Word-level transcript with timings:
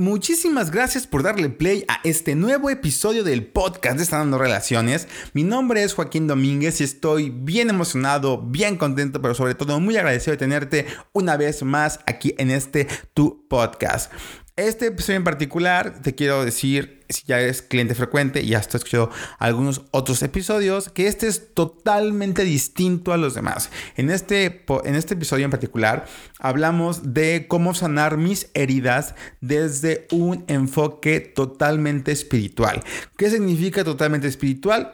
Muchísimas 0.00 0.70
gracias 0.70 1.08
por 1.08 1.24
darle 1.24 1.48
play 1.48 1.84
a 1.88 1.98
este 2.04 2.36
nuevo 2.36 2.70
episodio 2.70 3.24
del 3.24 3.44
podcast 3.44 3.98
de 3.98 4.04
Sanando 4.04 4.38
Relaciones. 4.38 5.08
Mi 5.32 5.42
nombre 5.42 5.82
es 5.82 5.92
Joaquín 5.92 6.28
Domínguez 6.28 6.80
y 6.80 6.84
estoy 6.84 7.30
bien 7.30 7.68
emocionado, 7.68 8.40
bien 8.40 8.76
contento, 8.76 9.20
pero 9.20 9.34
sobre 9.34 9.56
todo 9.56 9.80
muy 9.80 9.96
agradecido 9.96 10.30
de 10.30 10.36
tenerte 10.36 10.86
una 11.12 11.36
vez 11.36 11.64
más 11.64 11.98
aquí 12.06 12.32
en 12.38 12.52
este 12.52 12.86
tu 13.12 13.48
podcast. 13.48 14.12
Este 14.58 14.86
episodio 14.86 15.18
en 15.18 15.22
particular, 15.22 16.02
te 16.02 16.16
quiero 16.16 16.44
decir, 16.44 17.04
si 17.08 17.22
ya 17.28 17.38
eres 17.38 17.62
cliente 17.62 17.94
frecuente 17.94 18.42
y 18.42 18.54
has 18.54 18.66
escuchado 18.74 19.08
algunos 19.38 19.82
otros 19.92 20.20
episodios, 20.24 20.88
que 20.88 21.06
este 21.06 21.28
es 21.28 21.54
totalmente 21.54 22.42
distinto 22.42 23.12
a 23.12 23.18
los 23.18 23.34
demás. 23.34 23.70
En 23.94 24.10
este, 24.10 24.64
en 24.82 24.96
este 24.96 25.14
episodio 25.14 25.44
en 25.44 25.52
particular, 25.52 26.06
hablamos 26.40 27.14
de 27.14 27.46
cómo 27.46 27.72
sanar 27.72 28.16
mis 28.16 28.50
heridas 28.54 29.14
desde 29.40 30.08
un 30.10 30.44
enfoque 30.48 31.20
totalmente 31.20 32.10
espiritual. 32.10 32.82
¿Qué 33.16 33.30
significa 33.30 33.84
totalmente 33.84 34.26
espiritual? 34.26 34.92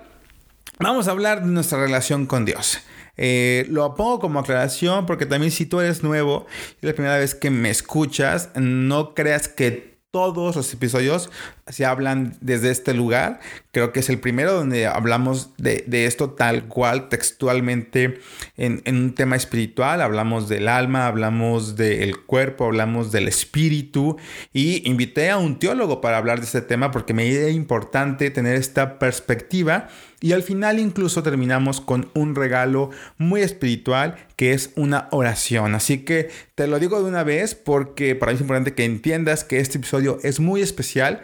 Vamos 0.79 1.09
a 1.09 1.12
hablar 1.12 1.43
de 1.43 1.51
nuestra 1.51 1.80
relación 1.80 2.27
con 2.27 2.45
Dios. 2.45 2.80
Eh, 3.16 3.66
lo 3.68 3.95
pongo 3.95 4.18
como 4.18 4.41
aclaración 4.41 5.06
porque 5.06 5.27
también 5.27 5.52
si 5.52 5.66
tú 5.66 5.80
eres 5.80 6.02
nuevo 6.02 6.46
y 6.82 6.86
es 6.86 6.91
la 6.91 6.95
primera 6.95 7.18
vez 7.18 7.34
que 7.34 7.50
me 7.50 7.70
escuchas, 7.70 8.50
no 8.54 9.14
creas 9.14 9.48
que 9.48 9.95
todos 10.14 10.54
los 10.54 10.73
episodios 10.73 11.28
se 11.66 11.84
hablan 11.84 12.37
desde 12.40 12.70
este 12.70 12.95
lugar. 12.95 13.40
Creo 13.73 13.90
que 13.90 13.98
es 13.98 14.09
el 14.09 14.20
primero 14.20 14.52
donde 14.52 14.87
hablamos 14.87 15.50
de, 15.56 15.82
esto 16.06 16.30
tal 16.30 16.68
cual, 16.68 17.09
textualmente, 17.09 18.20
en, 18.56 18.80
un 18.87 19.16
tema 19.16 19.34
espiritual. 19.34 20.01
Hablamos 20.01 20.48
del 20.48 20.68
alma, 20.68 21.09
hablamos 21.09 21.74
del 21.74 22.16
cuerpo, 22.26 22.66
hablamos 22.66 23.10
del 23.10 23.26
espíritu. 23.26 24.16
Y 24.52 24.88
invité 24.88 25.30
a 25.30 25.38
un 25.38 25.59
teólogo 25.59 26.01
para 26.01 26.18
hablar 26.18 26.38
de 26.38 26.46
este 26.46 26.62
tema 26.62 26.92
porque 26.92 27.12
me 27.12 27.28
era 27.28 27.51
importante 27.51 28.30
tener 28.30 28.54
esta 28.54 29.01
perspectiva 29.01 29.88
y 30.25 30.33
al 30.33 30.43
final 30.43 30.79
incluso 30.79 31.23
terminamos 31.23 31.83
con 31.83 32.11
un 32.15 32.35
regalo 32.35 32.89
muy 33.19 33.43
espiritual 33.43 34.17
que 34.37 34.55
es 34.55 34.71
una 34.75 35.07
oración. 35.11 35.75
Así 35.75 35.99
que 35.99 36.30
te 36.55 36.67
lo 36.67 36.79
digo 36.79 36.99
de 36.99 37.05
una 37.11 37.25
vez 37.25 37.55
porque 37.55 38.15
para 38.15 38.33
mí 38.33 38.37
es 38.37 38.41
importante 38.41 38.73
que 38.73 38.87
entiendas 38.87 39.45
que 39.45 39.59
este 39.59 39.77
episodio 39.77 40.19
es 40.23 40.41
muy 40.41 40.63
especial. 40.63 41.21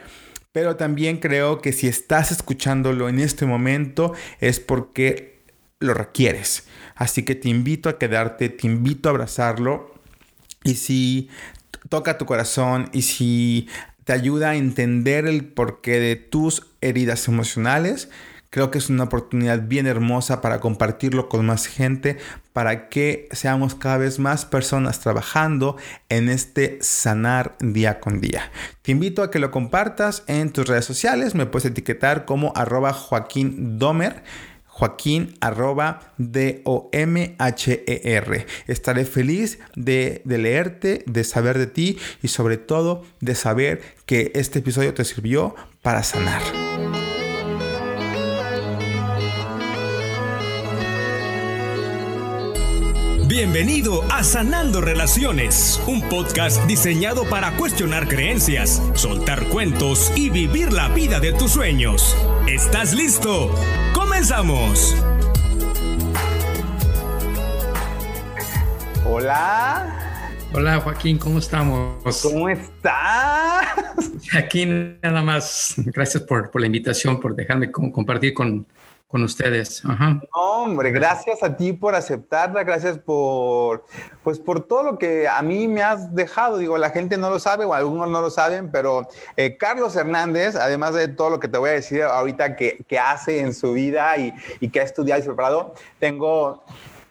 Pero 0.52 0.76
también 0.76 1.16
creo 1.16 1.62
que 1.62 1.72
si 1.72 1.88
estás 1.88 2.30
escuchándolo 2.30 3.08
en 3.08 3.20
este 3.20 3.46
momento 3.46 4.12
es 4.38 4.60
porque 4.60 5.44
lo 5.78 5.94
requieres. 5.94 6.64
Así 6.94 7.22
que 7.22 7.34
te 7.34 7.48
invito 7.48 7.88
a 7.88 7.98
quedarte, 7.98 8.50
te 8.50 8.66
invito 8.66 9.08
a 9.08 9.12
abrazarlo. 9.12 9.94
Y 10.62 10.74
si 10.74 11.30
toca 11.88 12.18
tu 12.18 12.26
corazón 12.26 12.90
y 12.92 13.00
si 13.00 13.66
te 14.04 14.12
ayuda 14.12 14.50
a 14.50 14.56
entender 14.56 15.24
el 15.24 15.46
porqué 15.46 15.98
de 16.00 16.16
tus 16.16 16.66
heridas 16.82 17.28
emocionales, 17.28 18.10
Creo 18.50 18.72
que 18.72 18.78
es 18.78 18.90
una 18.90 19.04
oportunidad 19.04 19.62
bien 19.68 19.86
hermosa 19.86 20.40
para 20.40 20.58
compartirlo 20.58 21.28
con 21.28 21.46
más 21.46 21.66
gente, 21.66 22.18
para 22.52 22.88
que 22.88 23.28
seamos 23.30 23.76
cada 23.76 23.98
vez 23.98 24.18
más 24.18 24.44
personas 24.44 24.98
trabajando 24.98 25.76
en 26.08 26.28
este 26.28 26.78
sanar 26.80 27.54
día 27.60 28.00
con 28.00 28.20
día. 28.20 28.50
Te 28.82 28.90
invito 28.90 29.22
a 29.22 29.30
que 29.30 29.38
lo 29.38 29.52
compartas 29.52 30.24
en 30.26 30.50
tus 30.50 30.66
redes 30.66 30.84
sociales, 30.84 31.36
me 31.36 31.46
puedes 31.46 31.66
etiquetar 31.70 32.24
como 32.24 32.52
arroba 32.56 32.92
Joaquín 32.92 33.78
Domer. 33.78 34.24
Joaquín 34.66 35.36
arroba 35.40 36.14
D-O-M-H-E-R. 36.16 37.26
Estaré 38.66 39.04
feliz 39.04 39.58
de, 39.76 40.22
de, 40.24 40.38
leerte, 40.38 41.04
de 41.06 41.22
saber 41.22 41.58
de 41.58 41.66
ti 41.66 41.98
y 42.22 42.28
sobre 42.28 42.56
todo 42.56 43.04
de 43.20 43.34
saber 43.34 43.82
que 44.06 44.32
este 44.34 44.60
episodio 44.60 44.94
te 44.94 45.04
sirvió 45.04 45.54
para 45.82 46.02
sanar. 46.02 46.69
Bienvenido 53.42 54.04
a 54.12 54.22
Sanando 54.22 54.82
Relaciones, 54.82 55.82
un 55.86 56.02
podcast 56.10 56.62
diseñado 56.66 57.24
para 57.24 57.56
cuestionar 57.56 58.06
creencias, 58.06 58.82
soltar 58.92 59.46
cuentos 59.46 60.12
y 60.14 60.28
vivir 60.28 60.74
la 60.74 60.90
vida 60.90 61.20
de 61.20 61.32
tus 61.32 61.52
sueños. 61.52 62.14
¿Estás 62.46 62.92
listo? 62.92 63.54
¡Comenzamos! 63.94 64.94
Hola. 69.06 70.36
Hola 70.52 70.78
Joaquín, 70.80 71.16
¿cómo 71.16 71.38
estamos? 71.38 72.20
¿Cómo 72.20 72.46
estás? 72.50 73.64
Aquí 74.34 74.66
nada 74.66 75.22
más. 75.22 75.76
Gracias 75.78 76.24
por, 76.24 76.50
por 76.50 76.60
la 76.60 76.66
invitación, 76.66 77.18
por 77.18 77.34
dejarme 77.34 77.70
compartir 77.70 78.34
con, 78.34 78.66
con 79.10 79.24
ustedes. 79.24 79.82
Hombre, 80.32 80.92
gracias 80.92 81.42
a 81.42 81.56
ti 81.56 81.72
por 81.72 81.96
aceptarla, 81.96 82.62
gracias 82.62 82.96
por, 82.96 83.84
pues 84.22 84.38
por 84.38 84.60
todo 84.60 84.84
lo 84.84 84.98
que 84.98 85.26
a 85.26 85.42
mí 85.42 85.66
me 85.66 85.82
has 85.82 86.14
dejado. 86.14 86.58
Digo, 86.58 86.78
la 86.78 86.90
gente 86.90 87.16
no 87.16 87.28
lo 87.28 87.40
sabe 87.40 87.64
o 87.64 87.74
algunos 87.74 88.08
no 88.08 88.20
lo 88.20 88.30
saben, 88.30 88.70
pero 88.70 89.08
eh, 89.36 89.56
Carlos 89.56 89.96
Hernández, 89.96 90.54
además 90.54 90.94
de 90.94 91.08
todo 91.08 91.28
lo 91.28 91.40
que 91.40 91.48
te 91.48 91.58
voy 91.58 91.70
a 91.70 91.72
decir 91.72 92.02
ahorita 92.02 92.54
que, 92.54 92.84
que 92.86 93.00
hace 93.00 93.40
en 93.40 93.52
su 93.52 93.72
vida 93.72 94.16
y, 94.16 94.32
y 94.60 94.68
que 94.68 94.80
ha 94.80 94.84
estudiado 94.84 95.20
y 95.20 95.24
preparado, 95.24 95.74
tengo 95.98 96.62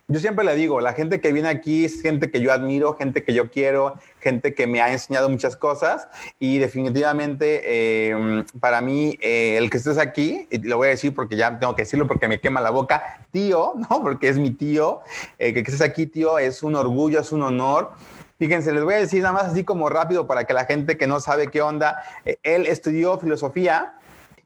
yo 0.09 0.19
siempre 0.19 0.43
le 0.43 0.55
digo, 0.55 0.81
la 0.81 0.93
gente 0.93 1.21
que 1.21 1.31
viene 1.31 1.49
aquí 1.49 1.85
es 1.85 2.01
gente 2.01 2.31
que 2.31 2.41
yo 2.41 2.51
admiro, 2.51 2.95
gente 2.97 3.23
que 3.23 3.31
yo 3.31 3.51
quiero, 3.51 3.93
gente 4.19 4.55
que 4.55 4.65
me 4.65 4.81
ha 4.81 4.91
enseñado 4.91 5.29
muchas 5.29 5.55
cosas 5.55 6.07
y 6.39 6.57
definitivamente 6.57 8.09
em, 8.09 8.43
para 8.59 8.81
mí 8.81 9.19
eh, 9.21 9.57
el 9.57 9.69
que 9.69 9.77
estés 9.77 9.99
aquí, 9.99 10.47
y 10.49 10.57
lo 10.67 10.77
voy 10.77 10.87
a 10.87 10.89
decir 10.91 11.13
porque 11.13 11.35
ya 11.35 11.59
tengo 11.59 11.75
que 11.75 11.83
decirlo 11.83 12.07
porque 12.07 12.27
me 12.27 12.39
quema 12.39 12.59
la 12.59 12.71
boca, 12.71 13.19
tío, 13.31 13.73
¿no? 13.89 14.01
Porque 14.01 14.29
es 14.29 14.39
mi 14.39 14.49
tío, 14.49 15.01
eh, 15.37 15.53
que 15.53 15.59
estés 15.59 15.81
aquí, 15.81 16.07
tío, 16.07 16.39
es 16.39 16.63
un 16.63 16.73
orgullo, 16.73 17.19
es 17.19 17.31
un 17.31 17.43
honor. 17.43 17.91
Fíjense, 18.39 18.71
les 18.71 18.83
voy 18.83 18.95
a 18.95 18.97
decir 18.97 19.21
nada 19.21 19.33
más 19.33 19.51
así 19.51 19.63
como 19.63 19.89
rápido 19.89 20.25
para 20.25 20.45
que 20.45 20.53
la 20.53 20.65
gente 20.65 20.97
que 20.97 21.05
no 21.05 21.19
sabe 21.19 21.49
qué 21.49 21.61
onda, 21.61 22.01
eh, 22.25 22.39
él 22.41 22.65
estudió 22.65 23.19
filosofía, 23.19 23.98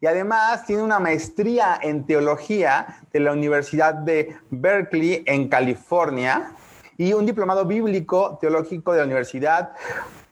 y 0.04 0.06
además 0.06 0.66
tiene 0.66 0.84
una 0.84 1.00
maestría 1.00 1.80
en 1.82 2.06
teología 2.06 3.00
de 3.14 3.22
la 3.22 3.32
Universidad 3.32 3.94
de 3.94 4.36
Berkeley 4.50 5.24
en 5.26 5.48
California 5.48 6.52
y 6.98 7.14
un 7.14 7.26
diplomado 7.26 7.64
bíblico 7.64 8.38
teológico 8.42 8.92
de 8.92 8.98
la 8.98 9.06
Universidad 9.06 9.72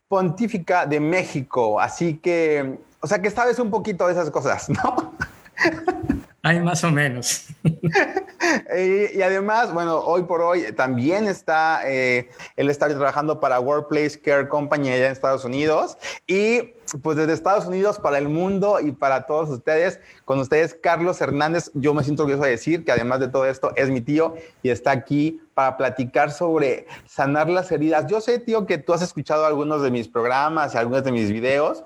Pontífica 0.09 0.85
de 0.85 0.99
México. 0.99 1.79
Así 1.79 2.17
que, 2.17 2.79
o 2.99 3.07
sea 3.07 3.21
que 3.21 3.29
sabes 3.29 3.59
un 3.59 3.71
poquito 3.71 4.07
de 4.07 4.11
esas 4.11 4.29
cosas, 4.29 4.69
¿no? 4.69 5.13
Hay 6.43 6.59
más 6.59 6.83
o 6.83 6.91
menos. 6.91 7.45
y, 7.63 9.21
además, 9.21 9.71
bueno, 9.73 9.99
hoy 9.99 10.23
por 10.23 10.41
hoy 10.41 10.71
también 10.75 11.27
está, 11.27 11.81
eh, 11.85 12.29
él 12.55 12.75
trabajando 12.75 13.39
para 13.39 13.59
Workplace 13.59 14.19
Care 14.19 14.47
Company 14.47 14.89
allá 14.89 15.05
en 15.05 15.11
Estados 15.11 15.45
Unidos. 15.45 15.97
Y 16.25 16.73
pues 17.03 17.15
desde 17.15 17.33
Estados 17.33 17.67
Unidos 17.67 17.99
para 17.99 18.17
el 18.17 18.27
mundo 18.27 18.79
y 18.79 18.91
para 18.91 19.27
todos 19.27 19.49
ustedes, 19.49 19.99
con 20.25 20.39
ustedes 20.39 20.75
Carlos 20.81 21.21
Hernández, 21.21 21.71
yo 21.75 21.93
me 21.93 22.03
siento 22.03 22.23
orgulloso 22.23 22.45
de 22.45 22.51
decir 22.51 22.83
que 22.83 22.91
además 22.91 23.19
de 23.19 23.27
todo 23.27 23.45
esto 23.45 23.71
es 23.75 23.89
mi 23.89 24.01
tío 24.01 24.33
y 24.63 24.71
está 24.71 24.91
aquí 24.91 25.41
para 25.53 25.77
platicar 25.77 26.31
sobre 26.31 26.87
sanar 27.05 27.49
las 27.49 27.71
heridas. 27.71 28.07
Yo 28.07 28.19
sé, 28.19 28.39
tío, 28.39 28.65
que 28.65 28.79
tú 28.79 28.93
has 28.93 29.03
escuchado 29.03 29.45
algunos 29.45 29.83
de 29.83 29.91
mis 29.91 30.07
programas 30.07 30.73
y 30.73 30.77
algunos 30.77 31.03
de 31.03 31.11
mis 31.11 31.31
videos. 31.31 31.83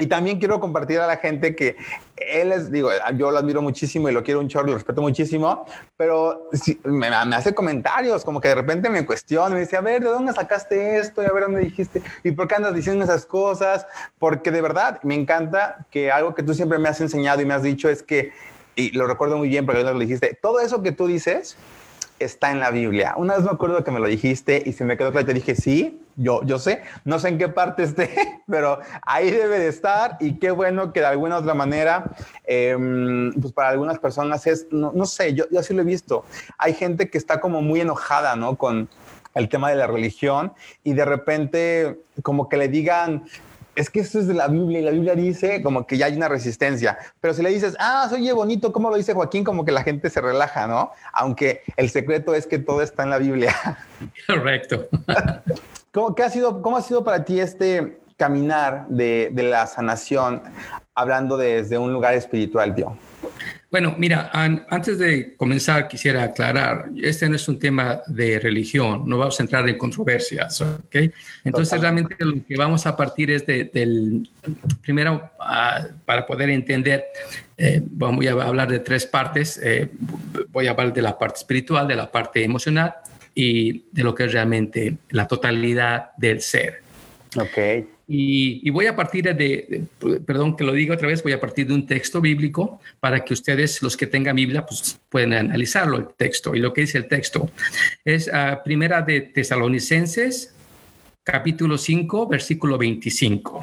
Y 0.00 0.06
también 0.06 0.38
quiero 0.38 0.60
compartir 0.60 1.00
a 1.00 1.08
la 1.08 1.16
gente 1.16 1.56
que 1.56 1.76
él 2.14 2.52
es, 2.52 2.70
digo, 2.70 2.88
yo 3.16 3.32
lo 3.32 3.38
admiro 3.38 3.60
muchísimo 3.60 4.08
y 4.08 4.12
lo 4.12 4.22
quiero 4.22 4.38
un 4.38 4.46
chorro, 4.46 4.68
lo 4.68 4.74
respeto 4.74 5.02
muchísimo, 5.02 5.66
pero 5.96 6.48
me, 6.84 7.08
hace 7.08 7.52
comentarios, 7.52 8.24
como 8.24 8.40
que 8.40 8.46
de 8.46 8.54
repente 8.54 8.88
me 8.90 9.04
cuestiona, 9.04 9.56
me 9.56 9.62
dice, 9.62 9.76
a 9.76 9.80
ver, 9.80 10.04
¿de 10.04 10.08
dónde 10.08 10.32
sacaste 10.32 10.98
esto? 10.98 11.20
Y 11.20 11.26
a 11.26 11.32
ver, 11.32 11.42
¿dónde 11.42 11.62
dijiste? 11.62 12.00
¿Y 12.22 12.30
por 12.30 12.46
qué 12.46 12.54
andas 12.54 12.76
diciendo 12.76 13.04
esas 13.04 13.26
cosas? 13.26 13.88
Porque 14.20 14.52
de 14.52 14.60
verdad 14.60 15.00
me 15.02 15.16
encanta 15.16 15.84
que 15.90 16.12
algo 16.12 16.32
que 16.32 16.44
tú 16.44 16.54
siempre 16.54 16.78
me 16.78 16.88
has 16.88 17.00
enseñado 17.00 17.42
y 17.42 17.46
me 17.46 17.54
has 17.54 17.64
dicho 17.64 17.88
es 17.88 18.04
que, 18.04 18.30
y 18.76 18.92
lo 18.92 19.08
recuerdo 19.08 19.36
muy 19.36 19.48
bien 19.48 19.66
porque 19.66 19.82
lo 19.82 19.98
dijiste, 19.98 20.38
todo 20.40 20.60
eso 20.60 20.80
que 20.80 20.92
tú 20.92 21.08
dices 21.08 21.56
está 22.18 22.50
en 22.50 22.60
la 22.60 22.70
Biblia. 22.70 23.14
Una 23.16 23.36
vez 23.36 23.44
me 23.44 23.50
acuerdo 23.50 23.82
que 23.84 23.90
me 23.90 24.00
lo 24.00 24.06
dijiste 24.06 24.62
y 24.64 24.72
se 24.72 24.84
me 24.84 24.96
quedó 24.96 25.10
claro 25.10 25.26
te 25.26 25.34
dije, 25.34 25.54
sí, 25.54 26.00
yo, 26.16 26.42
yo 26.44 26.58
sé, 26.58 26.82
no 27.04 27.18
sé 27.18 27.28
en 27.28 27.38
qué 27.38 27.48
parte 27.48 27.84
esté, 27.84 28.42
pero 28.46 28.80
ahí 29.02 29.30
debe 29.30 29.58
de 29.58 29.68
estar 29.68 30.16
y 30.20 30.38
qué 30.38 30.50
bueno 30.50 30.92
que 30.92 31.00
de 31.00 31.06
alguna 31.06 31.38
otra 31.38 31.54
manera, 31.54 32.10
em, 32.44 33.32
pues 33.34 33.52
para 33.52 33.68
algunas 33.70 33.98
personas 33.98 34.46
es, 34.46 34.66
no, 34.70 34.92
no 34.92 35.06
sé, 35.06 35.34
yo, 35.34 35.44
yo 35.50 35.60
así 35.60 35.74
lo 35.74 35.82
he 35.82 35.84
visto. 35.84 36.24
Hay 36.58 36.74
gente 36.74 37.08
que 37.08 37.18
está 37.18 37.40
como 37.40 37.62
muy 37.62 37.80
enojada, 37.80 38.36
¿no? 38.36 38.56
Con 38.56 38.88
el 39.34 39.48
tema 39.48 39.70
de 39.70 39.76
la 39.76 39.86
religión 39.86 40.52
y 40.82 40.94
de 40.94 41.04
repente 41.04 42.00
como 42.22 42.48
que 42.48 42.56
le 42.56 42.68
digan, 42.68 43.24
es 43.78 43.90
que 43.90 44.00
esto 44.00 44.18
es 44.18 44.26
de 44.26 44.34
la 44.34 44.48
Biblia 44.48 44.80
y 44.80 44.82
la 44.82 44.90
Biblia 44.90 45.14
dice 45.14 45.62
como 45.62 45.86
que 45.86 45.96
ya 45.96 46.06
hay 46.06 46.16
una 46.16 46.28
resistencia. 46.28 46.98
Pero 47.20 47.32
si 47.32 47.42
le 47.42 47.50
dices, 47.50 47.76
ah, 47.78 48.08
soy 48.10 48.28
bonito, 48.32 48.72
¿cómo 48.72 48.90
lo 48.90 48.96
dice 48.96 49.14
Joaquín? 49.14 49.44
Como 49.44 49.64
que 49.64 49.70
la 49.70 49.84
gente 49.84 50.10
se 50.10 50.20
relaja, 50.20 50.66
¿no? 50.66 50.90
Aunque 51.12 51.62
el 51.76 51.88
secreto 51.88 52.34
es 52.34 52.48
que 52.48 52.58
todo 52.58 52.82
está 52.82 53.04
en 53.04 53.10
la 53.10 53.18
Biblia. 53.18 53.54
Correcto. 54.26 54.88
¿Cómo, 55.92 56.12
qué 56.16 56.24
ha 56.24 56.30
sido, 56.30 56.60
¿Cómo 56.60 56.76
ha 56.76 56.82
sido 56.82 57.04
para 57.04 57.24
ti 57.24 57.38
este, 57.38 58.00
caminar 58.16 58.88
de, 58.88 59.30
de 59.32 59.42
la 59.44 59.64
sanación 59.68 60.42
hablando 60.96 61.36
desde 61.36 61.78
un 61.78 61.92
lugar 61.92 62.14
espiritual, 62.14 62.74
Dio? 62.74 62.96
Bueno, 63.70 63.94
mira, 63.98 64.30
antes 64.32 64.98
de 64.98 65.36
comenzar 65.36 65.88
quisiera 65.88 66.22
aclarar, 66.22 66.86
este 67.02 67.28
no 67.28 67.36
es 67.36 67.46
un 67.48 67.58
tema 67.58 68.00
de 68.06 68.40
religión, 68.40 69.02
no 69.06 69.18
vamos 69.18 69.38
a 69.38 69.42
entrar 69.42 69.68
en 69.68 69.76
controversias, 69.76 70.62
¿ok? 70.62 70.96
Entonces 71.44 71.78
realmente 71.78 72.16
lo 72.18 72.42
que 72.46 72.56
vamos 72.56 72.86
a 72.86 72.96
partir 72.96 73.30
es 73.30 73.44
del, 73.44 74.26
primero, 74.80 75.30
ah, 75.38 75.86
para 76.06 76.26
poder 76.26 76.48
entender, 76.48 77.04
eh, 77.58 77.82
voy 77.84 78.26
a 78.28 78.32
hablar 78.32 78.70
de 78.70 78.78
tres 78.78 79.04
partes, 79.04 79.60
eh, 79.62 79.90
voy 80.48 80.66
a 80.66 80.70
hablar 80.70 80.94
de 80.94 81.02
la 81.02 81.18
parte 81.18 81.36
espiritual, 81.36 81.86
de 81.86 81.96
la 81.96 82.10
parte 82.10 82.42
emocional 82.42 82.94
y 83.34 83.84
de 83.92 84.02
lo 84.02 84.14
que 84.14 84.24
es 84.24 84.32
realmente 84.32 84.96
la 85.10 85.26
totalidad 85.26 86.12
del 86.16 86.40
ser. 86.40 86.80
Ok. 87.36 87.97
Y, 88.10 88.70
voy 88.70 88.86
a 88.86 88.96
partir 88.96 89.24
de, 89.36 89.84
perdón 90.24 90.56
que 90.56 90.64
lo 90.64 90.72
diga 90.72 90.94
otra 90.94 91.08
vez, 91.08 91.22
voy 91.22 91.32
a 91.32 91.40
partir 91.40 91.66
de 91.66 91.74
un 91.74 91.86
texto 91.86 92.22
bíblico 92.22 92.80
para 93.00 93.22
que 93.22 93.34
ustedes, 93.34 93.82
los 93.82 93.98
que 93.98 94.06
tengan 94.06 94.34
Biblia, 94.34 94.64
pues 94.64 94.98
pueden 95.10 95.34
analizarlo 95.34 95.98
el 95.98 96.06
texto. 96.16 96.54
Y 96.54 96.60
lo 96.60 96.72
que 96.72 96.80
dice 96.80 96.96
el 96.96 97.06
texto 97.06 97.50
es 98.06 98.28
uh, 98.28 98.64
Primera 98.64 99.02
de 99.02 99.20
Tesalonicenses, 99.20 100.54
capítulo 101.22 101.76
5, 101.76 102.26
versículo 102.28 102.78
25. 102.78 103.62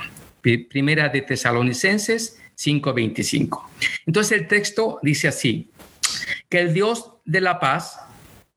Primera 0.70 1.10
de 1.10 1.24
Tesalonicenses 1.24 2.40
5, 2.54 2.94
25. 2.94 3.72
Entonces 4.06 4.40
el 4.40 4.48
texto 4.48 5.00
dice 5.02 5.28
así, 5.28 5.72
que 6.50 6.60
el 6.60 6.72
Dios 6.72 7.14
de 7.26 7.42
la 7.42 7.60
paz 7.60 8.00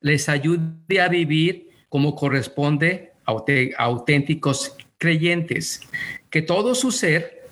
les 0.02 0.28
ayude 0.28 1.00
a 1.00 1.08
vivir 1.08 1.70
como 1.88 2.14
corresponde 2.14 3.12
a 3.24 3.84
auténticos 3.84 4.76
creyentes, 4.98 5.80
que 6.30 6.42
todo 6.42 6.74
su 6.74 6.90
ser, 6.92 7.48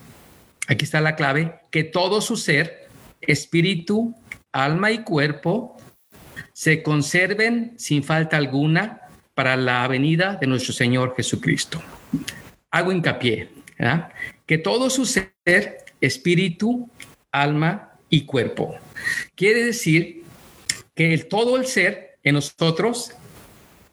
aquí 0.67 0.85
está 0.85 1.01
la 1.01 1.15
clave, 1.15 1.55
que 1.71 1.83
todo 1.83 2.21
su 2.21 2.37
ser, 2.37 2.87
espíritu, 3.21 4.15
alma 4.51 4.91
y 4.91 5.03
cuerpo, 5.03 5.77
se 6.53 6.83
conserven 6.83 7.73
sin 7.77 8.03
falta 8.03 8.37
alguna 8.37 9.01
para 9.33 9.55
la 9.55 9.87
venida 9.87 10.35
de 10.35 10.47
nuestro 10.47 10.73
Señor 10.73 11.15
Jesucristo. 11.15 11.81
Hago 12.71 12.91
hincapié, 12.91 13.49
que 14.45 14.57
todo 14.57 14.89
su 14.89 15.05
ser, 15.05 15.35
espíritu, 16.01 16.89
alma 17.31 17.91
y 18.09 18.25
cuerpo. 18.25 18.75
Quiere 19.35 19.63
decir 19.63 20.23
que 20.95 21.17
todo 21.19 21.57
el 21.57 21.67
ser 21.67 22.17
en 22.23 22.35
nosotros 22.35 23.11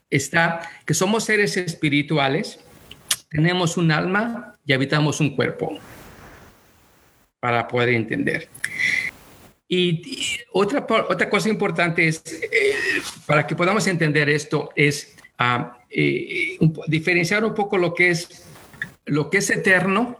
está, 0.09 0.69
que 0.85 0.93
somos 0.93 1.25
seres 1.25 1.57
espirituales, 1.57 2.59
tenemos 3.35 3.75
un 3.77 3.91
alma 3.91 4.55
y 4.65 4.73
habitamos 4.73 5.19
un 5.19 5.35
cuerpo 5.35 5.77
para 7.39 7.67
poder 7.67 7.89
entender. 7.89 8.47
Y, 9.67 10.01
otra, 10.51 10.85
otra 11.09 11.29
cosa 11.29 11.49
importante 11.49 12.07
es, 12.07 12.23
eh, 12.25 12.75
para 13.25 13.45
que 13.45 13.55
podamos 13.55 13.85
entender 13.87 14.29
esto, 14.29 14.69
es 14.75 15.15
ah, 15.37 15.79
eh, 15.89 16.57
diferenciar 16.87 17.43
un 17.43 17.53
poco 17.53 17.77
lo 17.77 17.93
que 17.93 18.11
es 18.11 18.45
lo 19.07 19.29
que 19.29 19.37
es 19.37 19.49
eterno, 19.51 20.17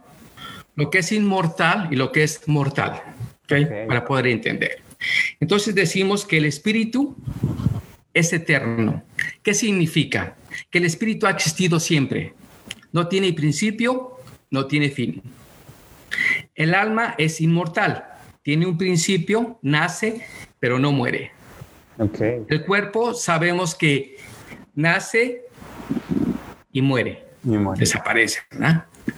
lo 0.76 0.90
que 0.90 0.98
es 0.98 1.10
inmortal 1.10 1.88
y 1.90 1.96
lo 1.96 2.12
que 2.12 2.22
es 2.22 2.46
mortal, 2.46 3.02
para 3.88 4.04
poder 4.04 4.28
entender. 4.28 4.82
Entonces 5.40 5.74
decimos 5.74 6.24
que 6.24 6.36
el 6.36 6.44
espíritu 6.44 7.16
es 8.14 8.32
eterno. 8.32 9.02
¿Qué 9.42 9.54
significa? 9.54 10.36
Que 10.70 10.78
el 10.78 10.84
espíritu 10.84 11.26
ha 11.26 11.30
existido 11.30 11.80
siempre. 11.80 12.34
No 12.96 13.08
tiene 13.08 13.30
principio, 13.34 14.16
no 14.50 14.64
tiene 14.64 14.88
fin. 14.88 15.22
El 16.54 16.74
alma 16.74 17.14
es 17.18 17.42
inmortal, 17.42 18.06
tiene 18.40 18.64
un 18.64 18.78
principio, 18.78 19.58
nace, 19.60 20.26
pero 20.58 20.78
no 20.78 20.92
muere. 20.92 21.30
El 22.48 22.64
cuerpo 22.64 23.12
sabemos 23.12 23.74
que 23.74 24.16
nace 24.74 25.42
y 26.72 26.80
muere, 26.80 27.22
desaparece. 27.76 28.40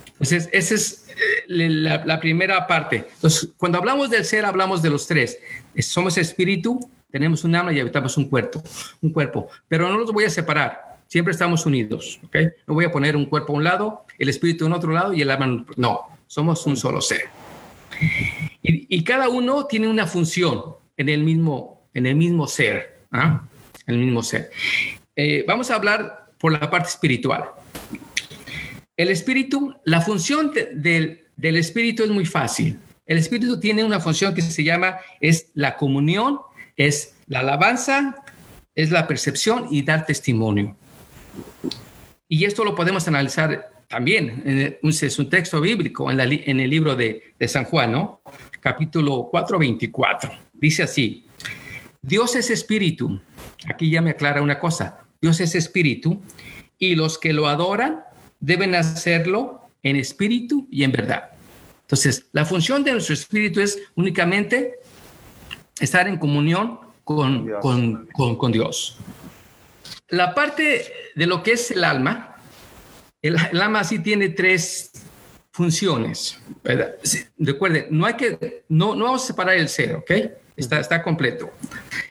Entonces, 0.09 0.49
esa 0.51 0.75
es 0.75 1.07
eh, 1.49 1.69
la, 1.69 2.19
primera 2.19 2.67
parte. 2.67 3.07
Entonces, 3.15 3.51
cuando 3.57 3.79
hablamos 3.79 4.11
del 4.11 4.25
ser, 4.25 4.45
hablamos 4.45 4.83
de 4.83 4.91
los 4.91 5.07
tres. 5.07 5.39
Somos 5.79 6.19
espíritu, 6.19 6.81
tenemos 7.13 7.45
un 7.45 7.55
alma 7.55 7.73
y 7.73 7.79
habitamos 7.79 8.17
un 8.17 8.29
cuerpo, 8.29 8.61
un 9.01 9.13
cuerpo, 9.13 9.49
pero 9.69 9.89
no 9.89 9.99
los 9.99 10.11
voy 10.11 10.25
a 10.25 10.31
separar. 10.31 10.88
Siempre 11.09 11.33
estamos 11.33 11.65
unidos, 11.65 12.21
¿ok? 12.23 12.37
No 12.67 12.75
voy 12.75 12.85
a 12.85 12.93
poner 12.93 13.17
un 13.17 13.25
cuerpo 13.25 13.55
a 13.55 13.57
un 13.57 13.65
lado, 13.65 14.05
el 14.19 14.29
espíritu 14.29 14.67
en 14.67 14.75
otro 14.75 14.93
lado 14.93 15.15
y 15.15 15.23
el 15.23 15.31
alma 15.31 15.65
No, 15.77 16.03
somos 16.27 16.67
un 16.67 16.77
solo 16.77 17.01
ser. 17.01 17.31
Y, 18.63 19.03
cada 19.05 19.31
uno 19.31 19.65
tiene 19.65 19.89
una 19.89 20.07
función 20.07 20.77
en 20.99 21.09
el 21.09 21.25
mismo, 21.25 21.89
en 21.95 22.05
el 22.05 22.15
mismo 22.15 22.47
ser, 22.47 23.07
¿ah? 23.11 23.49
El 23.87 23.97
mismo 23.97 24.23
ser. 24.23 24.51
Eh, 25.17 25.45
vamos 25.49 25.71
a 25.71 25.77
hablar 25.77 26.27
por 26.39 26.53
la 26.53 26.71
parte 26.71 26.91
espiritual. 26.91 27.45
El 28.95 29.09
espíritu, 29.09 29.75
la 29.85 30.03
función 30.03 30.53
del, 30.53 31.25
del 31.37 31.57
espíritu 31.57 32.05
es 32.05 32.11
muy 32.11 32.27
fácil. 32.27 32.79
El 33.07 33.17
espíritu 33.17 33.59
tiene 33.59 33.83
una 33.83 33.99
función 33.99 34.35
que 34.35 34.43
se 34.43 34.63
llama, 34.63 34.99
es 35.21 35.51
la 35.55 35.77
comunión, 35.77 36.41
es 36.77 37.15
la 37.27 37.41
alabanza, 37.41 38.23
es 38.75 38.91
la 38.91 39.07
percepción 39.07 39.69
y 39.71 39.83
dar 39.83 40.05
testimonio. 40.05 40.77
Y 42.29 42.45
esto 42.45 42.65
lo 42.65 42.75
podemos 42.75 43.09
analizar 43.09 43.71
también, 43.89 44.79
es 44.83 45.19
un 45.19 45.31
texto 45.31 45.61
bíblico 45.63 46.11
en, 46.11 46.21
el 46.21 46.71
libro 46.71 46.95
de, 46.95 47.35
San 47.47 47.65
Juan, 47.65 47.93
¿no? 47.93 48.21
Capítulo 48.61 49.29
4, 49.31 49.59
24. 49.59 50.31
Dice 50.53 50.83
así, 50.83 51.25
Dios 52.03 52.37
es 52.37 52.51
espíritu. 52.51 53.19
Aquí 53.67 53.91
ya 53.91 54.03
me 54.03 54.11
aclara 54.11 54.43
una 54.43 54.59
cosa, 54.59 55.01
Dios 55.21 55.41
es 55.41 55.55
espíritu 55.55 56.21
y 56.79 56.95
los 56.95 57.19
que 57.19 57.33
lo 57.33 57.49
adoran 57.49 58.01
deben 58.41 58.75
hacerlo 58.75 59.63
en 59.83 59.97
espíritu 59.97 60.69
y 60.71 60.85
en 60.85 60.93
verdad. 60.93 61.31
Entonces, 61.83 62.27
la 62.33 62.45
función 62.45 62.85
de 62.85 62.93
nuestro 62.93 63.15
espíritu 63.15 63.61
es 63.61 63.79
únicamente 63.95 64.75
estar 65.81 66.07
en 66.07 66.19
comunión 66.19 66.79
con, 67.05 67.49
con 68.13 68.53
Dios. 68.53 68.99
La 70.09 70.35
parte 70.35 70.93
de 71.15 71.27
lo 71.27 71.43
que 71.43 71.53
es 71.53 71.71
el 71.71 71.85
alma, 71.85 72.37
el, 73.21 73.37
alma 73.37 73.85
sí 73.85 73.99
tiene 73.99 74.31
tres 74.31 74.93
funciones. 75.51 76.41
Recuerden, 77.37 77.87
no 77.91 78.07
hay 78.07 78.15
que, 78.15 78.65
no, 78.69 78.95
no 78.95 79.05
vamos 79.05 79.25
a 79.25 79.27
separar 79.27 79.57
el 79.57 79.69
ser, 79.69 79.97
¿ok? 79.97 80.11
Está, 80.57 80.81
está 80.81 81.03
completo. 81.03 81.53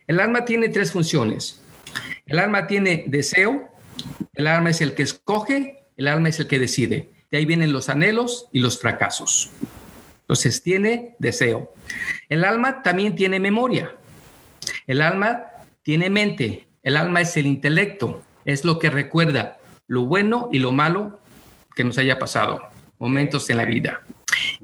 El 0.05 0.19
alma 0.19 0.45
tiene 0.45 0.69
tres 0.69 0.91
funciones. 0.91 1.61
El 2.25 2.39
alma 2.39 2.67
tiene 2.67 3.05
deseo, 3.07 3.69
el 4.33 4.47
alma 4.47 4.69
es 4.69 4.81
el 4.81 4.93
que 4.93 5.03
escoge, 5.03 5.83
el 5.95 6.07
alma 6.07 6.29
es 6.29 6.39
el 6.39 6.47
que 6.47 6.59
decide. 6.59 7.09
De 7.31 7.39
ahí 7.39 7.45
vienen 7.45 7.73
los 7.73 7.89
anhelos 7.89 8.47
y 8.51 8.59
los 8.59 8.79
fracasos. 8.79 9.49
Entonces 10.21 10.61
tiene 10.61 11.15
deseo. 11.19 11.73
El 12.29 12.43
alma 12.43 12.83
también 12.83 13.15
tiene 13.15 13.39
memoria. 13.39 13.95
El 14.85 15.01
alma 15.01 15.45
tiene 15.83 16.09
mente. 16.09 16.66
El 16.87 16.95
alma 16.95 17.19
es 17.19 17.35
el 17.35 17.47
intelecto, 17.47 18.23
es 18.45 18.63
lo 18.63 18.79
que 18.79 18.89
recuerda 18.89 19.57
lo 19.87 20.05
bueno 20.05 20.47
y 20.53 20.59
lo 20.59 20.71
malo 20.71 21.19
que 21.75 21.83
nos 21.83 21.97
haya 21.97 22.17
pasado, 22.17 22.61
momentos 22.97 23.49
en 23.49 23.57
la 23.57 23.65
vida. 23.65 24.03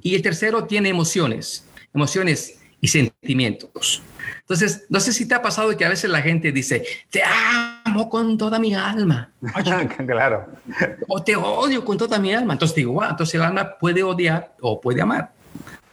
Y 0.02 0.16
el 0.16 0.22
tercero 0.22 0.64
tiene 0.64 0.88
emociones, 0.88 1.68
emociones 1.94 2.62
y 2.80 2.88
sentimientos. 2.88 4.02
Entonces, 4.40 4.86
no 4.88 5.02
sé 5.02 5.12
si 5.12 5.28
te 5.28 5.36
ha 5.36 5.42
pasado 5.42 5.76
que 5.76 5.84
a 5.84 5.90
veces 5.90 6.10
la 6.10 6.22
gente 6.22 6.54
dice, 6.54 6.86
te 7.10 7.22
amo 7.26 8.10
con 8.10 8.38
toda 8.38 8.58
mi 8.58 8.74
alma. 8.74 9.30
claro. 10.08 10.48
O 11.10 11.22
te 11.22 11.36
odio 11.36 11.84
con 11.84 11.98
toda 11.98 12.20
mi 12.20 12.34
alma. 12.34 12.54
Entonces 12.54 12.74
digo, 12.74 12.94
wow, 12.94 13.10
entonces 13.10 13.36
el 13.36 13.42
alma 13.42 13.78
puede 13.78 14.02
odiar 14.02 14.56
o 14.62 14.80
puede 14.80 15.02
amar. 15.02 15.34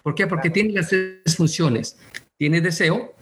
¿Por 0.04 0.14
qué? 0.14 0.28
Porque 0.28 0.48
tiene 0.48 0.74
las 0.74 0.90
tres 0.90 1.36
funciones. 1.36 1.98
Tiene 2.36 2.60
deseo, 2.60 3.16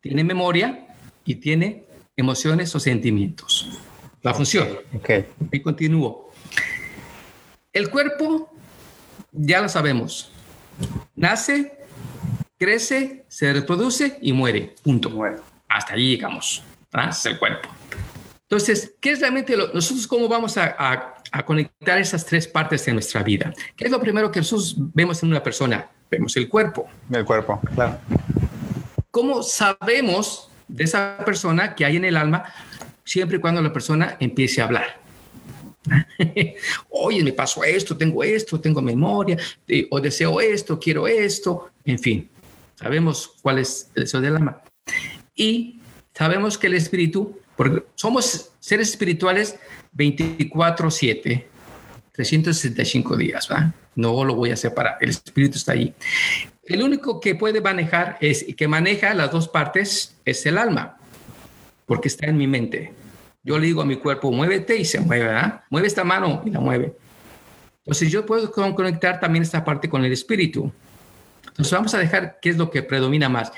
tiene 0.00 0.24
memoria 0.24 0.86
y 1.26 1.34
tiene 1.34 1.91
emociones 2.16 2.74
o 2.74 2.80
sentimientos. 2.80 3.68
La 4.22 4.34
función. 4.34 4.68
Ok. 4.94 5.10
Y 5.50 5.60
continúo. 5.60 6.30
El 7.72 7.90
cuerpo, 7.90 8.52
ya 9.32 9.62
lo 9.62 9.68
sabemos, 9.68 10.30
nace, 11.14 11.72
crece, 12.58 13.24
se 13.28 13.52
reproduce 13.52 14.18
y 14.20 14.32
muere. 14.32 14.74
Punto. 14.82 15.10
Hasta 15.68 15.94
allí 15.94 16.10
llegamos. 16.10 16.62
Es 17.08 17.26
el 17.26 17.38
cuerpo. 17.38 17.70
Entonces, 18.42 18.94
¿qué 19.00 19.12
es 19.12 19.20
realmente 19.20 19.56
lo, 19.56 19.72
nosotros 19.72 20.06
cómo 20.06 20.28
vamos 20.28 20.58
a, 20.58 21.14
a, 21.32 21.46
conectar 21.46 21.98
esas 21.98 22.26
tres 22.26 22.46
partes 22.46 22.84
de 22.84 22.92
nuestra 22.92 23.22
vida? 23.22 23.54
¿Qué 23.74 23.86
es 23.86 23.90
lo 23.90 23.98
primero 23.98 24.30
que 24.30 24.40
nosotros 24.40 24.76
vemos 24.92 25.22
en 25.22 25.30
una 25.30 25.42
persona? 25.42 25.88
Vemos 26.10 26.36
el 26.36 26.50
cuerpo. 26.50 26.86
El 27.10 27.24
cuerpo, 27.24 27.58
claro. 27.74 27.98
¿Cómo 29.10 29.42
sabemos 29.42 30.51
de 30.72 30.84
esa 30.84 31.18
persona 31.24 31.74
que 31.74 31.84
hay 31.84 31.96
en 31.96 32.04
el 32.04 32.16
alma 32.16 32.44
siempre 33.04 33.36
y 33.36 33.40
cuando 33.40 33.60
la 33.62 33.72
persona 33.72 34.16
empiece 34.18 34.60
a 34.60 34.64
hablar. 34.64 35.00
Oye, 36.90 37.22
me 37.22 37.32
pasó 37.32 37.62
esto, 37.64 37.96
tengo 37.96 38.22
esto, 38.24 38.60
tengo 38.60 38.80
memoria, 38.80 39.36
o 39.90 40.00
deseo 40.00 40.40
esto, 40.40 40.78
quiero 40.78 41.06
esto, 41.06 41.70
en 41.84 41.98
fin. 41.98 42.30
Sabemos 42.74 43.34
cuál 43.42 43.58
es 43.58 43.90
el 43.94 44.04
deseo 44.04 44.20
del 44.20 44.36
alma. 44.36 44.62
Y 45.34 45.78
sabemos 46.14 46.56
que 46.56 46.68
el 46.68 46.74
espíritu, 46.74 47.38
porque 47.56 47.84
somos 47.94 48.50
seres 48.58 48.90
espirituales 48.90 49.56
24/7, 49.96 51.46
365 52.12 53.16
días, 53.16 53.48
¿va? 53.50 53.74
No 53.94 54.24
lo 54.24 54.34
voy 54.34 54.50
a 54.50 54.56
separar, 54.56 54.96
el 55.00 55.10
espíritu 55.10 55.58
está 55.58 55.72
ahí. 55.72 55.94
El 56.64 56.82
único 56.82 57.20
que 57.20 57.34
puede 57.34 57.60
manejar 57.60 58.18
es 58.20 58.46
que 58.56 58.68
maneja 58.68 59.14
las 59.14 59.32
dos 59.32 59.48
partes 59.48 60.16
es 60.24 60.46
el 60.46 60.58
alma, 60.58 60.96
porque 61.86 62.08
está 62.08 62.26
en 62.26 62.36
mi 62.36 62.46
mente. 62.46 62.92
Yo 63.42 63.58
le 63.58 63.66
digo 63.66 63.82
a 63.82 63.84
mi 63.84 63.96
cuerpo, 63.96 64.30
muévete 64.30 64.76
y 64.76 64.84
se 64.84 65.00
mueve, 65.00 65.24
¿verdad? 65.26 65.64
Mueve 65.70 65.88
esta 65.88 66.04
mano 66.04 66.42
y 66.46 66.50
la 66.50 66.60
mueve. 66.60 66.96
Entonces 67.78 68.12
yo 68.12 68.24
puedo 68.24 68.52
conectar 68.52 69.18
también 69.18 69.42
esta 69.42 69.64
parte 69.64 69.88
con 69.88 70.04
el 70.04 70.12
espíritu. 70.12 70.72
Entonces 71.48 71.72
vamos 71.72 71.94
a 71.94 71.98
dejar 71.98 72.38
qué 72.40 72.50
es 72.50 72.56
lo 72.56 72.70
que 72.70 72.82
predomina 72.82 73.28
más. 73.28 73.52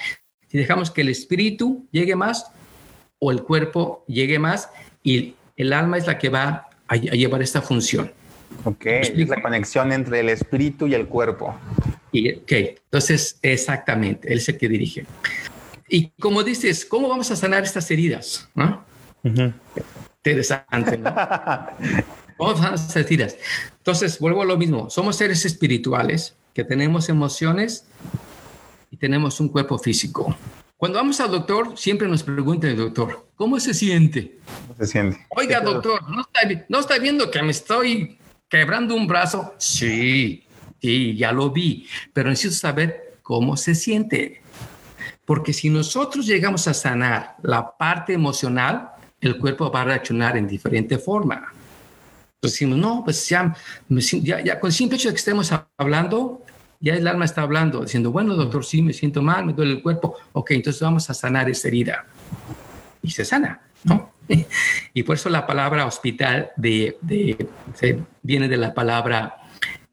Si 0.49 0.57
dejamos 0.57 0.91
que 0.91 1.03
el 1.03 1.11
espíritu 1.11 1.87
llegue 1.91 2.17
más 2.17 2.47
o 3.19 3.31
el 3.31 3.43
cuerpo 3.43 4.05
llegue 4.09 4.39
más 4.39 4.71
y 5.03 5.35
el 5.57 5.73
alma 5.73 5.99
es 5.99 6.07
la 6.07 6.19
que 6.19 6.31
va 6.31 6.69
a, 6.89 6.97
llevar 6.97 7.43
esta 7.43 7.61
función. 7.61 8.13
Ok, 8.65 8.87
es 8.87 9.29
la 9.29 9.43
conexión 9.43 9.93
entre 9.93 10.21
el 10.21 10.29
espíritu 10.29 10.87
y 10.87 10.95
el 10.95 11.07
cuerpo. 11.07 11.55
Y, 12.13 12.35
ok, 12.35 12.53
entonces 12.85 13.39
exactamente, 13.43 14.33
él 14.33 14.39
es 14.39 14.49
el 14.49 14.59
que 14.59 14.69
dirige. 14.69 15.07
Y 15.89 16.11
como 16.21 16.43
dices, 16.43 16.85
¿cómo 16.85 17.09
vamos 17.09 17.31
a 17.31 17.37
sanar 17.37 17.63
estas 17.65 17.91
heridas? 17.91 18.49
¿No? 18.55 18.85
Interesante, 19.23 20.99
¿no? 20.99 21.15
Vamos 22.39 22.61
a 22.63 22.71
hacer 22.71 23.07
tiras. 23.07 23.37
Entonces, 23.79 24.19
vuelvo 24.19 24.43
a 24.43 24.45
lo 24.45 24.57
mismo. 24.57 24.91
Somos 24.91 25.17
seres 25.17 25.45
espirituales 25.45 26.35
que 26.53 26.65
tenemos 26.65 27.09
emociones 27.09 27.87
y 28.91 28.97
tenemos 28.97 29.39
un 29.41 29.49
cuerpo 29.49 29.79
físico. 29.79 30.37
Cuando 30.77 30.99
vamos 30.99 31.21
al 31.21 31.31
doctor, 31.31 31.79
siempre 31.79 32.09
nos 32.09 32.23
pregunta 32.23 32.67
el 32.67 32.77
doctor, 32.77 33.29
¿cómo 33.37 33.61
se 33.61 33.73
siente? 33.73 34.39
¿Cómo 34.67 34.77
se 34.79 34.87
siente? 34.87 35.27
Oiga, 35.31 35.61
doctor, 35.61 36.03
¿no 36.11 36.23
está, 36.23 36.67
¿no 36.69 36.81
está 36.81 36.99
viendo 36.99 37.31
que 37.31 37.43
me 37.43 37.53
estoy 37.53 38.19
quebrando 38.55 38.95
un 38.95 39.09
brazo? 39.09 39.55
Sí, 39.59 40.45
sí, 40.81 41.17
ya 41.17 41.33
lo 41.33 41.51
vi, 41.51 41.89
pero 42.13 42.31
necesito 42.31 42.55
saber 42.55 43.19
cómo 43.21 43.57
se 43.57 43.75
siente. 43.75 44.43
Porque 45.25 45.53
si 45.53 45.71
nosotros 45.71 46.25
llegamos 46.25 46.69
a 46.69 46.75
sanar 46.75 47.35
la 47.43 47.77
parte 47.77 48.13
emocional, 48.13 48.91
el 49.21 49.39
cuerpo 49.39 49.73
va 49.73 49.81
a 49.81 49.85
reaccionar 49.87 50.37
en 50.37 50.47
diferente 50.47 50.99
forma. 50.99 51.53
Decimos, 52.41 52.79
no, 52.79 53.03
pues 53.03 53.29
ya, 53.29 53.57
ya, 53.89 54.61
con 54.61 54.69
el 54.69 54.75
simple 54.75 54.99
hecho 54.99 55.09
de 55.09 55.15
que 55.15 55.19
estemos 55.19 55.51
hablando, 55.77 56.45
ya 56.79 56.95
el 56.95 57.09
alma 57.09 57.25
está 57.25 57.43
hablando, 57.43 57.81
diciendo, 57.81 58.13
bueno, 58.13 58.35
doctor, 58.35 58.65
sí, 58.65 58.83
me 58.83 58.93
siento 58.93 59.21
mal, 59.21 59.47
me 59.47 59.53
duele 59.53 59.73
el 59.73 59.83
cuerpo. 59.83 60.15
Ok, 60.33 60.53
entonces 60.53 60.81
vamos 60.81 61.11
a 61.11 61.15
sanar 61.15 61.51
esa 61.51 61.67
herida. 61.67 62.07
Y 63.03 63.11
se 63.11 63.25
sana, 63.25 63.63
¿no? 63.83 64.14
Y 64.95 65.03
por 65.03 65.17
eso 65.17 65.29
la 65.29 65.47
palabra 65.47 65.87
hospital 65.87 66.51
de, 66.57 66.97
viene 68.23 68.49
de 68.49 68.57
la 68.57 68.73
palabra 68.73 69.37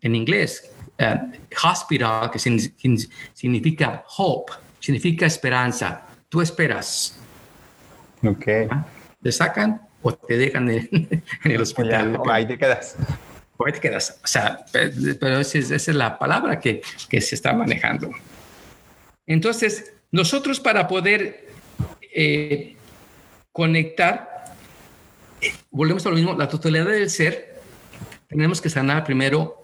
en 0.01 0.15
inglés, 0.15 0.71
eh, 0.97 1.17
hospital, 1.63 2.29
que 2.31 2.39
significa 2.39 4.03
hope, 4.17 4.53
significa 4.79 5.25
esperanza. 5.25 6.07
Tú 6.29 6.41
esperas. 6.41 7.19
Ok. 8.23 8.47
¿Ah? 8.69 8.85
te 9.21 9.31
sacan 9.31 9.81
o 10.01 10.13
te 10.13 10.37
dejan 10.37 10.69
en, 10.69 11.23
el 11.43 11.61
hospital. 11.61 12.15
O 12.15 12.29
ahí 12.31 12.47
te 12.47 12.57
quedas. 12.57 12.95
O 13.57 13.65
ahí 13.65 13.73
te 13.73 13.79
quedas. 13.79 14.19
O 14.23 14.27
sea, 14.27 14.65
pero 14.71 15.39
esa 15.39 15.57
es, 15.57 15.87
la 15.89 16.17
palabra 16.17 16.59
que, 16.59 16.81
que, 17.07 17.21
se 17.21 17.35
está 17.35 17.53
manejando. 17.53 18.09
Entonces, 19.27 19.93
nosotros 20.11 20.59
para 20.59 20.87
poder 20.87 21.47
eh, 22.13 22.75
conectar, 23.51 24.45
volvemos 25.69 26.05
a 26.05 26.09
lo 26.09 26.15
mismo, 26.15 26.33
la 26.33 26.47
totalidad 26.47 26.85
del 26.85 27.09
ser, 27.09 27.59
tenemos 28.27 28.61
que 28.61 28.69
sanar 28.69 29.03
primero 29.03 29.63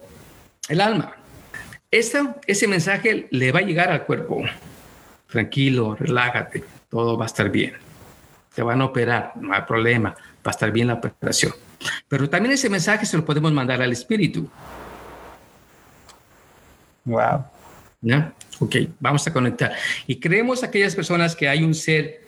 el 0.70 0.82
alma. 0.82 1.16
ese 1.90 2.68
mensaje 2.68 3.28
le 3.32 3.52
va 3.52 3.60
a 3.60 3.64
llegar 3.64 3.92
al 3.92 4.06
cuerpo. 4.06 4.44
Tranquilo, 5.30 5.96
relájate, 5.96 6.64
todo 6.90 7.18
va 7.18 7.26
a 7.26 7.28
estar 7.28 7.50
bien 7.50 7.88
te 8.58 8.64
van 8.64 8.82
a 8.82 8.86
operar, 8.86 9.34
no 9.36 9.54
hay 9.54 9.62
problema, 9.68 10.10
va 10.10 10.46
a 10.46 10.50
estar 10.50 10.72
bien 10.72 10.88
la 10.88 10.96
operación. 10.96 11.54
Pero 12.08 12.28
también 12.28 12.54
ese 12.54 12.72
mensaje 12.72 13.06
se 13.06 13.16
lo 13.16 13.24
podemos 13.24 13.54
mandar 13.54 13.80
al 13.84 13.92
espíritu. 13.92 14.50
Wow. 17.06 17.46
¿Ya? 18.02 18.34
Ok, 18.58 18.78
vamos 19.00 19.28
a 19.28 19.32
conectar. 19.32 19.74
Y 20.08 20.20
creemos 20.20 20.64
aquellas 20.64 20.96
personas 20.96 21.36
que 21.36 21.48
hay 21.48 21.64
un 21.64 21.76
ser 21.76 22.26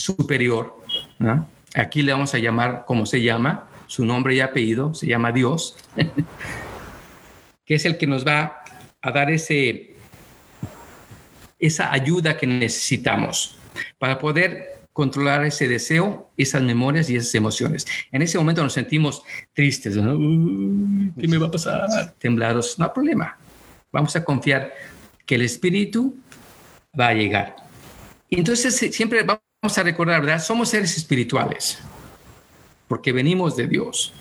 superior. 0.00 0.76
¿no? 1.18 1.46
Aquí 1.74 2.02
le 2.02 2.12
vamos 2.12 2.34
a 2.34 2.38
llamar 2.38 2.84
como 2.86 3.06
se 3.06 3.22
llama, 3.22 3.68
su 3.86 4.04
nombre 4.04 4.34
y 4.34 4.40
apellido, 4.40 4.94
se 4.94 5.06
llama 5.06 5.32
Dios, 5.32 5.76
que 7.64 7.74
es 7.74 7.84
el 7.84 7.98
que 7.98 8.06
nos 8.06 8.26
va 8.26 8.62
a 9.02 9.10
dar 9.10 9.30
ese, 9.30 9.94
esa 11.58 11.92
ayuda 11.92 12.36
que 12.36 12.46
necesitamos 12.46 13.58
para 13.98 14.18
poder 14.18 14.80
controlar 14.92 15.44
ese 15.44 15.68
deseo, 15.68 16.30
esas 16.36 16.62
memorias 16.62 17.08
y 17.08 17.16
esas 17.16 17.34
emociones. 17.34 17.86
En 18.10 18.22
ese 18.22 18.38
momento 18.38 18.62
nos 18.62 18.72
sentimos 18.72 19.22
tristes, 19.52 19.94
¿qué 19.94 21.28
me 21.28 21.38
va 21.38 21.46
a 21.46 21.50
pasar? 21.50 22.14
Temblados, 22.18 22.78
no 22.78 22.86
hay 22.86 22.90
problema. 22.92 23.38
Vamos 23.92 24.14
a 24.16 24.24
confiar 24.24 24.72
que 25.24 25.36
el 25.36 25.42
Espíritu 25.42 26.16
va 26.98 27.08
a 27.08 27.14
llegar. 27.14 27.56
Entonces 28.30 28.76
siempre 28.94 29.22
vamos 29.22 29.42
a 29.62 29.82
recordar, 29.82 30.22
¿verdad? 30.22 30.42
Somos 30.42 30.70
seres 30.70 30.96
espirituales, 30.96 31.78
porque 32.88 33.12
venimos 33.12 33.56
de 33.56 33.66
Dios. 33.66 34.12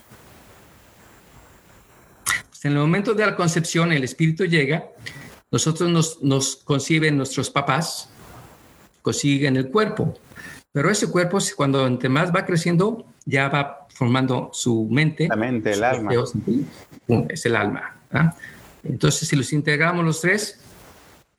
Pues 2.50 2.66
en 2.66 2.74
el 2.74 2.80
momento 2.80 3.14
de 3.14 3.26
la 3.26 3.36
concepción, 3.36 3.92
el 3.94 4.04
Espíritu 4.04 4.46
llega, 4.46 4.90
nosotros 5.50 5.90
nos, 5.90 6.22
nos 6.22 6.58
conciben 6.58 7.16
nuestros 7.16 7.50
papás, 7.50 8.10
consiguen 9.02 9.56
el 9.56 9.70
cuerpo 9.70 10.20
pero 10.72 10.92
ese 10.92 11.10
cuerpo, 11.10 11.40
cuando 11.56 11.88
entre 11.88 12.10
más 12.10 12.34
va 12.34 12.46
creciendo, 12.46 13.04
ya 13.26 13.50
va 13.50 13.88
formando 13.90 14.52
su 14.54 14.88
mente. 14.90 15.28
La 15.28 15.36
mente, 15.36 15.72
el 15.74 15.84
alma. 15.84 16.12
es 17.30 17.46
el 17.46 17.56
alma. 17.56 17.96
Entonces, 18.84 19.28
si 19.28 19.36
los 19.36 19.52
integramos 19.52 20.06
los 20.06 20.22
tres, 20.22 20.60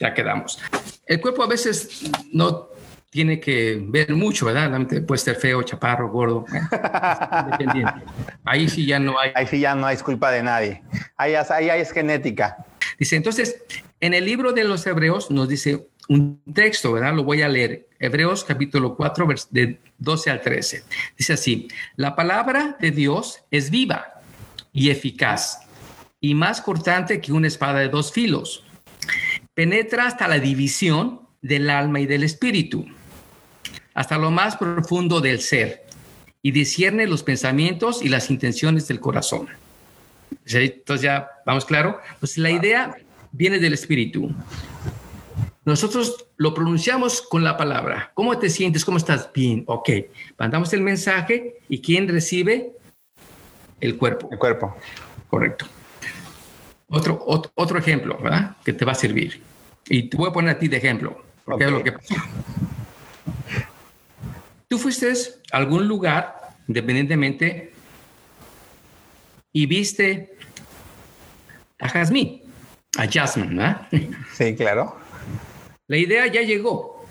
ya 0.01 0.13
quedamos. 0.15 0.59
El 1.07 1.21
cuerpo 1.21 1.45
a 1.45 1.47
veces 1.47 2.11
no 2.33 2.70
tiene 3.11 3.41
que 3.41 3.79
ver 3.83 4.15
mucho, 4.15 4.47
¿verdad? 4.47 4.71
Puede 5.07 5.19
ser 5.19 5.37
feo, 5.37 5.63
chaparro, 5.63 6.09
gordo, 6.11 6.45
independiente. 7.45 8.03
Ahí 8.45 8.69
sí 8.69 8.87
ya 8.87 8.99
no 9.01 9.19
hay. 9.19 9.33
Ahí 9.35 9.47
sí 9.49 9.61
ya 9.61 9.75
no 9.75 9.87
hay 9.87 9.97
culpa 9.99 10.31
de 10.31 10.43
nadie. 10.43 10.83
Ahí, 11.17 11.35
ahí 11.35 11.81
es 11.81 11.91
genética. 11.91 12.65
Dice, 12.99 13.17
entonces, 13.17 13.63
en 14.01 14.15
el 14.15 14.25
libro 14.25 14.53
de 14.53 14.65
los 14.65 14.87
Hebreos 14.87 15.31
nos 15.31 15.49
dice 15.49 15.89
un 16.09 16.41
texto, 16.55 16.93
¿verdad? 16.93 17.15
Lo 17.15 17.25
voy 17.25 17.43
a 17.43 17.49
leer. 17.49 17.89
Hebreos 17.99 18.45
capítulo 18.45 18.97
4, 18.97 19.27
de 19.51 19.79
12 19.99 20.31
al 20.31 20.41
13. 20.41 20.85
Dice 21.19 21.33
así, 21.33 21.69
la 21.97 22.15
palabra 22.15 22.77
de 22.81 22.93
Dios 22.93 23.43
es 23.51 23.71
viva 23.71 24.21
y 24.73 24.91
eficaz 24.91 25.61
y 26.21 26.35
más 26.35 26.61
cortante 26.61 27.21
que 27.21 27.33
una 27.33 27.49
espada 27.49 27.81
de 27.81 27.89
dos 27.89 28.13
filos. 28.13 28.65
Penetra 29.55 30.07
hasta 30.07 30.29
la 30.29 30.39
división 30.39 31.23
del 31.43 31.71
alma 31.71 32.01
y 32.01 32.07
del 32.07 32.23
espíritu, 32.23 32.87
hasta 33.95 34.19
lo 34.19 34.31
más 34.31 34.57
profundo 34.57 35.21
del 35.21 35.41
ser 35.41 35.85
y 36.43 36.53
discierne 36.53 37.07
los 37.07 37.23
pensamientos 37.23 38.03
y 38.03 38.09
las 38.09 38.31
intenciones 38.31 38.89
del 38.89 39.01
corazón. 39.01 39.49
Entonces 40.47 41.03
ya 41.03 41.29
vamos 41.45 41.65
claro. 41.65 42.01
Pues 42.19 42.39
la 42.39 42.51
idea 42.51 42.97
viene 43.33 43.59
del 43.59 43.75
espíritu. 43.75 44.35
Nosotros 45.65 46.27
lo 46.37 46.55
pronunciamos 46.55 47.23
con 47.23 47.45
la 47.45 47.57
palabra. 47.57 48.11
¿Cómo 48.15 48.39
te 48.39 48.49
sientes? 48.49 48.85
¿Cómo 48.85 48.97
estás? 48.97 49.31
Bien, 49.33 49.63
ok. 49.67 49.91
Mandamos 50.39 50.73
el 50.73 50.81
mensaje 50.81 51.59
y 51.69 51.81
¿quién 51.81 52.09
recibe? 52.09 52.73
El 53.81 53.97
cuerpo. 53.97 54.29
El 54.33 54.39
cuerpo. 54.39 54.77
Correcto. 55.29 55.67
Otro, 56.89 57.23
otro, 57.25 57.79
ejemplo, 57.79 58.19
¿verdad? 58.21 58.57
Que 58.65 58.73
te 58.73 58.85
va 58.85 58.93
a 58.93 58.97
servir. 58.97 59.41
Y 59.89 60.05
te 60.05 60.17
voy 60.17 60.29
a 60.29 60.33
poner 60.33 60.57
a 60.57 60.59
ti 60.59 60.67
de 60.67 60.79
ejemplo, 60.79 61.23
porque 61.45 61.65
es 61.65 61.71
lo 61.71 61.85
que. 61.85 61.95
Tú 64.71 64.79
fuiste 64.79 65.13
a 65.51 65.57
algún 65.57 65.89
lugar, 65.89 66.55
independientemente, 66.69 67.73
y 69.53 69.67
viste 69.67 70.37
a 71.81 71.89
Jasmine, 71.89 72.45
a 72.97 73.09
Jasmine, 73.11 73.49
¿verdad? 73.49 73.89
Sí, 74.33 74.55
claro. 74.55 74.97
La 75.89 75.97
idea 75.97 76.25
ya 76.29 76.43
llegó. 76.43 77.05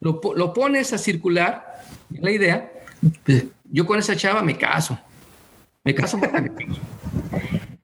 Lo, 0.00 0.20
pones 0.52 0.92
a 0.94 0.98
circular, 0.98 1.84
la 2.10 2.32
idea, 2.32 2.72
yo 3.70 3.86
con 3.86 4.00
esa 4.00 4.16
chava 4.16 4.42
me 4.42 4.58
caso. 4.58 4.98
Me 5.84 5.94
caso 5.94 6.20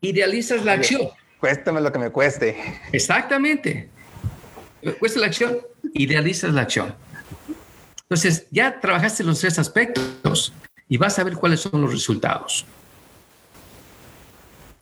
Idealizas 0.00 0.64
la 0.64 0.72
acción. 0.72 1.10
Cuéstame 1.38 1.80
lo 1.80 1.92
que 1.92 2.00
me 2.00 2.10
cueste. 2.10 2.56
Exactamente. 2.90 3.88
Cuesta 4.98 5.20
la 5.20 5.26
acción, 5.26 5.58
idealizas 5.94 6.52
la 6.52 6.62
acción. 6.62 7.07
Entonces, 8.10 8.46
ya 8.50 8.80
trabajaste 8.80 9.22
los 9.22 9.38
tres 9.38 9.58
aspectos 9.58 10.54
y 10.88 10.96
vas 10.96 11.18
a 11.18 11.24
ver 11.24 11.34
cuáles 11.34 11.60
son 11.60 11.82
los 11.82 11.92
resultados. 11.92 12.64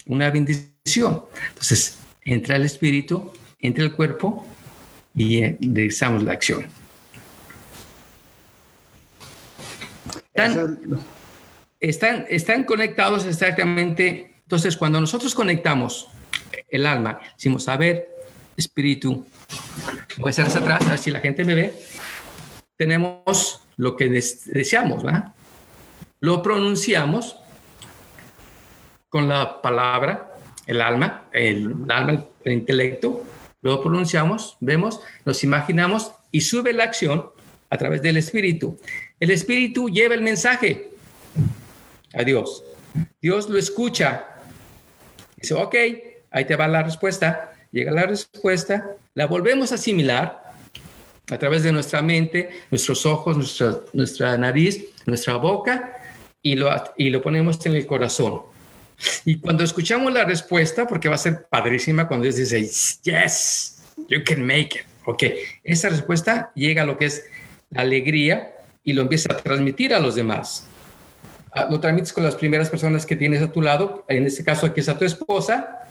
Una 0.07 0.31
bendición. 0.31 1.25
Entonces, 1.49 1.99
entra 2.23 2.55
el 2.55 2.65
espíritu, 2.65 3.33
entra 3.59 3.83
el 3.83 3.93
cuerpo 3.93 4.47
y 5.13 5.43
realizamos 5.43 6.23
la 6.23 6.35
acción. 6.35 6.67
Están, 11.81 12.27
están, 12.29 12.63
conectados 12.63 13.25
exactamente. 13.25 14.35
Entonces, 14.45 14.77
cuando 14.77 15.01
nosotros 15.01 15.35
conectamos 15.35 16.09
el 16.69 16.87
alma, 16.87 17.19
decimos, 17.35 17.67
a 17.69 17.77
ver, 17.77 18.09
espíritu, 18.57 19.27
voy 20.19 20.29
a 20.29 20.31
hacer 20.31 20.47
hacia 20.47 20.61
atrás, 20.61 20.83
a 20.87 20.91
ver 20.91 20.99
si 20.99 21.11
la 21.11 21.19
gente 21.19 21.45
me 21.45 21.57
ve. 21.57 21.75
Tenemos 22.77 23.61
lo 23.77 23.97
que 23.97 24.09
deseamos, 24.09 25.03
¿verdad? 25.03 25.33
Lo 26.21 26.43
pronunciamos 26.43 27.37
con 29.09 29.29
la 29.29 29.63
palabra, 29.63 30.35
el 30.67 30.81
alma, 30.81 31.25
el, 31.33 31.75
alma, 31.89 32.25
el 32.45 32.53
intelecto, 32.53 33.25
lo 33.63 33.83
pronunciamos, 33.83 34.57
vemos, 34.61 35.01
nos 35.25 35.43
imaginamos 35.43 36.13
y 36.31 36.41
sube 36.43 36.73
la 36.73 36.85
acción 36.85 37.31
a 37.71 37.79
través 37.79 38.03
del 38.03 38.17
espíritu. 38.17 38.79
El 39.19 39.31
espíritu 39.31 39.89
lleva 39.89 40.15
el 40.15 40.23
mensaje 40.23 40.91
a 42.15 42.23
Dios. 42.25 42.65
Dios 43.21 43.49
lo 43.49 43.59
escucha. 43.59 44.27
Dice, 45.37 45.55
ok, 45.55 45.75
ahí 46.31 46.45
te 46.45 46.57
va 46.57 46.69
la 46.69 46.83
respuesta. 46.83 47.53
Llega 47.73 47.91
la 47.91 48.07
respuesta, 48.07 48.97
la 49.15 49.27
volvemos 49.27 49.73
a 49.73 49.75
asimilar 49.75 50.46
a 51.31 51.39
través 51.39 51.63
de 51.63 51.73
nuestra 51.73 52.03
mente, 52.03 52.51
nuestros 52.71 53.05
ojos, 53.07 53.37
nuestra, 53.37 53.81
nuestra 53.93 54.39
nariz, 54.39 54.87
nuestra 55.07 55.37
boca 55.37 55.97
y 56.43 56.55
lo, 56.55 56.71
y 56.97 57.11
lo 57.11 57.21
ponemos 57.23 57.65
en 57.67 57.75
el 57.75 57.87
corazón. 57.87 58.43
Y 59.25 59.39
cuando 59.39 59.65
escuchamos 59.65 60.13
la 60.13 60.25
respuesta, 60.25 60.87
porque 60.87 61.09
va 61.09 61.17
a 61.17 61.19
ser 61.19 61.47
padrísima 61.51 62.09
cuando 62.09 62.25
Dios 62.25 62.37
dice, 62.37 62.63
yes, 63.03 63.83
you 64.09 64.21
can 64.25 64.47
make 64.47 64.79
it. 64.79 64.87
Ok, 65.05 65.23
esa 65.63 65.89
respuesta 65.89 66.51
llega 66.55 66.83
a 66.83 66.85
lo 66.85 66.99
que 66.99 67.07
es 67.07 67.25
la 67.71 67.83
alegría 67.83 68.53
y 68.83 68.93
lo 68.93 69.03
empieza 69.03 69.33
a 69.33 69.37
transmitir 69.37 69.95
a 69.95 70.01
los 70.01 70.15
demás. 70.15 70.67
Ah, 71.53 71.69
lo 71.71 71.81
transmites 71.81 72.13
con 72.13 72.25
las 72.25 72.35
primeras 72.35 72.69
personas 72.71 73.07
que 73.07 73.17
tienes 73.17 73.43
a 73.43 73.53
tu 73.53 73.63
lado, 73.63 74.05
en 74.09 74.27
este 74.27 74.45
caso 74.45 74.67
aquí 74.67 74.81
es 74.81 74.89
a 74.89 74.99
tu 74.99 75.05
esposa, 75.05 75.87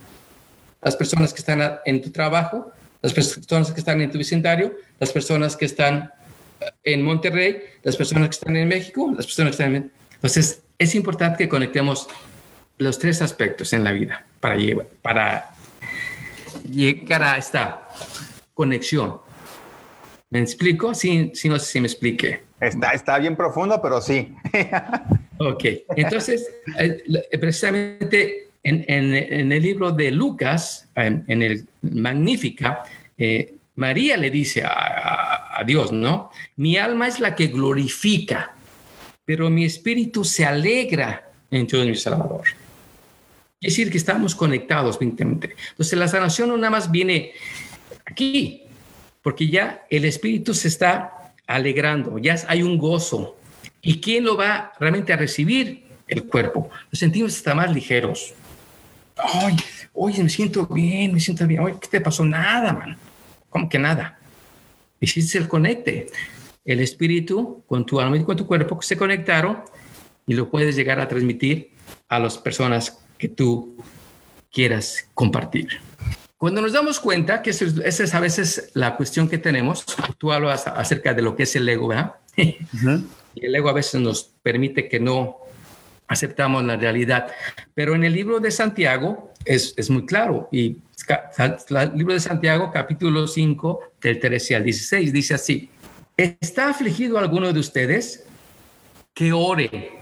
las 0.82 0.96
personas 0.96 1.34
que 1.34 1.40
están 1.40 1.80
en 1.86 2.02
tu 2.02 2.12
trabajo, 2.12 2.72
las 3.06 3.14
personas 3.14 3.72
que 3.72 3.80
están 3.80 4.02
en 4.02 4.12
tu 4.12 4.18
vecindario, 4.18 4.76
las 5.00 5.12
personas 5.12 5.56
que 5.56 5.66
están 5.66 6.12
eh, 6.60 6.72
en 6.84 7.04
Monterrey, 7.04 7.62
las 7.84 7.96
personas 7.96 8.30
que 8.30 8.34
están 8.34 8.56
en 8.56 8.68
México, 8.68 9.14
las 9.16 9.28
personas 9.28 9.56
que 9.56 9.64
están 9.64 9.76
en... 9.76 9.92
Entonces, 10.16 10.64
es 10.80 10.96
importante 10.96 11.44
que 11.44 11.50
conectemos 11.50 12.08
los 12.80 12.98
tres 12.98 13.22
aspectos 13.22 13.74
en 13.74 13.84
la 13.84 13.92
vida 13.92 14.26
para, 14.40 14.56
llevar, 14.56 14.88
para 15.04 15.52
llegar 16.68 17.22
a 17.22 17.38
esta 17.38 17.88
conexión. 18.56 19.18
¿Me 20.32 20.40
explico? 20.40 20.96
Sí, 20.96 21.32
sí, 21.36 21.48
no 21.48 21.60
sé 21.60 21.66
si 21.74 21.82
me 21.82 21.88
expliqué. 21.88 22.42
Está, 22.60 22.90
está 22.92 23.20
bien 23.20 23.36
profundo, 23.36 23.80
pero 23.84 24.02
sí. 24.02 24.34
ok, 25.38 25.64
entonces, 25.96 26.50
eh, 26.80 27.04
precisamente 27.40 28.46
en, 28.66 28.84
en, 28.88 29.52
el 29.52 29.62
libro 29.62 29.92
de 29.92 30.12
Lucas, 30.12 30.90
en, 30.96 31.24
el 31.42 31.68
Magnífica, 31.84 32.84
eh, 33.18 33.56
María 33.76 34.18
le 34.18 34.30
dice 34.30 34.64
a, 34.66 35.62
Dios, 35.66 35.92
¿no? 35.92 36.32
Mi 36.58 36.78
alma 36.78 37.08
es 37.08 37.20
la 37.20 37.36
que 37.36 37.48
glorifica, 37.48 38.54
pero 39.24 39.50
mi 39.50 39.66
espíritu 39.66 40.24
se 40.24 40.46
alegra 40.46 41.30
en 41.50 41.66
Dios 41.66 41.88
mi 41.88 41.98
Salvador. 41.98 42.44
Es 43.62 43.74
decir, 43.74 43.90
que 43.90 43.98
estamos 43.98 44.36
conectados 44.36 44.98
Entonces, 45.70 45.98
la 45.98 46.08
sanación 46.08 46.50
no 46.50 46.58
nada 46.58 46.72
más 46.72 46.92
viene 46.92 47.32
aquí, 48.06 48.64
porque 49.22 49.48
ya 49.48 49.86
el 49.90 50.06
espíritu 50.06 50.54
se 50.54 50.68
está 50.68 51.34
alegrando, 51.48 52.18
ya 52.20 52.36
hay 52.48 52.64
un 52.64 52.78
gozo. 52.78 53.38
¿Y 53.82 54.00
quién 54.02 54.26
lo 54.26 54.36
va 54.36 54.74
realmente 54.80 55.14
a 55.14 55.18
recibir? 55.18 55.86
El 56.08 56.26
cuerpo. 56.26 56.70
Los 56.92 57.00
sentimos 57.00 57.36
hasta 57.36 57.56
más 57.56 57.74
ligeros. 57.74 58.34
Ay, 59.18 59.56
oye, 59.94 60.24
me 60.24 60.30
siento 60.30 60.66
bien, 60.68 61.14
me 61.14 61.20
siento 61.20 61.48
bien. 61.48 61.62
Oye, 61.62 61.76
¿qué 61.82 61.88
te 61.88 62.02
pasó? 62.02 62.26
Nada, 62.26 62.74
man. 62.74 62.98
¿Cómo 63.50 63.70
que 63.70 63.80
nada? 63.80 64.20
Hiciste 65.00 65.38
el 65.38 65.48
conecte. 65.48 66.08
El 66.64 66.80
espíritu 66.80 67.64
con 67.68 67.86
tu 67.86 68.00
alma 68.00 68.18
y 68.18 68.24
con 68.24 68.36
tu 68.36 68.48
cuerpo 68.48 68.82
se 68.82 68.98
conectaron 68.98 69.64
y 70.26 70.34
lo 70.34 70.50
puedes 70.50 70.76
llegar 70.76 71.00
a 71.00 71.08
transmitir 71.08 71.72
a 72.10 72.20
las 72.20 72.38
personas 72.38 73.00
que 73.18 73.30
tú 73.30 73.78
quieras 74.52 75.08
compartir. 75.14 75.68
Cuando 76.38 76.62
nos 76.62 76.74
damos 76.74 77.00
cuenta 77.00 77.42
que 77.42 77.52
esa 77.52 77.66
es 77.86 78.14
a 78.14 78.20
veces 78.20 78.72
la 78.74 78.98
cuestión 78.98 79.30
que 79.30 79.38
tenemos, 79.38 79.86
tú 80.18 80.32
hablas 80.32 80.68
acerca 80.68 81.14
de 81.14 81.22
lo 81.22 81.36
que 81.36 81.44
es 81.44 81.56
el 81.56 81.68
ego, 81.70 81.88
¿verdad? 81.88 82.16
Y 83.38 83.46
el 83.46 83.54
ego 83.54 83.68
a 83.68 83.74
veces 83.74 84.00
nos 84.00 84.24
permite 84.42 84.88
que 84.88 84.98
no 84.98 85.40
aceptamos 86.08 86.64
la 86.64 86.76
realidad. 86.78 87.28
Pero 87.74 87.96
en 87.96 88.04
el 88.04 88.14
libro 88.14 88.40
de 88.40 88.52
Santiago 88.52 89.32
es, 89.44 89.74
es 89.78 89.90
muy 89.90 90.06
claro. 90.06 90.50
Y 90.52 90.78
el 91.38 91.98
libro 91.98 92.14
de 92.14 92.20
Santiago, 92.20 92.72
capítulo 92.72 93.28
5, 93.28 93.80
del 94.02 94.20
13 94.20 94.56
al 94.56 94.64
16, 94.64 95.14
dice 95.14 95.34
así, 95.34 95.70
¿está 96.18 96.70
afligido 96.70 97.18
alguno 97.18 97.52
de 97.52 97.60
ustedes? 97.60 98.26
Que 99.14 99.32
ore. 99.34 100.00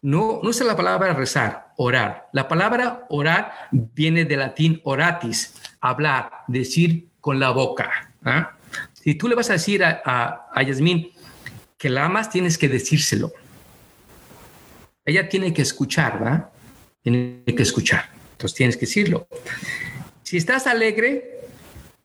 No, 0.00 0.40
no 0.42 0.50
usa 0.50 0.66
la 0.66 0.76
palabra 0.76 1.14
rezar, 1.14 1.72
orar. 1.76 2.28
La 2.32 2.48
palabra 2.48 3.06
orar 3.08 3.52
viene 3.70 4.24
del 4.24 4.40
latín 4.40 4.80
oratis, 4.84 5.54
hablar, 5.80 6.30
decir 6.48 7.08
con 7.20 7.38
la 7.38 7.50
boca. 7.50 8.12
¿ah? 8.24 8.56
Si 8.92 9.14
tú 9.14 9.28
le 9.28 9.34
vas 9.34 9.50
a 9.50 9.54
decir 9.54 9.84
a, 9.84 10.02
a, 10.04 10.48
a 10.52 10.62
Yasmín 10.62 11.12
que 11.78 11.88
la 11.88 12.04
amas, 12.04 12.30
tienes 12.30 12.58
que 12.58 12.68
decírselo. 12.68 13.32
Ella 15.04 15.28
tiene 15.28 15.52
que 15.52 15.62
escuchar, 15.62 16.18
¿verdad? 16.18 16.50
Tiene 17.02 17.42
que 17.44 17.62
escuchar. 17.62 18.10
Entonces 18.32 18.56
tienes 18.56 18.76
que 18.76 18.86
decirlo. 18.86 19.26
Si 20.22 20.36
estás 20.36 20.66
alegre, 20.66 21.40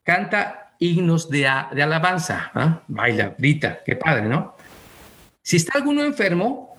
canta 0.04 0.74
himnos 0.80 1.30
de, 1.30 1.50
de 1.74 1.84
alabanza, 1.84 2.52
¿ah? 2.54 2.84
baila, 2.88 3.36
grita, 3.38 3.80
qué 3.86 3.96
padre, 3.96 4.28
¿no? 4.28 4.56
Si 5.42 5.58
está 5.58 5.78
alguno 5.78 6.04
enfermo, 6.04 6.78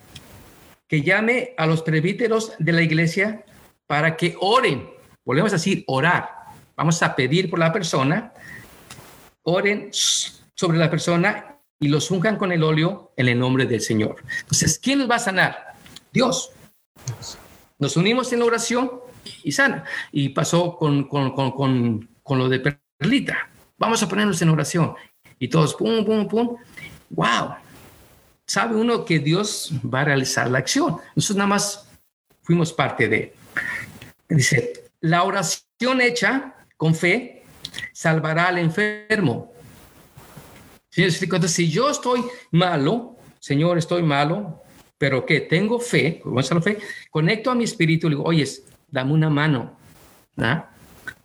que 0.89 1.03
llame 1.03 1.53
a 1.55 1.67
los 1.67 1.83
presbíteros 1.83 2.53
de 2.57 2.71
la 2.71 2.81
iglesia 2.81 3.45
para 3.85 4.17
que 4.17 4.35
oren. 4.41 4.89
Volvemos 5.23 5.53
a 5.53 5.57
decir 5.57 5.83
orar. 5.87 6.29
Vamos 6.75 7.01
a 7.03 7.15
pedir 7.15 7.49
por 7.49 7.59
la 7.59 7.71
persona, 7.71 8.33
oren 9.43 9.89
sobre 9.91 10.77
la 10.77 10.89
persona 10.89 11.57
y 11.79 11.89
los 11.89 12.09
unjan 12.09 12.37
con 12.37 12.51
el 12.51 12.63
óleo 12.63 13.13
en 13.15 13.27
el 13.27 13.37
nombre 13.37 13.65
del 13.65 13.81
Señor. 13.81 14.15
Entonces, 14.39 14.79
¿quién 14.79 14.99
los 14.99 15.09
va 15.09 15.15
a 15.15 15.19
sanar? 15.19 15.68
Dios. 16.11 16.51
Nos 17.77 17.95
unimos 17.97 18.31
en 18.33 18.41
oración 18.41 18.91
y 19.43 19.51
sana. 19.51 19.83
Y 20.11 20.29
pasó 20.29 20.75
con, 20.75 21.07
con, 21.07 21.31
con, 21.31 22.09
con 22.23 22.37
lo 22.37 22.49
de 22.49 22.59
Perlita. 22.99 23.49
Vamos 23.77 24.03
a 24.03 24.09
ponernos 24.09 24.41
en 24.41 24.49
oración. 24.49 24.95
Y 25.39 25.47
todos, 25.47 25.75
pum, 25.75 26.05
pum, 26.05 26.27
pum. 26.27 26.57
¡Wow! 27.11 27.55
sabe 28.49 28.75
uno 28.75 29.05
que 29.05 29.19
Dios 29.19 29.71
va 29.85 30.01
a 30.01 30.05
realizar 30.05 30.49
la 30.49 30.57
acción. 30.57 30.97
Nosotros 31.15 31.37
nada 31.37 31.47
más 31.49 31.87
fuimos 32.41 32.73
parte 32.73 33.07
de. 33.07 33.35
Dice, 34.27 34.85
la 35.01 35.23
oración 35.23 36.01
hecha 36.01 36.55
con 36.75 36.95
fe 36.95 37.43
salvará 37.93 38.47
al 38.47 38.57
enfermo. 38.57 39.53
Si 40.89 41.69
yo 41.69 41.89
estoy 41.91 42.25
malo, 42.51 43.17
Señor, 43.39 43.77
estoy 43.77 44.01
malo, 44.01 44.63
pero 44.99 45.25
que 45.25 45.39
tengo 45.39 45.79
fe, 45.79 46.19
¿cómo 46.21 46.41
es 46.41 46.51
la 46.51 46.61
fe? 46.61 46.77
Conecto 47.09 47.49
a 47.49 47.55
mi 47.55 47.63
espíritu 47.63 48.07
y 48.07 48.09
digo, 48.11 48.23
oye, 48.23 48.45
dame 48.89 49.13
una 49.13 49.29
mano. 49.29 49.77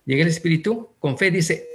Llega 0.06 0.22
el 0.22 0.28
espíritu 0.28 0.90
con 1.00 1.18
fe, 1.18 1.30
dice, 1.30 1.68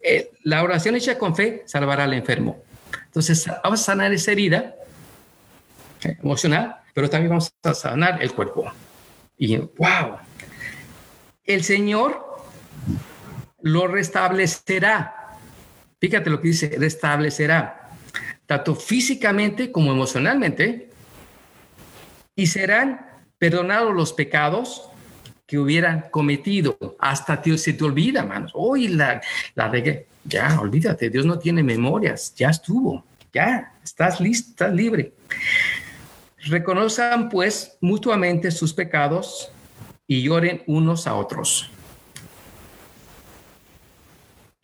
eh, 0.00 0.30
la 0.44 0.62
oración 0.62 0.94
hecha 0.94 1.18
con 1.18 1.34
fe 1.34 1.62
salvará 1.66 2.04
al 2.04 2.12
enfermo. 2.12 2.62
Entonces, 3.06 3.46
vamos 3.64 3.80
a 3.80 3.84
sanar 3.84 4.12
esa 4.12 4.32
herida 4.32 4.76
emocional, 6.22 6.76
pero 6.94 7.08
también 7.08 7.30
vamos 7.30 7.50
a 7.62 7.74
sanar 7.74 8.22
el 8.22 8.32
cuerpo. 8.32 8.70
Y 9.38 9.56
wow, 9.56 10.18
el 11.44 11.64
Señor 11.64 12.22
lo 13.62 13.86
restablecerá. 13.86 15.38
Fíjate 15.98 16.28
lo 16.28 16.40
que 16.42 16.48
dice, 16.48 16.76
restablecerá, 16.78 17.90
tanto 18.44 18.74
físicamente 18.74 19.72
como 19.72 19.90
emocionalmente. 19.90 20.85
Y 22.36 22.46
serán 22.46 23.06
perdonados 23.38 23.94
los 23.94 24.12
pecados 24.12 24.88
que 25.46 25.58
hubieran 25.58 26.06
cometido. 26.10 26.76
Hasta 26.98 27.36
Dios 27.38 27.62
se 27.62 27.72
te 27.72 27.84
olvida, 27.84 28.20
hermanos. 28.20 28.52
Hoy 28.54 28.88
la, 28.88 29.20
la 29.54 29.70
que 29.72 30.06
Ya, 30.24 30.60
olvídate, 30.60 31.08
Dios 31.08 31.24
no 31.24 31.38
tiene 31.38 31.62
memorias, 31.62 32.34
ya 32.34 32.50
estuvo, 32.50 33.04
ya, 33.32 33.72
estás 33.82 34.20
listo, 34.20 34.50
estás 34.50 34.74
libre. 34.74 35.12
Reconozcan 36.38 37.28
pues 37.28 37.78
mutuamente 37.80 38.50
sus 38.50 38.74
pecados 38.74 39.50
y 40.06 40.22
lloren 40.22 40.62
unos 40.66 41.06
a 41.06 41.14
otros. 41.14 41.70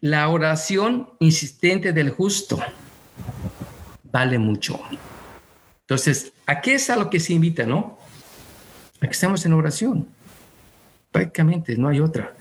La 0.00 0.28
oración 0.28 1.11
insistente 1.20 1.92
del 1.92 2.11
justo 2.11 2.58
vale 4.02 4.37
mucho. 4.38 4.80
Entonces, 5.92 6.33
¿a 6.46 6.62
qué 6.62 6.76
es 6.76 6.88
a 6.88 6.96
lo 6.96 7.11
que 7.11 7.20
se 7.20 7.35
invita, 7.35 7.66
no? 7.66 7.98
A 9.02 9.07
que 9.07 9.12
estemos 9.12 9.44
en 9.44 9.52
oración. 9.52 10.09
Prácticamente 11.11 11.76
no 11.76 11.88
hay 11.88 12.00
otra. 12.00 12.35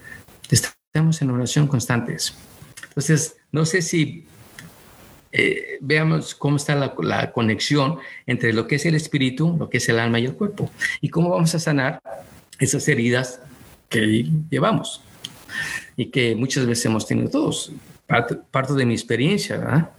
Estamos 0.50 1.22
en 1.22 1.32
oración 1.32 1.68
constantes. 1.68 2.34
Entonces, 2.88 3.36
no 3.52 3.66
sé 3.66 3.82
si 3.82 4.26
eh, 5.34 5.80
veamos 5.82 6.34
cómo 6.34 6.56
está 6.56 6.76
la, 6.76 7.34
conexión 7.34 7.98
entre 8.26 8.54
lo 8.54 8.68
que 8.68 8.76
es 8.76 8.86
el 8.86 8.96
espíritu, 8.96 9.58
lo 9.60 9.70
que 9.70 9.80
es 9.80 9.90
el 9.90 10.00
alma 10.00 10.22
y 10.22 10.28
el 10.28 10.36
cuerpo, 10.36 10.72
y 11.02 11.10
cómo 11.10 11.30
vamos 11.30 11.54
a 11.54 11.60
sanar 11.60 12.02
esas 12.58 12.88
heridas 12.88 13.42
que 13.90 14.30
llevamos 14.50 15.04
y 15.98 16.06
que 16.06 16.36
muchas 16.36 16.66
veces 16.66 16.86
hemos 16.86 17.06
tenido 17.06 17.30
todos. 17.30 17.74
Parte, 18.08 18.74
de 18.76 18.86
mi 18.86 18.94
experiencia, 18.94 19.92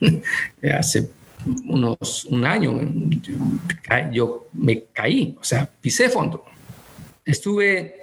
hace 0.78 1.19
unos 1.66 2.24
un 2.26 2.44
año 2.44 2.80
yo 4.12 4.48
me 4.52 4.84
caí, 4.92 5.36
o 5.40 5.44
sea, 5.44 5.68
pisé 5.80 6.08
fondo. 6.08 6.44
Estuve, 7.24 8.02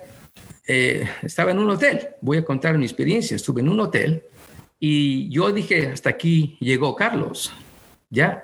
eh, 0.68 1.08
estaba 1.24 1.52
en 1.52 1.60
un 1.60 1.70
hotel, 1.70 2.10
voy 2.22 2.38
a 2.38 2.46
contar 2.46 2.78
mi 2.78 2.86
experiencia, 2.86 3.36
estuve 3.36 3.62
en 3.62 3.70
un 3.70 3.80
hotel 3.80 4.24
y 4.80 5.30
yo 5.30 5.52
dije, 5.52 5.88
hasta 5.88 6.10
aquí 6.10 6.58
llegó 6.60 6.96
Carlos, 6.96 7.52
ya, 8.10 8.44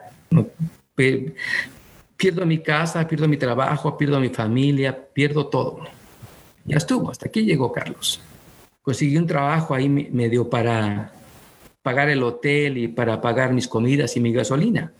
pierdo 2.18 2.46
mi 2.46 2.60
casa, 2.60 3.08
pierdo 3.08 3.28
mi 3.28 3.38
trabajo, 3.38 3.98
pierdo 3.98 4.20
mi 4.20 4.30
familia, 4.30 4.98
pierdo 5.14 5.48
todo. 5.48 5.82
Ya 6.66 6.78
estuvo, 6.78 7.12
hasta 7.12 7.28
aquí 7.28 7.44
llegó 7.44 7.72
Carlos. 7.72 8.22
Conseguí 8.82 9.18
un 9.18 9.28
trabajo 9.28 9.74
ahí 9.74 9.90
medio 9.90 10.50
para 10.50 11.12
pagar 11.84 12.10
el 12.10 12.24
hotel 12.24 12.78
y 12.78 12.88
para 12.88 13.22
pagar 13.22 13.54
mis 13.54 13.68
comidas 13.68 14.18
y 14.18 14.20
mi 14.20 14.34
gasolina. 14.34 14.92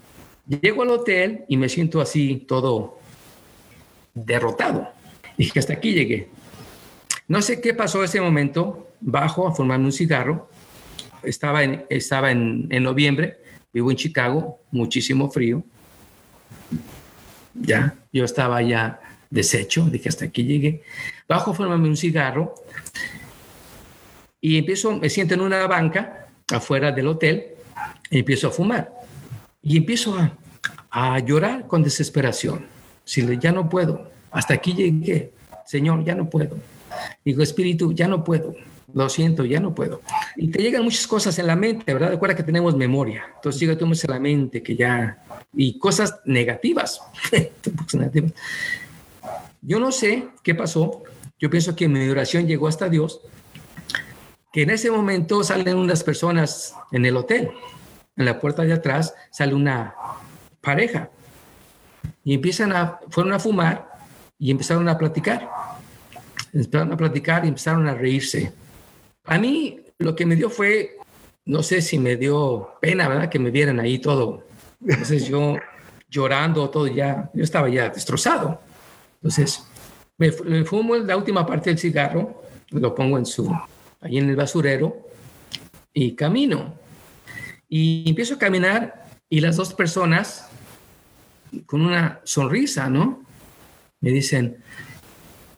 Llego 0.48 0.84
al 0.84 0.90
hotel 0.92 1.46
y 1.48 1.58
me 1.58 1.70
siento 1.70 2.02
así 2.02 2.46
todo 2.48 3.00
derrotado. 4.14 4.90
Dije, 5.38 5.58
hasta 5.58 5.74
aquí 5.74 5.94
llegué. 5.94 6.30
No 7.28 7.42
sé 7.42 7.60
qué 7.62 7.74
pasó 7.74 8.04
ese 8.04 8.22
momento. 8.22 8.90
Bajo 9.00 9.48
a 9.48 9.56
formarme 9.56 9.86
un 9.86 9.92
cigarro. 9.92 10.50
Estaba 11.24 11.64
en, 11.64 11.86
estaba 11.90 12.32
en, 12.32 12.68
en 12.70 12.84
noviembre. 12.84 13.38
Vivo 13.74 13.90
en 13.90 13.98
Chicago, 13.98 14.60
muchísimo 14.72 15.32
frío 15.32 15.64
ya, 17.54 17.96
yo 18.12 18.26
estaba 18.26 18.62
ya 18.62 19.00
deshecho, 19.30 19.88
dije 19.90 20.10
hasta 20.10 20.26
aquí 20.26 20.44
llegué. 20.44 20.84
Bajo, 21.28 21.54
formarme 21.54 21.88
un 21.88 21.98
cigarro 21.98 22.56
y 24.42 24.58
empiezo, 24.58 24.98
me 24.98 25.10
siento 25.10 25.34
en 25.34 25.42
una 25.42 25.66
banca 25.68 26.23
afuera 26.52 26.92
del 26.92 27.08
hotel 27.08 27.48
empiezo 28.10 28.48
a 28.48 28.52
fumar. 28.52 28.92
Y 29.62 29.78
empiezo 29.78 30.18
a, 30.18 30.36
a 30.90 31.20
llorar 31.20 31.68
con 31.68 31.84
desesperación. 31.84 32.66
Si 33.06 33.26
ya 33.40 33.52
no 33.52 33.70
puedo, 33.70 34.12
hasta 34.32 34.54
aquí 34.54 34.74
llegué, 34.74 35.34
Señor, 35.66 36.04
ya 36.04 36.16
no 36.16 36.30
puedo. 36.30 36.58
Digo, 37.24 37.42
Espíritu, 37.44 37.94
ya 37.94 38.08
no 38.08 38.24
puedo. 38.24 38.56
Lo 38.94 39.10
siento, 39.10 39.44
ya 39.44 39.60
no 39.60 39.74
puedo. 39.74 40.02
Y 40.36 40.50
te 40.50 40.62
llegan 40.62 40.84
muchas 40.84 41.08
cosas 41.08 41.38
en 41.40 41.48
la 41.48 41.56
mente, 41.56 41.92
¿verdad? 41.92 42.12
Recuerda 42.12 42.36
que 42.36 42.44
tenemos 42.44 42.76
memoria. 42.76 43.24
Entonces 43.36 43.60
llega 43.60 43.78
tú 43.78 43.86
en 43.86 43.94
la 44.08 44.20
mente 44.20 44.62
que 44.62 44.76
ya 44.76 45.24
y 45.54 45.80
cosas 45.80 46.20
negativas. 46.26 47.02
Yo 49.62 49.80
no 49.80 49.92
sé 49.92 50.28
qué 50.44 50.54
pasó. 50.54 51.04
Yo 51.40 51.50
pienso 51.50 51.76
que 51.76 51.88
mi 51.88 52.08
oración 52.08 52.46
llegó 52.46 52.68
hasta 52.68 52.88
Dios, 52.88 53.22
que 54.54 54.62
en 54.62 54.70
ese 54.70 54.90
momento 54.90 55.44
salen 55.44 55.78
unas 55.78 56.04
personas 56.04 56.76
en 56.92 57.06
el 57.06 57.18
hotel. 57.18 57.52
En 58.16 58.26
la 58.26 58.40
puerta 58.40 58.62
de 58.62 58.72
atrás 58.72 59.14
sale 59.32 59.54
una 59.54 59.96
pareja 60.62 61.10
y 62.24 62.36
empiezan 62.36 62.72
a, 62.72 63.00
fueron 63.10 63.34
a 63.34 63.40
fumar 63.40 63.90
y 64.40 64.52
empezaron 64.52 64.88
a 64.88 64.98
platicar. 64.98 65.50
Empezaron 66.54 66.94
a 66.94 66.98
platicar 66.98 67.44
y 67.44 67.50
empezaron 67.50 67.88
a 67.88 67.96
reírse. 67.96 68.54
A 69.26 69.38
mí 69.38 69.82
lo 69.98 70.16
que 70.16 70.26
me 70.26 70.36
dio 70.36 70.50
fue, 70.50 70.98
no 71.46 71.64
sé 71.64 71.82
si 71.82 72.00
me 72.00 72.16
dio 72.16 72.76
pena, 72.80 73.10
¿verdad? 73.10 73.30
Que 73.30 73.40
me 73.40 73.52
vieran 73.52 73.80
ahí 73.82 74.00
todo 74.00 74.44
entonces 74.86 75.28
yo 75.28 75.56
llorando, 76.10 76.70
todo 76.70 76.88
ya, 76.88 77.30
yo 77.34 77.44
estaba 77.44 77.70
ya 77.70 77.90
destrozado. 77.90 78.60
Entonces 79.16 79.66
me, 80.18 80.32
fumo 80.66 80.96
la 80.96 81.18
última 81.18 81.46
parte 81.46 81.70
del 81.70 81.80
cigarro, 81.80 82.44
lo 82.70 82.94
pongo 82.94 83.18
en 83.18 83.26
su, 83.26 83.52
ahí 84.04 84.18
en 84.18 84.30
el 84.30 84.36
basurero 84.36 85.08
y 85.94 86.16
camino. 86.16 86.76
Y 87.68 88.08
empiezo 88.08 88.36
a 88.36 88.40
caminar 88.40 89.06
y 89.30 89.40
las 89.40 89.56
dos 89.56 89.74
personas 89.74 90.48
con 91.66 91.82
una 91.82 92.20
sonrisa, 92.24 92.90
¿no? 92.90 93.24
Me 94.02 94.12
dicen, 94.12 94.58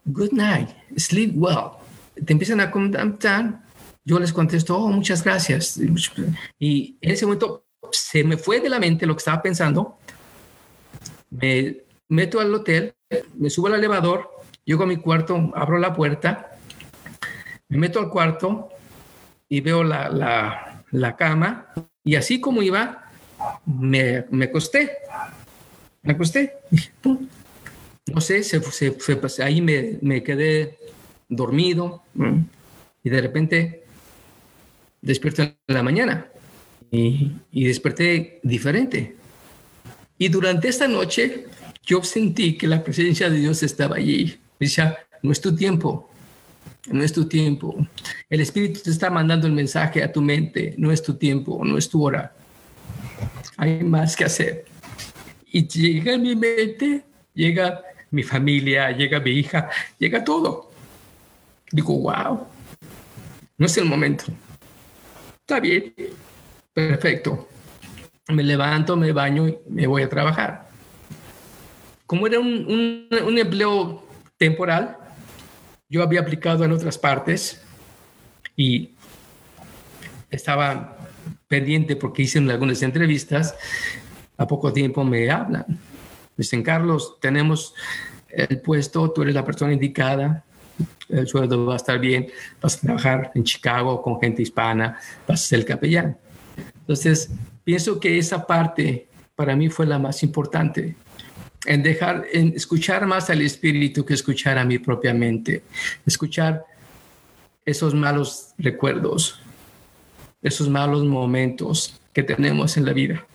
good 0.05 0.31
night, 0.31 0.69
sleep 0.97 1.33
well. 1.35 1.71
Te 2.25 2.33
empiezan 2.33 2.61
a 2.61 2.71
contar. 2.71 3.63
Yo 4.03 4.19
les 4.19 4.31
contesto, 4.31 4.77
oh, 4.77 4.89
muchas 4.89 5.23
gracias. 5.23 5.79
Y 6.59 6.97
en 7.01 7.11
ese 7.11 7.25
momento 7.25 7.65
se 7.91 8.23
me 8.23 8.37
fue 8.37 8.59
de 8.59 8.69
la 8.69 8.79
mente 8.79 9.05
lo 9.05 9.15
que 9.15 9.19
estaba 9.19 9.41
pensando. 9.41 9.97
Me 11.31 11.83
meto 12.07 12.39
al 12.39 12.53
hotel, 12.53 12.93
me 13.35 13.49
subo 13.49 13.67
al 13.67 13.75
elevador, 13.75 14.29
llego 14.63 14.83
a 14.83 14.87
mi 14.87 14.97
cuarto, 14.97 15.51
abro 15.55 15.79
la 15.79 15.93
puerta, 15.93 16.54
me 17.69 17.77
meto 17.77 17.99
al 17.99 18.09
cuarto 18.09 18.69
y 19.49 19.61
veo 19.61 19.83
la, 19.83 20.83
la, 20.91 21.15
cama 21.15 21.73
y 22.03 22.15
así 22.15 22.39
como 22.39 22.61
iba, 22.61 23.09
me, 23.65 24.25
me 24.31 24.45
acosté. 24.45 24.97
Me 26.03 26.13
acosté. 26.13 26.53
No 28.07 28.21
sé, 28.21 28.43
se, 28.43 28.61
se, 28.61 29.43
ahí 29.43 29.61
me, 29.61 29.97
me 30.01 30.21
quedé 30.23 30.77
dormido 31.27 32.03
y 33.03 33.09
de 33.09 33.21
repente 33.21 33.83
despierto 35.01 35.43
en 35.43 35.55
la 35.67 35.83
mañana 35.83 36.27
y, 36.91 37.65
desperté 37.65 38.39
diferente. 38.43 39.15
Y 40.17 40.29
durante 40.29 40.67
esta 40.67 40.87
noche 40.87 41.45
yo 41.83 42.03
sentí 42.03 42.57
que 42.57 42.67
la 42.67 42.83
presencia 42.83 43.29
de 43.29 43.39
Dios 43.39 43.61
estaba 43.63 43.97
allí. 43.97 44.37
Decía, 44.59 44.97
no 45.21 45.31
es 45.31 45.41
tu 45.41 45.55
tiempo, 45.55 46.09
no 46.91 47.03
es 47.03 47.13
tu 47.13 47.27
tiempo. 47.27 47.75
El 48.29 48.41
Espíritu 48.41 48.81
te 48.81 48.89
está 48.89 49.09
mandando 49.09 49.47
el 49.47 49.53
mensaje 49.53 50.03
a 50.03 50.11
tu 50.11 50.21
mente, 50.21 50.75
no 50.77 50.91
es 50.91 51.01
tu 51.01 51.15
tiempo, 51.15 51.63
no 51.63 51.77
es 51.77 51.89
tu 51.89 52.03
hora. 52.03 52.33
Hay 53.57 53.83
más 53.83 54.15
que 54.15 54.25
hacer. 54.25 54.65
Y 55.51 55.67
llega 55.67 56.17
mi 56.17 56.35
mente, 56.35 57.03
llega 57.33 57.81
mi 58.11 58.23
familia, 58.23 58.91
llega 58.91 59.19
mi 59.19 59.31
hija, 59.31 59.69
llega 59.97 60.23
todo. 60.23 60.71
Digo, 61.71 61.97
wow, 61.99 62.47
no 63.57 63.65
es 63.65 63.77
el 63.77 63.85
momento. 63.85 64.25
Está 65.41 65.59
bien, 65.59 65.93
Perfecto. 66.75 67.47
Me 68.27 68.43
levanto, 68.43 68.97
me 68.97 69.13
baño 69.13 69.47
y 69.47 69.57
me 69.69 69.87
voy 69.87 70.01
a 70.01 70.09
trabajar. 70.09 70.67
Como 72.05 72.27
era 72.27 72.37
un, 72.37 73.07
empleo 73.09 74.05
temporal, 74.37 74.97
yo 75.89 76.03
había 76.03 76.21
aplicado 76.21 76.63
en 76.63 76.71
otras 76.71 76.97
partes 76.97 77.61
y 78.55 78.91
estaba 80.29 80.97
pendiente 81.47 81.95
porque 81.95 82.23
hice 82.23 82.39
algunas 82.39 82.81
entrevistas. 82.81 83.55
A 84.37 84.47
poco 84.47 84.73
tiempo 84.73 85.03
me 85.03 85.29
hablan. 85.29 85.65
Me 85.67 85.77
dicen, 86.37 86.63
Carlos, 86.63 87.17
tenemos 87.21 87.73
el 88.29 88.59
puesto, 88.61 89.11
tú 89.11 89.21
eres 89.21 89.35
la 89.35 89.45
persona 89.45 89.71
indicada, 89.71 90.43
el 91.07 91.27
sueldo 91.27 91.65
va 91.65 91.73
a 91.73 91.77
estar 91.77 91.99
bien, 91.99 92.27
vas 92.61 92.75
a 92.75 92.81
trabajar 92.81 93.31
en 93.33 93.43
Chicago 93.43 94.01
con 94.01 94.19
gente 94.19 94.41
hispana, 94.41 94.99
vas 95.25 95.43
a 95.43 95.47
ser 95.47 95.59
el 95.59 95.65
capellán. 95.65 96.17
Entonces, 96.79 97.31
pienso 97.63 97.99
que 97.99 98.17
esa 98.17 98.45
parte 98.45 99.07
para 99.35 99.55
mí 99.55 99.69
fue 99.69 99.85
la 99.85 99.99
más 99.99 100.21
importante, 100.23 100.95
en 101.65 101.83
dejar, 101.83 102.25
en 102.31 102.53
escuchar 102.55 103.05
más 103.05 103.29
al 103.29 103.41
Espíritu 103.41 104.05
que 104.05 104.13
escuchar 104.13 104.57
a 104.57 104.65
mi 104.65 104.79
propia 104.79 105.13
mente, 105.13 105.63
escuchar 106.05 106.63
esos 107.65 107.93
malos 107.93 108.53
recuerdos, 108.57 109.39
esos 110.41 110.69
malos 110.69 111.03
momentos 111.03 111.99
que 112.13 112.23
tenemos 112.23 112.77
en 112.77 112.85
la 112.85 112.93
vida 112.93 113.25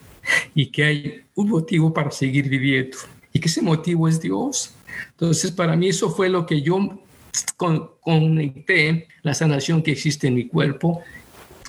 y 0.54 0.66
que 0.66 0.84
hay 0.84 1.24
un 1.34 1.50
motivo 1.50 1.92
para 1.92 2.10
seguir 2.10 2.48
viviendo 2.48 2.96
y 3.32 3.40
que 3.40 3.48
ese 3.48 3.62
motivo 3.62 4.08
es 4.08 4.20
Dios. 4.20 4.74
Entonces, 5.10 5.50
para 5.50 5.76
mí 5.76 5.88
eso 5.88 6.10
fue 6.10 6.28
lo 6.28 6.46
que 6.46 6.62
yo 6.62 7.00
conecté, 8.02 9.08
la 9.22 9.34
sanación 9.34 9.82
que 9.82 9.92
existe 9.92 10.28
en 10.28 10.34
mi 10.34 10.48
cuerpo 10.48 11.02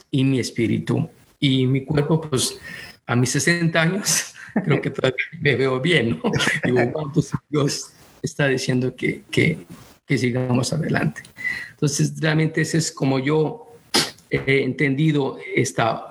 y 0.10 0.24
mi 0.24 0.40
espíritu. 0.40 1.10
Y 1.40 1.66
mi 1.66 1.86
cuerpo, 1.86 2.22
pues, 2.22 2.60
a 3.06 3.16
mis 3.16 3.32
60 3.32 3.82
años, 3.82 4.34
creo 4.64 4.82
que 4.82 4.90
todavía 4.90 5.26
me 5.40 5.56
veo 5.56 5.80
bien, 5.80 6.20
¿no? 6.24 6.32
Digo, 6.64 6.92
¿cuántos 6.92 7.32
Dios 7.50 7.94
está 8.22 8.48
diciendo 8.48 8.96
que, 8.96 9.24
que, 9.30 9.60
que 10.06 10.18
sigamos 10.18 10.74
adelante? 10.74 11.22
Entonces, 11.72 12.14
realmente 12.20 12.62
ese 12.62 12.78
es 12.78 12.92
como 12.92 13.20
yo 13.20 13.68
he 14.30 14.64
entendido 14.64 15.38
esta 15.56 16.06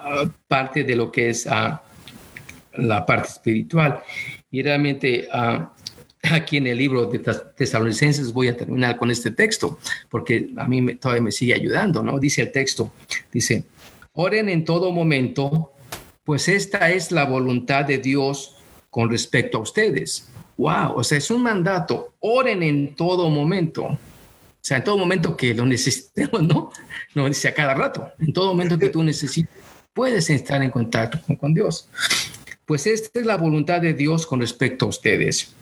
parte 0.47 0.85
de 0.85 0.95
lo 0.95 1.11
que 1.11 1.31
es 1.31 1.47
uh, 1.47 1.79
la 2.75 3.07
parte 3.07 3.29
espiritual. 3.29 4.03
Y 4.51 4.63
realmente 4.63 5.29
uh, 5.33 5.65
aquí 6.23 6.59
en 6.59 6.67
el 6.67 6.79
libro 6.79 7.07
de 7.07 7.19
Tesalonicenses 7.19 8.33
voy 8.33 8.49
a 8.49 8.57
terminar 8.57 8.97
con 8.97 9.11
este 9.11 9.31
texto, 9.31 9.79
porque 10.09 10.51
a 10.57 10.67
mí 10.67 10.95
todavía 10.97 11.23
me 11.23 11.33
sigue 11.33 11.55
ayudando, 11.55 12.03
¿no? 12.03 12.19
Dice 12.19 12.43
el 12.43 12.53
texto, 12.53 12.93
dice, 13.33 13.65
oren 14.13 14.49
en 14.49 14.65
todo 14.65 14.93
momento, 14.93 15.70
pues 16.31 16.47
esta 16.47 16.91
es 16.91 17.11
la 17.11 17.25
voluntad 17.25 17.87
de 17.87 17.99
Dios 17.99 18.55
con 18.89 19.11
respecto 19.11 19.59
a 19.59 19.63
ustedes. 19.63 20.29
Wow, 20.59 20.93
o 20.95 21.03
sea, 21.03 21.19
es 21.19 21.29
un 21.29 21.43
mandato, 21.43 22.15
oren 22.21 22.63
en 22.63 22.95
todo 22.95 23.29
momento. 23.29 23.87
O 23.87 23.99
sea, 24.61 24.77
en 24.77 24.85
todo 24.85 24.97
momento 24.97 25.37
que 25.37 25.53
lo 25.55 25.67
necesitemos, 25.67 26.41
¿no? 26.41 26.71
No 27.17 27.27
dice 27.27 27.49
a 27.49 27.55
cada 27.55 27.75
rato, 27.75 28.13
en 28.21 28.33
todo 28.33 28.47
momento 28.47 28.79
que 28.79 28.91
tú 28.91 29.03
necesites, 29.03 29.53
puedes 29.93 30.31
estar 30.31 30.63
en 30.63 30.71
contacto 30.71 31.19
con, 31.27 31.35
con 31.35 31.53
Dios. 31.53 31.89
Pues 32.65 32.87
esta 32.87 33.19
es 33.19 33.27
la 33.27 33.37
voluntad 33.37 33.81
de 33.81 33.93
Dios 33.93 34.25
con 34.25 34.39
respecto 34.39 34.85
a 34.85 34.91
ustedes. 34.91 35.53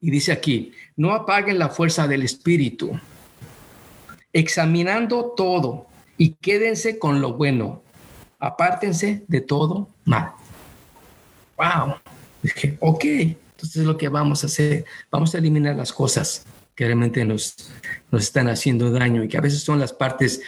Y 0.00 0.10
dice 0.10 0.32
aquí, 0.32 0.72
no 0.96 1.12
apaguen 1.12 1.56
la 1.56 1.68
fuerza 1.68 2.08
del 2.08 2.24
Espíritu, 2.24 2.98
examinando 4.32 5.34
todo 5.36 5.86
y 6.18 6.30
quédense 6.30 6.98
con 6.98 7.20
lo 7.20 7.34
bueno, 7.34 7.84
apártense 8.40 9.22
de 9.28 9.40
todo 9.42 9.88
mal. 10.04 10.32
Wow. 11.56 11.96
Dije, 12.42 12.78
ok, 12.80 13.04
entonces 13.04 13.76
es 13.76 13.84
lo 13.84 13.96
que 13.96 14.08
vamos 14.08 14.42
a 14.42 14.46
hacer. 14.46 14.86
Vamos 15.10 15.34
a 15.34 15.38
eliminar 15.38 15.76
las 15.76 15.92
cosas 15.92 16.46
que 16.74 16.86
realmente 16.86 17.24
nos, 17.24 17.70
nos 18.10 18.22
están 18.22 18.48
haciendo 18.48 18.90
daño 18.90 19.22
y 19.22 19.28
que 19.28 19.36
a 19.36 19.42
veces 19.42 19.62
son 19.62 19.78
las 19.78 19.92
partes 19.92 20.40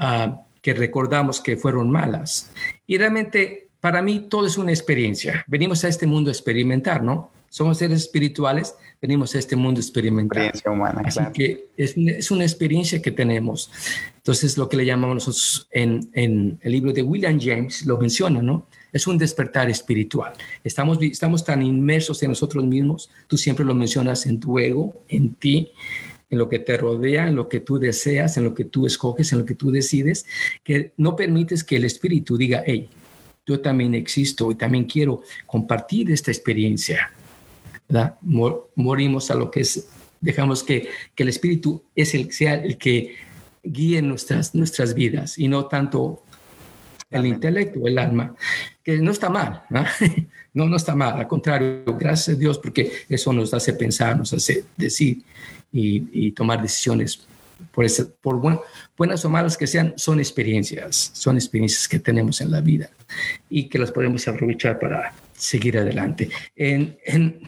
uh, 0.00 0.34
que 0.60 0.74
recordamos 0.74 1.40
que 1.40 1.56
fueron 1.56 1.88
malas. 1.90 2.50
Y 2.86 2.98
realmente 2.98 3.68
para 3.80 4.02
mí 4.02 4.26
todo 4.28 4.46
es 4.46 4.58
una 4.58 4.72
experiencia. 4.72 5.44
Venimos 5.46 5.84
a 5.84 5.88
este 5.88 6.08
mundo 6.08 6.28
a 6.28 6.32
experimentar, 6.32 7.04
¿no? 7.04 7.30
Somos 7.48 7.78
seres 7.78 8.02
espirituales, 8.02 8.74
venimos 9.00 9.34
a 9.34 9.38
este 9.38 9.56
mundo 9.56 9.78
a 9.78 9.82
experimentar. 9.82 10.38
Experiencia 10.38 10.70
humana, 10.70 11.02
Así 11.04 11.18
claro. 11.18 11.32
que 11.32 11.68
es, 11.76 11.94
es, 11.96 12.30
una 12.30 12.44
experiencia 12.44 13.00
que 13.00 13.10
tenemos. 13.10 13.70
Entonces, 14.16 14.58
lo 14.58 14.68
que 14.68 14.76
le 14.76 14.86
llamamos 14.86 15.14
nosotros 15.14 15.68
en, 15.70 16.10
en 16.12 16.58
el 16.62 16.72
libro 16.72 16.92
de 16.92 17.02
William 17.02 17.38
James, 17.40 17.86
lo 17.86 17.98
menciona, 17.98 18.42
¿no? 18.42 18.66
Es 18.92 19.06
un 19.06 19.18
despertar 19.18 19.70
espiritual. 19.70 20.32
Estamos, 20.64 20.98
estamos 21.00 21.44
tan 21.44 21.62
inmersos 21.62 22.22
en 22.22 22.30
nosotros 22.30 22.64
mismos, 22.64 23.10
tú 23.26 23.36
siempre 23.36 23.64
lo 23.64 23.74
mencionas 23.74 24.26
en 24.26 24.40
tu 24.40 24.58
ego, 24.58 25.02
en 25.08 25.34
ti, 25.34 25.70
en 26.28 26.38
lo 26.38 26.48
que 26.48 26.58
te 26.58 26.76
rodea, 26.76 27.28
en 27.28 27.36
lo 27.36 27.48
que 27.48 27.60
tú 27.60 27.78
deseas, 27.78 28.36
en 28.36 28.44
lo 28.44 28.54
que 28.54 28.64
tú 28.64 28.86
escoges, 28.86 29.32
en 29.32 29.40
lo 29.40 29.44
que 29.44 29.54
tú 29.54 29.70
decides, 29.70 30.26
que 30.64 30.92
no 30.96 31.14
permites 31.14 31.62
que 31.62 31.76
el 31.76 31.84
espíritu 31.84 32.36
diga, 32.36 32.62
hey, 32.66 32.88
yo 33.46 33.60
también 33.60 33.94
existo 33.94 34.50
y 34.50 34.56
también 34.56 34.84
quiero 34.84 35.22
compartir 35.46 36.10
esta 36.10 36.32
experiencia. 36.32 37.12
¿Verdad? 37.88 38.16
Morimos 38.22 39.30
a 39.30 39.34
lo 39.34 39.50
que 39.50 39.60
es, 39.60 39.88
dejamos 40.20 40.62
que, 40.62 40.88
que 41.14 41.22
el 41.22 41.28
espíritu 41.28 41.82
es 41.94 42.14
el, 42.14 42.32
sea 42.32 42.54
el 42.54 42.78
que 42.78 43.16
guíe 43.62 44.02
nuestras, 44.02 44.54
nuestras 44.54 44.94
vidas 44.94 45.38
y 45.38 45.48
no 45.48 45.66
tanto 45.66 46.22
el 47.10 47.20
Amén. 47.20 47.34
intelecto, 47.34 47.86
el 47.86 47.98
alma, 47.98 48.34
que 48.82 48.98
no 48.98 49.10
está 49.10 49.30
mal, 49.30 49.62
¿no? 49.70 49.84
no, 50.54 50.68
no 50.68 50.76
está 50.76 50.94
mal, 50.94 51.18
al 51.18 51.28
contrario, 51.28 51.84
gracias 51.98 52.36
a 52.36 52.38
Dios 52.38 52.58
porque 52.58 52.92
eso 53.08 53.32
nos 53.32 53.54
hace 53.54 53.72
pensar, 53.74 54.16
nos 54.16 54.32
hace 54.32 54.64
decir 54.76 55.22
y, 55.72 56.26
y 56.26 56.32
tomar 56.32 56.62
decisiones 56.62 57.26
por, 57.72 57.84
ese, 57.84 58.04
por 58.04 58.40
bueno, 58.40 58.62
buenas 58.96 59.24
o 59.24 59.30
malas 59.30 59.56
que 59.56 59.66
sean, 59.66 59.94
son 59.96 60.18
experiencias, 60.18 61.10
son 61.14 61.36
experiencias 61.36 61.88
que 61.88 61.98
tenemos 61.98 62.40
en 62.40 62.50
la 62.50 62.60
vida 62.60 62.90
y 63.48 63.68
que 63.68 63.78
las 63.78 63.92
podemos 63.92 64.26
aprovechar 64.28 64.78
para 64.78 65.14
seguir 65.32 65.78
adelante. 65.78 66.30
En, 66.54 66.98
en, 67.04 67.40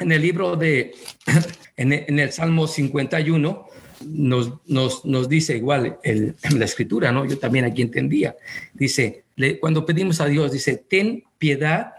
en 0.00 0.12
el 0.12 0.22
libro 0.22 0.56
de, 0.56 0.94
en, 1.76 2.18
el 2.18 2.32
Salmo 2.32 2.66
51, 2.66 3.66
nos, 4.06 4.52
nos, 4.66 5.04
nos 5.04 5.28
dice 5.28 5.56
igual 5.56 5.98
el, 6.02 6.34
la 6.58 6.64
escritura, 6.64 7.12
¿no? 7.12 7.24
Yo 7.26 7.38
también 7.38 7.64
aquí 7.64 7.82
entendía. 7.82 8.34
Dice, 8.74 9.24
le, 9.36 9.60
cuando 9.60 9.86
pedimos 9.86 10.20
a 10.20 10.26
Dios, 10.26 10.52
dice, 10.52 10.84
ten 10.88 11.24
piedad 11.38 11.92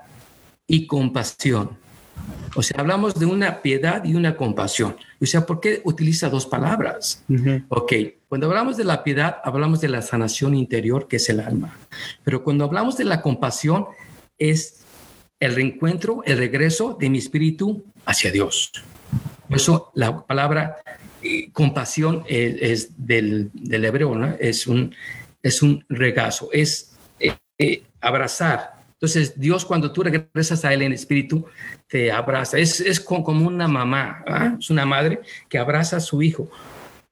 y 0.68 0.88
compasión. 0.88 1.80
O 2.56 2.62
sea, 2.62 2.82
hablamos 2.82 3.16
de 3.16 3.26
una 3.26 3.62
piedad 3.62 4.04
y 4.04 4.14
una 4.16 4.36
compasión. 4.36 4.96
O 5.22 5.26
sea, 5.26 5.46
¿por 5.46 5.62
qué 5.62 5.82
utiliza 5.86 6.30
dos 6.30 6.46
palabras? 6.46 7.24
Uh 7.30 7.34
-huh. 7.34 7.66
Ok, 7.70 7.94
cuando 8.28 8.48
hablamos 8.48 8.78
de 8.78 8.84
la 8.84 9.04
piedad, 9.04 9.38
hablamos 9.44 9.80
de 9.80 9.88
la 9.88 10.02
sanación 10.02 10.54
interior, 10.56 11.08
que 11.08 11.16
es 11.16 11.30
el 11.30 11.40
alma. 11.40 11.78
Pero 12.24 12.44
cuando 12.44 12.66
hablamos 12.66 12.98
de 12.98 13.06
la 13.06 13.22
compasión, 13.22 13.86
es 14.38 14.81
el 15.42 15.56
reencuentro, 15.56 16.22
el 16.26 16.38
regreso 16.38 16.96
de 16.98 17.10
mi 17.10 17.18
espíritu 17.18 17.84
hacia 18.06 18.32
Dios. 18.32 18.72
Por 19.50 19.58
eso 19.58 19.92
la 19.96 20.26
palabra 20.26 20.78
eh, 21.22 21.52
compasión 21.52 22.24
es, 22.28 22.90
del, 22.96 23.50
del, 23.54 23.84
hebreo, 23.84 24.16
¿no? 24.16 24.36
Es 24.40 24.68
un, 24.68 24.96
es 25.42 25.62
un 25.64 25.84
regazo, 25.90 26.50
es 26.54 26.96
eh, 27.20 27.34
eh, 27.58 27.84
abrazar, 28.00 28.80
entonces, 28.94 29.40
Dios, 29.40 29.66
cuando 29.66 29.92
tú 29.92 30.04
regresas 30.04 30.64
a 30.64 30.72
Él 30.76 30.84
en 30.84 30.94
espíritu, 30.94 31.44
te 31.88 32.12
abraza. 32.12 32.60
Es, 32.60 32.80
es 32.80 33.00
como 33.00 33.48
una 33.48 33.68
mamá, 33.68 34.24
es 34.60 34.70
una 34.70 34.86
madre 34.86 35.22
que 35.50 35.58
abraza 35.58 35.98
a 35.98 36.00
su 36.00 36.22
hijo. 36.22 36.52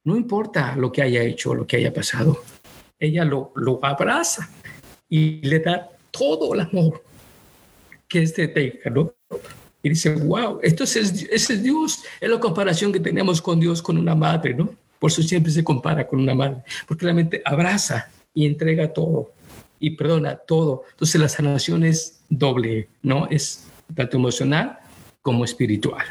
No 0.04 0.16
importa 0.16 0.76
lo 0.76 0.92
que 0.92 1.02
haya 1.02 1.24
hecho, 1.24 1.56
lo 1.56 1.66
que 1.66 1.78
haya 1.78 1.92
pasado, 1.92 2.44
ella 3.00 3.26
lo, 3.26 3.52
lo 3.56 3.84
abraza 3.84 4.52
y 5.10 5.42
le 5.42 5.62
da 5.62 5.90
todo 6.12 6.54
el 6.54 6.60
amor 6.60 7.02
que 8.10 8.24
este 8.24 8.48
tenga, 8.50 8.90
¿no? 8.90 9.14
Y 9.82 9.90
dice, 9.90 10.10
wow, 10.16 10.60
entonces 10.62 11.26
ese 11.32 11.54
es 11.54 11.64
Dios, 11.64 12.04
es 12.20 12.30
la 12.30 12.40
comparación 12.40 12.92
que 12.92 13.00
tenemos 13.00 13.42
con 13.42 13.60
Dios, 13.60 13.82
con 13.82 13.98
una 13.98 14.16
madre, 14.16 14.54
¿no? 14.54 14.70
Por 15.00 15.12
eso 15.12 15.22
siempre 15.24 15.52
se 15.52 15.64
compara 15.64 16.06
con 16.06 16.20
una 16.20 16.36
madre, 16.36 16.64
porque 16.86 17.06
realmente 17.06 17.42
abraza 17.46 18.10
y 18.34 18.46
entrega 18.46 18.92
todo 18.92 19.32
y 19.80 19.92
perdona 19.92 20.36
todo. 20.36 20.84
Entonces 20.92 21.22
la 21.22 21.30
sanación 21.30 21.86
es 21.86 22.20
doble, 22.30 22.90
¿no? 23.02 23.28
Es 23.30 23.66
tanto 23.96 24.18
emocional 24.18 24.80
como 25.22 25.46
espiritual. 25.46 26.06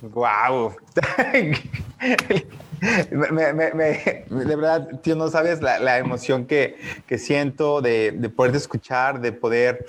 ¡Wow! 0.00 0.74
me, 3.10 3.52
me, 3.52 3.72
me, 3.74 4.24
de 4.44 4.56
verdad, 4.56 5.00
tío, 5.02 5.14
no 5.14 5.28
sabes 5.28 5.62
la, 5.62 5.78
la 5.78 5.98
emoción 5.98 6.46
que, 6.46 6.76
que 7.06 7.18
siento 7.18 7.80
de, 7.80 8.10
de, 8.12 8.28
poder 8.28 8.56
escuchar, 8.56 9.20
de 9.20 9.30
poder, 9.32 9.86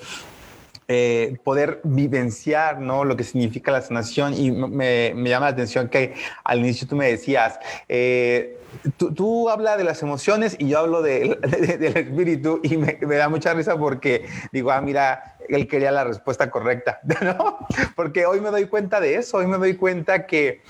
eh, 0.88 1.38
poder 1.44 1.82
vivenciar 1.84 2.80
¿no? 2.80 3.04
lo 3.04 3.16
que 3.16 3.24
significa 3.24 3.72
la 3.72 3.82
sanación. 3.82 4.34
Y 4.34 4.52
me, 4.52 5.14
llama 5.16 5.48
la 5.48 5.52
atención 5.52 5.90
que 5.90 6.14
al 6.44 6.60
inicio 6.60 6.88
tú 6.88 6.96
me 6.96 7.08
decías, 7.08 7.60
eh, 7.88 8.60
Tú, 8.98 9.14
tú 9.14 9.50
hablas 9.50 9.78
de 9.78 9.84
las 9.84 10.02
emociones 10.02 10.56
y 10.58 10.68
yo 10.68 10.80
hablo 10.80 11.02
de, 11.04 11.38
del 11.80 11.96
espíritu 11.96 12.60
y 12.64 12.78
me, 12.78 12.98
me, 13.02 13.16
da 13.18 13.30
mucha 13.30 13.54
risa 13.54 13.78
porque 13.78 14.26
digo, 14.52 14.72
ah, 14.72 14.82
mira, 14.82 15.38
él 15.50 15.68
quería 15.68 15.92
la 15.92 16.04
respuesta 16.04 16.50
correcta, 16.50 17.00
¿no? 17.22 17.60
Porque 17.96 18.26
hoy 18.26 18.42
me 18.42 18.50
doy 18.50 18.66
cuenta 18.66 19.00
de 19.00 19.16
eso, 19.16 19.38
hoy 19.38 19.48
me 19.48 19.58
doy 19.58 19.76
cuenta 19.76 20.26
que 20.26 20.62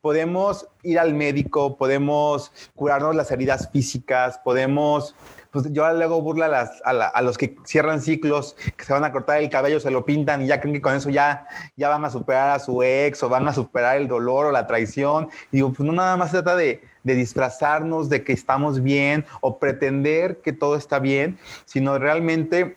podemos 0.00 0.66
ir 0.82 0.98
al 0.98 1.14
médico, 1.14 1.76
podemos 1.76 2.52
curarnos 2.74 3.14
las 3.14 3.30
heridas 3.30 3.70
físicas, 3.70 4.38
podemos 4.42 5.14
pues 5.50 5.72
yo 5.72 5.90
le 5.92 6.04
hago 6.04 6.22
burla 6.22 6.46
a, 6.46 6.48
las, 6.48 6.82
a, 6.84 6.92
la, 6.92 7.06
a, 7.06 7.22
los 7.22 7.36
que 7.36 7.56
cierran 7.64 8.00
ciclos, 8.00 8.56
que 8.76 8.84
se 8.84 8.92
van 8.92 9.04
a 9.04 9.12
cortar 9.12 9.40
el 9.40 9.50
cabello, 9.50 9.80
se 9.80 9.90
lo 9.90 10.04
pintan 10.04 10.42
y 10.42 10.46
ya 10.46 10.60
creen 10.60 10.74
que 10.74 10.82
con 10.82 10.94
eso 10.94 11.10
ya, 11.10 11.46
ya 11.76 11.88
van 11.88 12.04
a 12.04 12.10
superar 12.10 12.50
a 12.50 12.58
su 12.58 12.82
ex 12.82 13.22
o 13.22 13.28
van 13.28 13.48
a 13.48 13.52
superar 13.52 13.96
el 13.96 14.08
dolor 14.08 14.46
o 14.46 14.52
la 14.52 14.66
traición. 14.66 15.28
Y 15.50 15.56
digo, 15.56 15.72
pues 15.72 15.86
no 15.86 15.92
nada 15.92 16.16
más 16.16 16.30
se 16.30 16.42
trata 16.42 16.56
de, 16.56 16.82
de 17.02 17.14
disfrazarnos 17.14 18.08
de 18.08 18.24
que 18.24 18.32
estamos 18.32 18.82
bien 18.82 19.24
o 19.40 19.58
pretender 19.58 20.40
que 20.42 20.52
todo 20.52 20.76
está 20.76 20.98
bien, 20.98 21.38
sino 21.64 21.98
realmente 21.98 22.76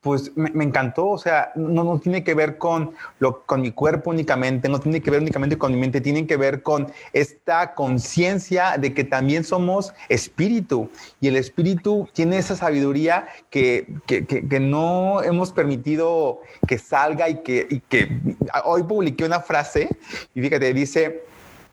pues 0.00 0.30
me, 0.36 0.62
encantó, 0.62 1.08
o 1.08 1.18
sea, 1.18 1.50
no, 1.56 1.98
tiene 1.98 2.22
que 2.22 2.34
ver 2.34 2.56
con, 2.56 2.92
lo, 3.18 3.42
con 3.44 3.60
mi 3.60 3.72
cuerpo 3.72 4.10
únicamente, 4.10 4.68
no 4.68 4.78
tiene 4.78 5.00
que 5.02 5.10
ver 5.10 5.20
únicamente 5.20 5.58
con 5.58 5.72
mi 5.72 5.78
mente, 5.78 6.00
tiene 6.00 6.26
que 6.26 6.36
ver 6.36 6.62
con 6.62 6.92
esta 7.12 7.74
conciencia 7.74 8.76
de 8.78 8.94
que 8.94 9.02
también 9.02 9.42
somos 9.42 9.92
espíritu. 10.08 10.88
Y 11.20 11.28
el 11.28 11.36
espíritu 11.36 12.08
tiene 12.12 12.38
esa 12.38 12.54
sabiduría 12.54 13.26
que, 13.50 13.88
que, 14.06 14.24
que, 14.24 14.60
no 14.60 15.22
hemos 15.22 15.52
permitido 15.52 16.40
que 16.66 16.78
salga 16.78 17.28
y 17.28 17.42
que, 17.42 17.66
y 17.68 17.80
que 17.80 18.20
hoy 18.64 18.84
publiqué 18.84 19.24
una 19.24 19.40
frase 19.40 19.88
y 20.34 20.40
fíjate, 20.40 20.72
dice, 20.72 21.24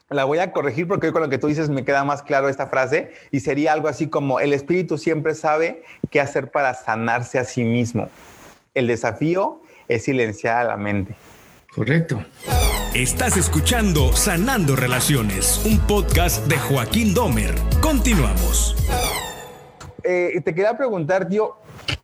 la 0.10 0.24
voy 0.26 0.38
a 0.38 0.52
corregir 0.52 0.88
porque 0.88 1.08
hoy 1.08 1.14
con 1.14 1.24
lo 1.24 1.30
que 1.30 1.38
tú 1.38 1.48
dices 1.48 1.70
me 1.70 1.84
queda 1.84 2.04
más 2.04 2.22
claro 2.22 2.48
esta 2.48 2.68
frase 2.68 3.12
y 3.32 3.40
sería 3.40 3.74
algo 3.74 3.88
así 3.88 4.08
como 4.08 4.40
el 4.40 4.54
espíritu 4.54 4.98
siempre 4.98 5.34
sabe 5.34 5.84
qué 6.12 6.22
hacer 6.22 6.52
para 6.52 6.74
sanarse 6.74 7.40
a 7.40 7.44
sí 7.44 7.64
mismo. 7.64 8.10
El 8.74 8.88
desafío 8.88 9.62
es 9.88 10.04
silenciar 10.04 10.58
a 10.58 10.64
la 10.64 10.78
mente. 10.78 11.16
Correcto. 11.74 12.24
Estás 12.94 13.36
escuchando 13.36 14.14
Sanando 14.14 14.76
Relaciones, 14.76 15.66
un 15.66 15.80
podcast 15.80 16.46
de 16.48 16.58
Joaquín 16.58 17.14
Domer. 17.14 17.56
Continuamos. 17.82 18.76
Eh, 20.04 20.40
te 20.46 20.54
quería 20.54 20.78
preguntar, 20.78 21.28
tío, 21.28 21.58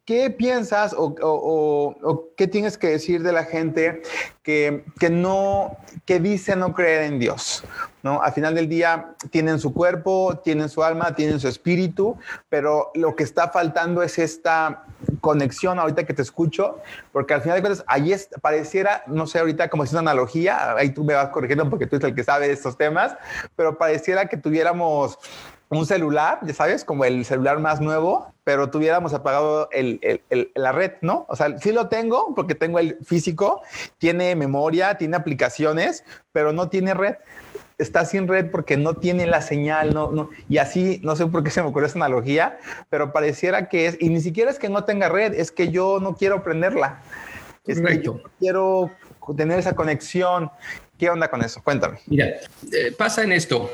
¿Qué 0.06 0.30
piensas 0.30 0.94
o, 0.98 2.26
qué 2.36 2.48
tienes 2.48 2.78
que 2.78 2.88
decir 2.88 3.24
de 3.24 3.32
la 3.32 3.46
gente 3.46 4.02
que, 4.44 4.84
no, 5.10 5.78
que 6.06 6.20
dice 6.20 6.56
no 6.56 6.74
creer 6.74 7.04
en 7.04 7.20
Dios? 7.20 7.64
¿no? 8.04 8.22
Al 8.22 8.34
final 8.34 8.56
del 8.56 8.68
día 8.68 9.14
tienen 9.30 9.60
su 9.60 9.74
cuerpo, 9.74 10.42
tienen 10.44 10.70
su 10.70 10.84
alma, 10.84 11.16
tienen 11.16 11.40
su 11.40 11.48
espíritu, 11.48 12.18
pero 12.50 12.92
lo 12.96 13.16
que 13.16 13.24
está 13.24 13.50
faltando 13.50 14.04
es 14.04 14.18
esta 14.20 14.84
conexión 15.22 15.80
ahorita 15.80 16.04
que 16.04 16.14
te 16.14 16.24
escucho, 16.24 16.80
porque 17.12 17.34
al 17.34 17.42
final 17.42 17.58
de 17.58 17.62
cuentas, 17.62 17.86
ahí 17.88 18.14
pareciera, 18.42 19.04
no 19.08 19.28
sé, 19.28 19.40
ahorita 19.40 19.70
como 19.70 19.84
es 19.84 19.92
una 19.92 20.02
analogía, 20.02 20.76
ahí 20.76 20.90
tú 20.90 21.04
me 21.04 21.14
vas 21.14 21.30
corrigiendo 21.30 21.70
porque 21.70 21.88
tú 21.88 21.96
eres 21.96 22.10
el 22.10 22.16
que 22.16 22.24
sabe 22.24 22.48
de 22.48 22.54
estos 22.54 22.78
temas, 22.78 23.16
pero 23.56 23.78
pareciera 23.78 24.28
que 24.28 24.38
tuviéramos 24.38 25.18
un 25.78 25.86
celular, 25.86 26.40
ya 26.44 26.54
sabes, 26.54 26.84
como 26.84 27.06
el 27.06 27.24
celular 27.24 27.60
más 27.60 27.80
nuevo, 27.80 28.34
pero 28.44 28.70
tuviéramos 28.70 29.14
apagado 29.14 29.70
la 30.54 30.72
red, 30.74 30.92
¿no? 31.00 31.26
O 31.30 31.36
sea, 31.38 31.58
sí 31.60 31.72
lo 31.72 31.88
tengo 31.88 32.36
porque 32.36 32.56
tengo 32.56 32.78
el 32.78 32.98
físico, 33.06 33.62
tiene 33.98 34.36
memoria, 34.36 34.98
tiene 34.98 35.16
aplicaciones, 35.16 36.04
pero 36.34 36.52
no 36.52 36.68
tiene 36.68 36.94
red. 36.94 37.16
Está 37.78 38.04
sin 38.04 38.28
red 38.28 38.52
porque 38.52 38.76
no 38.76 38.96
tiene 38.96 39.26
la 39.26 39.42
señal, 39.42 39.94
no, 39.94 40.12
no, 40.12 40.30
y 40.50 40.58
así, 40.58 41.00
no 41.04 41.16
sé 41.16 41.26
por 41.28 41.42
qué 41.42 41.50
se 41.50 41.62
me 41.62 41.70
ocurrió 41.70 41.88
esa 41.88 42.00
analogía, 42.00 42.60
pero 42.90 43.14
pareciera 43.14 43.70
que 43.70 43.88
es, 43.88 43.98
y 44.02 44.10
ni 44.10 44.20
siquiera 44.20 44.52
es 44.52 44.60
que 44.60 44.68
no 44.68 44.84
tenga 44.84 45.08
red, 45.08 45.34
es 45.34 45.52
que 45.52 45.70
yo 45.70 46.00
no 46.02 46.16
quiero 46.18 46.44
prenderla. 46.44 47.02
Es 47.66 47.80
que 47.80 48.02
yo 48.02 48.20
quiero 48.40 48.92
tener 49.38 49.58
esa 49.60 49.74
conexión. 49.74 50.52
¿Qué 50.98 51.10
onda 51.10 51.30
con 51.30 51.42
eso? 51.42 51.62
Cuéntame. 51.64 52.00
Mira, 52.08 52.26
eh, 52.74 52.92
pasa 52.98 53.24
en 53.24 53.32
esto 53.32 53.70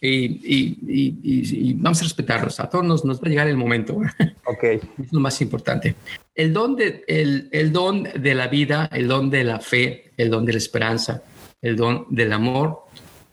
y, 0.00 1.74
vamos 1.74 2.00
a 2.00 2.04
respetarlos. 2.04 2.60
A 2.60 2.68
todos 2.68 3.04
nos, 3.04 3.20
va 3.20 3.26
a 3.26 3.28
llegar 3.28 3.48
el 3.48 3.56
momento. 3.56 4.00
Ok. 4.48 4.62
Es 4.62 5.12
lo 5.12 5.18
más 5.18 5.40
importante. 5.40 5.96
El 6.32 6.52
don, 6.52 6.76
de, 6.76 7.02
el, 7.08 7.48
el 7.50 7.72
don 7.72 8.04
de 8.04 8.34
la 8.34 8.46
vida, 8.46 8.88
el 8.92 9.08
don 9.08 9.28
de 9.28 9.42
la 9.42 9.58
fe, 9.58 10.12
el 10.16 10.30
don 10.30 10.44
de 10.44 10.52
la 10.52 10.58
esperanza, 10.58 11.24
el 11.60 11.74
don 11.74 12.06
del 12.10 12.32
amor 12.32 12.86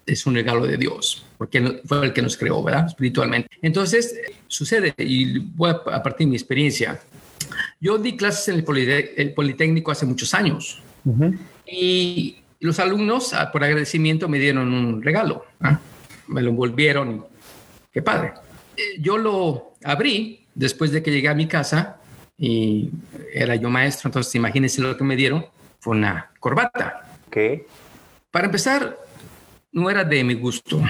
es 0.06 0.26
un 0.26 0.36
regalo 0.36 0.66
de 0.66 0.78
Dios, 0.78 1.26
porque 1.38 1.82
fue 1.86 2.06
el 2.06 2.14
que 2.14 2.22
nos 2.22 2.38
creó, 2.38 2.62
¿verdad? 2.64 2.88
Espiritualmente. 2.88 3.50
Entonces, 3.62 4.20
sucede, 4.48 4.94
y 4.98 5.40
voy 5.40 5.72
a, 5.72 6.04
partir 6.04 6.26
de 6.26 6.32
mi 6.32 6.36
experiencia. 6.36 7.00
Yo 7.80 7.98
di 7.98 8.18
clases 8.18 8.48
en 8.50 8.56
el, 8.56 9.34
Politécnico 9.34 9.92
hace 9.92 10.06
muchos 10.06 10.34
años 10.34 10.82
y 11.66 12.38
los 12.60 12.80
alumnos, 12.80 13.34
ah, 13.34 13.52
por 13.52 13.64
agradecimiento, 13.64 14.28
me 14.28 14.40
dieron 14.40 14.74
un 14.74 15.04
regalo. 15.04 15.46
¿ah? 15.62 15.80
Me 16.28 16.42
lo 16.42 16.50
envolvieron. 16.50 17.26
Qué 17.92 18.02
padre. 18.02 18.34
Eh, 18.78 19.00
yo 19.00 19.18
lo 19.18 19.74
abrí 19.84 20.46
después 20.56 20.92
de 20.92 21.04
que 21.04 21.12
llegué 21.12 21.30
a 21.30 21.36
mi 21.36 21.48
casa 21.48 21.98
y 22.38 22.90
era 23.34 23.56
yo 23.56 23.70
maestro, 23.70 24.08
entonces 24.08 24.34
imagínense 24.36 24.82
lo 24.82 24.98
que 24.98 25.04
me 25.04 25.16
dieron. 25.16 25.46
Fue 25.80 25.96
una 25.96 26.32
corbata. 26.40 27.18
Ok. 27.28 27.38
Para 28.32 28.46
empezar, 28.46 28.98
no 29.72 29.90
era 29.90 30.04
de 30.04 30.24
mi 30.24 30.34
gusto. 30.36 30.82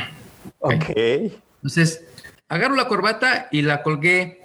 Ok. 0.60 0.89
Entonces, 0.96 2.06
agarro 2.48 2.76
la 2.76 2.88
corbata 2.88 3.48
y 3.52 3.62
la 3.62 3.82
colgué 3.84 4.41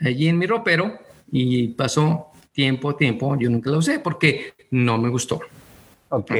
allí 0.00 0.28
en 0.28 0.38
mi 0.38 0.46
ropero 0.46 0.98
y 1.30 1.68
pasó 1.68 2.32
tiempo, 2.52 2.96
tiempo, 2.96 3.36
yo 3.38 3.50
nunca 3.50 3.70
la 3.70 3.78
usé 3.78 3.98
porque 3.98 4.54
no 4.70 4.98
me 4.98 5.08
gustó. 5.08 5.40
Ok. 6.08 6.32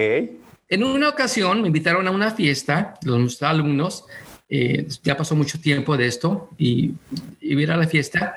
En 0.68 0.83
una 0.83 1.09
ocasión 1.09 1.62
me 1.62 1.68
invitaron 1.68 2.09
a 2.09 2.11
una 2.11 2.33
fiesta, 2.33 2.94
los 3.02 3.40
alumnos, 3.42 4.05
eh, 4.48 4.87
ya 5.02 5.16
pasó 5.16 5.37
mucho 5.37 5.61
tiempo 5.61 5.96
de 5.96 6.07
esto, 6.07 6.50
y, 6.59 6.94
y 7.40 7.61
ir 7.61 7.70
a 7.70 7.76
la 7.76 7.87
fiesta, 7.87 8.37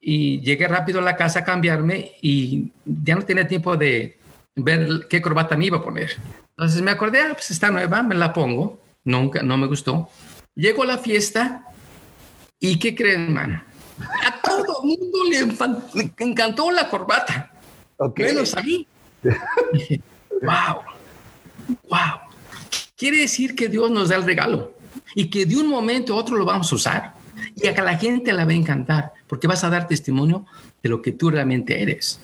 y 0.00 0.40
llegué 0.40 0.68
rápido 0.68 1.00
a 1.00 1.02
la 1.02 1.16
casa 1.16 1.40
a 1.40 1.44
cambiarme 1.44 2.12
y 2.20 2.70
ya 2.84 3.14
no 3.14 3.22
tenía 3.22 3.48
tiempo 3.48 3.76
de 3.76 4.18
ver 4.54 5.06
qué 5.08 5.20
corbata 5.20 5.56
me 5.56 5.66
iba 5.66 5.78
a 5.78 5.82
poner. 5.82 6.16
Entonces 6.50 6.82
me 6.82 6.90
acordé, 6.90 7.22
ah, 7.22 7.30
pues 7.32 7.50
está 7.50 7.70
nueva, 7.70 8.02
me 8.02 8.14
la 8.14 8.32
pongo, 8.32 8.80
nunca, 9.02 9.42
no 9.42 9.56
me 9.56 9.66
gustó. 9.66 10.10
Llego 10.54 10.82
a 10.82 10.86
la 10.86 10.98
fiesta 10.98 11.64
y 12.60 12.78
¿qué 12.78 12.94
creen, 12.94 13.32
man? 13.32 13.64
A 13.98 14.40
todo 14.42 14.82
el 14.82 14.88
mundo 14.88 15.18
le, 15.24 16.04
encantó 16.18 16.70
la 16.70 16.88
corbata. 16.88 17.50
Ok. 17.96 18.20
Menos 18.20 18.54
a 18.54 18.62
mí. 18.62 18.86
wow 20.42 20.93
wow. 21.88 22.20
Quiere 22.96 23.18
decir 23.18 23.54
que 23.54 23.68
Dios 23.68 23.90
nos 23.90 24.08
da 24.08 24.16
el 24.16 24.24
regalo 24.24 24.74
y 25.14 25.28
que 25.28 25.46
de 25.46 25.56
un 25.56 25.68
momento 25.68 26.14
a 26.14 26.16
otro 26.16 26.36
lo 26.36 26.44
vamos 26.44 26.70
a 26.72 26.74
usar 26.74 27.14
y 27.56 27.66
a 27.66 27.74
que 27.74 27.82
la 27.82 27.96
gente 27.98 28.32
la 28.32 28.44
va 28.44 28.52
a 28.52 28.54
encantar 28.54 29.12
porque 29.26 29.46
vas 29.46 29.64
a 29.64 29.70
dar 29.70 29.86
testimonio 29.86 30.46
de 30.82 30.88
lo 30.88 31.02
que 31.02 31.12
tú 31.12 31.30
realmente 31.30 31.80
eres. 31.80 32.20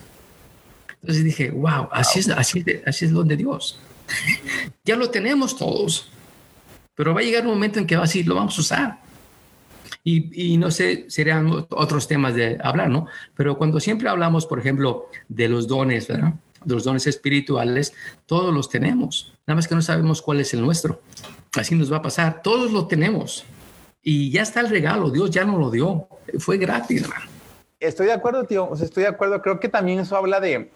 Entonces 1.00 1.24
dije, 1.24 1.50
wow, 1.50 1.88
así 1.92 2.20
es, 2.20 2.28
así 2.28 2.62
es, 2.64 2.86
así 2.86 3.04
es 3.06 3.12
donde 3.12 3.36
Dios. 3.36 3.80
ya 4.84 4.96
lo 4.96 5.10
tenemos 5.10 5.56
todos, 5.56 6.10
pero 6.94 7.14
va 7.14 7.20
a 7.20 7.24
llegar 7.24 7.46
un 7.46 7.52
momento 7.54 7.78
en 7.78 7.86
que 7.86 7.96
va 7.96 8.02
a 8.02 8.06
decir, 8.06 8.26
lo 8.26 8.34
vamos 8.34 8.56
a 8.58 8.60
usar. 8.60 9.00
Y, 10.02 10.52
y, 10.52 10.56
no 10.56 10.70
sé, 10.70 11.06
serían 11.08 11.50
otros 11.70 12.08
temas 12.08 12.34
de 12.34 12.58
hablar, 12.62 12.88
¿no? 12.88 13.06
Pero 13.34 13.58
cuando 13.58 13.80
siempre 13.80 14.08
hablamos, 14.08 14.46
por 14.46 14.58
ejemplo, 14.58 15.08
de 15.28 15.48
los 15.48 15.68
dones, 15.68 16.08
¿verdad? 16.08 16.34
Los 16.64 16.84
dones 16.84 17.06
espirituales, 17.06 17.92
todos 18.26 18.54
los 18.54 18.68
tenemos. 18.68 19.32
Nada 19.46 19.56
más 19.56 19.68
que 19.68 19.74
no 19.74 19.82
sabemos 19.82 20.22
cuál 20.22 20.40
es 20.40 20.54
el 20.54 20.60
nuestro. 20.60 21.00
Así 21.56 21.74
nos 21.74 21.92
va 21.92 21.98
a 21.98 22.02
pasar. 22.02 22.42
Todos 22.42 22.72
lo 22.72 22.86
tenemos. 22.86 23.44
Y 24.02 24.30
ya 24.30 24.42
está 24.42 24.60
el 24.60 24.68
regalo. 24.68 25.10
Dios 25.10 25.30
ya 25.30 25.44
nos 25.44 25.58
lo 25.58 25.70
dio. 25.70 26.08
Fue 26.38 26.56
gratis, 26.56 27.02
hermano. 27.02 27.26
Estoy 27.80 28.06
de 28.06 28.12
acuerdo, 28.12 28.44
tío. 28.44 28.64
O 28.64 28.74
estoy 28.74 29.02
de 29.02 29.08
acuerdo. 29.08 29.40
Creo 29.42 29.58
que 29.58 29.68
también 29.68 30.00
eso 30.00 30.16
habla 30.16 30.40
de. 30.40 30.70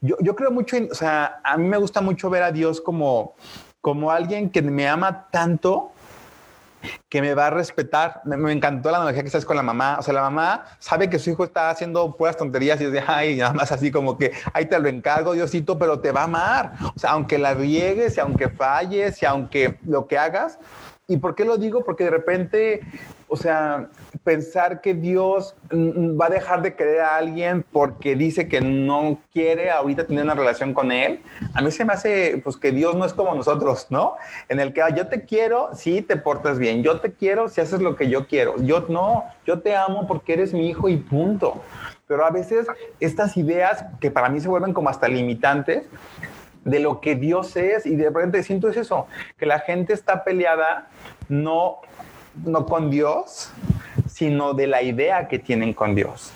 Yo, 0.00 0.16
yo 0.20 0.36
creo 0.36 0.50
mucho 0.50 0.76
en. 0.76 0.90
O 0.90 0.94
sea, 0.94 1.40
a 1.42 1.56
mí 1.56 1.68
me 1.68 1.78
gusta 1.78 2.00
mucho 2.00 2.30
ver 2.30 2.42
a 2.42 2.52
Dios 2.52 2.80
como, 2.80 3.34
como 3.80 4.10
alguien 4.10 4.50
que 4.50 4.62
me 4.62 4.88
ama 4.88 5.28
tanto 5.30 5.89
que 7.08 7.20
me 7.20 7.34
va 7.34 7.46
a 7.46 7.50
respetar. 7.50 8.22
Me, 8.24 8.52
encantó 8.52 8.90
la 8.90 8.98
analogía 8.98 9.22
que 9.22 9.28
estás 9.28 9.44
con 9.44 9.56
la 9.56 9.62
mamá. 9.62 9.96
O 9.98 10.02
sea, 10.02 10.14
la 10.14 10.22
mamá 10.22 10.64
sabe 10.78 11.08
que 11.08 11.18
su 11.18 11.30
hijo 11.30 11.44
está 11.44 11.70
haciendo 11.70 12.16
puras 12.16 12.36
tonterías 12.36 12.80
y 12.80 12.86
dice, 12.86 13.04
ay, 13.06 13.36
nada 13.36 13.52
más 13.52 13.72
así 13.72 13.90
como 13.90 14.16
que, 14.16 14.32
ahí 14.52 14.66
te 14.66 14.78
lo 14.78 14.88
encargo, 14.88 15.32
Diosito, 15.32 15.78
pero 15.78 16.00
te 16.00 16.12
va 16.12 16.22
a 16.22 16.24
amar. 16.24 16.72
O 16.94 16.98
sea, 16.98 17.10
aunque 17.10 17.38
la 17.38 17.54
riegues 17.54 18.16
y 18.16 18.20
aunque 18.20 18.48
falles 18.48 19.22
y 19.22 19.26
aunque 19.26 19.78
lo 19.84 20.06
que 20.06 20.18
hagas. 20.18 20.58
¿Y 21.10 21.18
por 21.18 21.34
qué 21.34 21.44
lo 21.44 21.58
digo? 21.58 21.84
Porque 21.84 22.04
de 22.04 22.10
repente 22.10 22.80
o 23.32 23.36
sea, 23.36 23.88
pensar 24.24 24.80
que 24.80 24.92
Dios 24.92 25.54
va 25.72 26.26
a 26.26 26.30
dejar 26.30 26.62
de 26.62 26.74
querer 26.74 27.00
a 27.00 27.16
alguien 27.16 27.64
porque 27.70 28.16
dice 28.16 28.48
que 28.48 28.60
no 28.60 29.20
quiere 29.32 29.70
ahorita 29.70 30.04
tener 30.04 30.24
una 30.24 30.34
relación 30.34 30.74
con 30.74 30.90
él, 30.90 31.22
a 31.54 31.62
mí 31.62 31.70
se 31.70 31.84
me 31.84 31.92
hace 31.92 32.40
pues 32.42 32.56
que 32.56 32.72
Dios 32.72 32.96
no 32.96 33.04
es 33.04 33.14
como 33.14 33.32
nosotros, 33.32 33.86
¿no? 33.88 34.16
En 34.48 34.58
el 34.58 34.72
que 34.72 34.82
ah, 34.82 34.90
yo 34.90 35.06
te 35.06 35.24
quiero 35.26 35.70
si 35.74 36.02
te 36.02 36.16
portas 36.16 36.58
bien, 36.58 36.82
yo 36.82 36.98
te 37.00 37.12
quiero 37.12 37.48
si 37.48 37.60
haces 37.60 37.80
lo 37.80 37.94
que 37.94 38.10
yo 38.10 38.26
quiero, 38.26 38.56
yo 38.58 38.84
no, 38.88 39.24
yo 39.46 39.60
te 39.60 39.76
amo 39.76 40.08
porque 40.08 40.32
eres 40.32 40.52
mi 40.52 40.68
hijo 40.68 40.88
y 40.88 40.96
punto. 40.96 41.62
Pero 42.08 42.26
a 42.26 42.30
veces 42.30 42.66
estas 42.98 43.36
ideas 43.36 43.84
que 44.00 44.10
para 44.10 44.28
mí 44.28 44.40
se 44.40 44.48
vuelven 44.48 44.72
como 44.72 44.88
hasta 44.88 45.06
limitantes, 45.06 45.86
de 46.64 46.80
lo 46.80 47.00
que 47.00 47.14
Dios 47.14 47.56
es 47.56 47.86
y 47.86 47.96
de 47.96 48.04
repente 48.10 48.42
siento 48.42 48.68
es 48.68 48.76
eso, 48.76 49.06
que 49.38 49.46
la 49.46 49.60
gente 49.60 49.92
está 49.92 50.24
peleada 50.24 50.88
no 51.28 51.80
no 52.44 52.66
con 52.66 52.90
Dios, 52.90 53.50
sino 54.08 54.54
de 54.54 54.66
la 54.66 54.82
idea 54.82 55.28
que 55.28 55.38
tienen 55.38 55.74
con 55.74 55.94
Dios. 55.94 56.32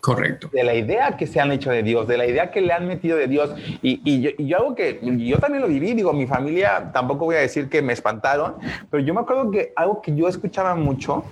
Correcto. 0.00 0.48
De 0.52 0.62
la 0.62 0.74
idea 0.74 1.16
que 1.16 1.26
se 1.26 1.40
han 1.40 1.50
hecho 1.50 1.70
de 1.70 1.82
Dios, 1.82 2.06
de 2.06 2.16
la 2.16 2.26
idea 2.26 2.50
que 2.50 2.60
le 2.60 2.72
han 2.72 2.86
metido 2.86 3.16
de 3.16 3.26
Dios. 3.26 3.50
Y, 3.82 4.20
yo, 4.20 4.30
y 4.38 4.52
algo 4.52 4.74
que 4.74 5.00
yo 5.02 5.38
también 5.38 5.62
lo 5.62 5.68
viví, 5.68 5.94
digo, 5.94 6.12
mi 6.12 6.26
familia, 6.26 6.90
tampoco 6.92 7.24
voy 7.24 7.36
a 7.36 7.40
decir 7.40 7.68
que 7.68 7.82
me 7.82 7.92
espantaron, 7.92 8.54
pero 8.90 9.02
yo 9.02 9.14
me 9.14 9.20
acuerdo 9.20 9.50
que 9.50 9.72
algo 9.74 10.00
que 10.00 10.14
yo 10.14 10.28
escuchaba 10.28 10.76
mucho 10.76 11.24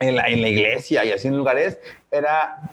en 0.00 0.16
la, 0.16 0.26
en 0.26 0.42
la 0.42 0.48
iglesia 0.48 1.04
y 1.04 1.12
así 1.12 1.28
en 1.28 1.36
lugares 1.36 1.78
era 2.10 2.70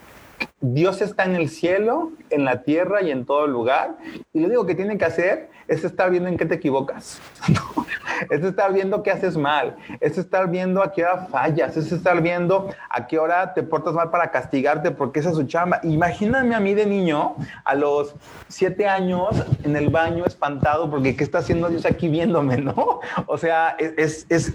Dios 0.61 1.01
está 1.01 1.23
en 1.23 1.35
el 1.35 1.49
cielo, 1.49 2.11
en 2.29 2.43
la 2.43 2.63
tierra 2.63 3.01
y 3.01 3.11
en 3.11 3.25
todo 3.25 3.47
lugar. 3.47 3.95
Y 4.33 4.41
lo 4.41 4.47
único 4.47 4.65
que 4.65 4.75
tiene 4.75 4.97
que 4.97 5.05
hacer 5.05 5.49
es 5.69 5.83
estar 5.85 6.09
viendo 6.09 6.27
en 6.27 6.37
qué 6.37 6.45
te 6.45 6.55
equivocas. 6.55 7.21
es 8.29 8.43
estar 8.43 8.73
viendo 8.73 9.01
qué 9.01 9.11
haces 9.11 9.37
mal. 9.37 9.77
Es 10.01 10.17
estar 10.17 10.49
viendo 10.49 10.83
a 10.83 10.91
qué 10.91 11.05
hora 11.05 11.27
fallas. 11.27 11.77
Es 11.77 11.91
estar 11.93 12.21
viendo 12.21 12.69
a 12.89 13.07
qué 13.07 13.19
hora 13.19 13.53
te 13.53 13.63
portas 13.63 13.93
mal 13.93 14.09
para 14.09 14.31
castigarte 14.31 14.91
porque 14.91 15.21
esa 15.21 15.29
es 15.29 15.37
su 15.37 15.43
chamba. 15.43 15.79
Imagíname 15.83 16.53
a 16.55 16.59
mí 16.59 16.73
de 16.73 16.85
niño, 16.85 17.35
a 17.63 17.75
los 17.75 18.15
siete 18.49 18.85
años, 18.85 19.29
en 19.63 19.77
el 19.77 19.89
baño, 19.89 20.25
espantado 20.25 20.89
porque 20.91 21.15
qué 21.15 21.23
está 21.23 21.37
haciendo 21.37 21.69
Dios 21.69 21.85
aquí 21.85 22.09
viéndome, 22.09 22.57
¿no? 22.61 22.99
O 23.27 23.37
sea, 23.37 23.77
es, 23.79 24.25
es 24.29 24.53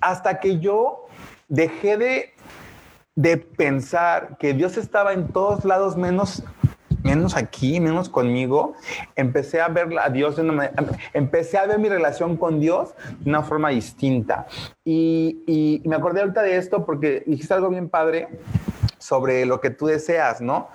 hasta 0.00 0.40
que 0.40 0.58
yo 0.60 1.06
dejé 1.48 1.98
de 1.98 2.34
de 3.14 3.36
pensar 3.36 4.36
que 4.38 4.54
Dios 4.54 4.76
estaba 4.76 5.12
en 5.12 5.28
todos 5.28 5.64
lados 5.64 5.96
menos 5.96 6.42
menos 7.02 7.36
aquí, 7.36 7.80
menos 7.80 8.08
conmigo, 8.08 8.74
empecé 9.16 9.60
a 9.60 9.68
ver 9.68 9.88
a 9.98 10.08
Dios 10.08 10.36
de 10.36 10.42
una 10.42 10.52
manera, 10.52 10.84
empecé 11.12 11.58
a 11.58 11.66
ver 11.66 11.78
mi 11.78 11.88
relación 11.88 12.36
con 12.36 12.60
Dios 12.60 12.94
de 13.20 13.30
una 13.30 13.42
forma 13.42 13.70
distinta. 13.70 14.46
Y, 14.84 15.82
me 15.84 15.96
acordé 15.96 16.20
ahorita 16.20 16.42
de 16.42 16.56
esto 16.56 16.84
porque 16.84 17.24
dijiste 17.26 17.54
algo 17.54 17.70
bien 17.70 17.88
padre 17.88 18.28
sobre 18.98 19.44
lo 19.46 19.60
que 19.60 19.70
tú 19.70 19.86
deseas, 19.86 20.40
¿no? 20.40 20.68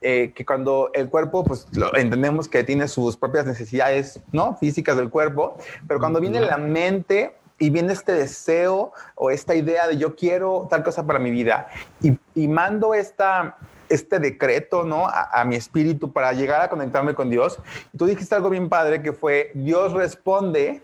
Eh, 0.00 0.32
que 0.34 0.44
cuando 0.44 0.90
el 0.92 1.08
cuerpo, 1.08 1.44
pues 1.44 1.68
entendemos 1.94 2.48
que 2.48 2.64
tiene 2.64 2.88
sus 2.88 3.16
propias 3.16 3.46
necesidades, 3.46 4.20
¿no? 4.32 4.56
Físicas 4.56 4.96
del 4.96 5.08
cuerpo, 5.08 5.56
pero 5.86 6.00
cuando 6.00 6.20
viene 6.20 6.40
la 6.40 6.56
mente, 6.56 7.36
y 7.60 7.68
viene 7.68 7.92
este 7.92 8.12
deseo 8.12 8.92
o 9.14 9.30
esta 9.30 9.54
idea 9.54 9.86
de 9.86 9.98
yo 9.98 10.16
quiero 10.16 10.66
tal 10.68 10.82
cosa 10.82 11.06
para 11.06 11.18
mi 11.18 11.30
vida 11.30 11.68
y, 12.02 12.48
mando 12.48 12.94
esta, 12.94 13.58
este 13.90 14.18
decreto, 14.18 14.82
¿no? 14.82 15.06
A, 15.06 15.44
mi 15.44 15.56
espíritu 15.56 16.10
para 16.10 16.32
llegar 16.32 16.62
a 16.62 16.70
conectarme 16.70 17.14
con 17.14 17.28
Dios. 17.28 17.58
Y 17.92 17.98
tú 17.98 18.06
dijiste 18.06 18.34
algo 18.34 18.48
bien 18.48 18.70
padre 18.70 19.02
que 19.02 19.12
fue, 19.12 19.52
Dios 19.54 19.92
responde 19.92 20.80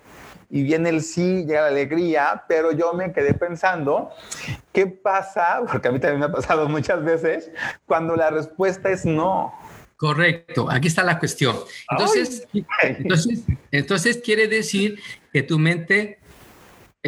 y 0.50 0.62
viene 0.62 0.90
el 0.90 1.02
sí, 1.02 1.46
llega 1.46 1.62
la 1.62 1.68
alegría, 1.68 2.44
pero 2.46 2.72
yo 2.72 2.92
me 2.92 3.10
quedé 3.12 3.32
pensando, 3.32 4.10
¿qué 4.72 4.86
pasa? 4.86 5.62
Porque 5.72 5.88
a 5.88 5.92
mí 5.92 5.98
también 5.98 6.20
me 6.20 6.26
ha 6.26 6.32
pasado 6.32 6.68
muchas 6.68 7.02
veces, 7.02 7.50
cuando 7.86 8.16
la 8.16 8.28
respuesta 8.28 8.90
es 8.90 9.06
no. 9.06 9.54
Correcto, 9.96 10.70
aquí 10.70 10.88
está 10.88 11.02
la 11.02 11.18
cuestión. 11.18 11.56
Entonces, 11.90 12.46
entonces, 12.82 13.44
entonces 13.70 14.20
quiere 14.22 14.46
decir 14.46 15.00
que 15.32 15.42
tu 15.42 15.58
mente 15.58 16.18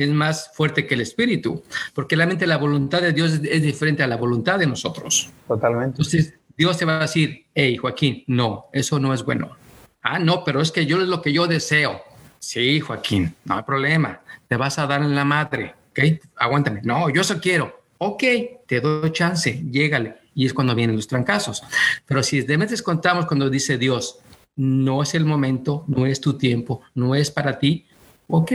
es 0.02 0.10
más 0.10 0.50
fuerte 0.54 0.86
que 0.86 0.94
el 0.94 1.00
espíritu, 1.00 1.62
porque 1.92 2.16
la 2.16 2.26
mente, 2.26 2.46
la 2.46 2.56
voluntad 2.56 3.02
de 3.02 3.12
Dios 3.12 3.40
es, 3.42 3.62
diferente 3.62 4.02
a 4.02 4.06
la 4.06 4.16
voluntad 4.16 4.58
de 4.58 4.66
nosotros. 4.66 5.30
Totalmente. 5.46 5.86
Entonces, 5.86 6.34
Dios 6.56 6.78
te 6.78 6.84
va 6.84 6.98
a 6.98 7.00
decir, 7.00 7.46
hey, 7.54 7.76
Joaquín, 7.76 8.24
no, 8.26 8.66
eso 8.72 8.98
no 8.98 9.12
es 9.12 9.24
bueno. 9.24 9.56
Ah, 10.02 10.18
no, 10.18 10.44
pero 10.44 10.60
es 10.60 10.70
que 10.70 10.86
yo 10.86 11.00
es 11.02 11.08
lo 11.08 11.20
que 11.20 11.32
yo 11.32 11.46
deseo. 11.46 12.00
Sí, 12.38 12.80
Joaquín, 12.80 13.34
no 13.44 13.56
hay 13.56 13.62
problema. 13.62 14.20
Te 14.46 14.56
vas 14.56 14.78
a 14.78 14.86
dar 14.86 15.02
en 15.02 15.14
la 15.14 15.24
madre, 15.24 15.74
¿ok? 15.90 16.20
Aguántame. 16.36 16.80
No, 16.84 17.10
yo 17.10 17.20
eso 17.22 17.40
quiero. 17.40 17.82
Ok, 17.98 18.22
te 18.66 18.80
doy 18.80 19.10
chance, 19.12 19.62
llégale. 19.70 20.16
Y 20.34 20.46
es 20.46 20.54
cuando 20.54 20.74
vienen 20.74 20.94
los 20.94 21.08
trancazos. 21.08 21.64
Pero 22.06 22.22
si 22.22 22.42
de 22.42 22.56
metes 22.56 22.82
contamos 22.82 23.26
cuando 23.26 23.50
dice 23.50 23.76
Dios, 23.76 24.20
no 24.54 25.02
es 25.02 25.14
el 25.14 25.24
momento, 25.24 25.84
no 25.88 26.06
es 26.06 26.20
tu 26.20 26.38
tiempo, 26.38 26.82
no 26.94 27.16
es 27.16 27.30
para 27.32 27.58
ti, 27.58 27.86
ok, 28.28 28.52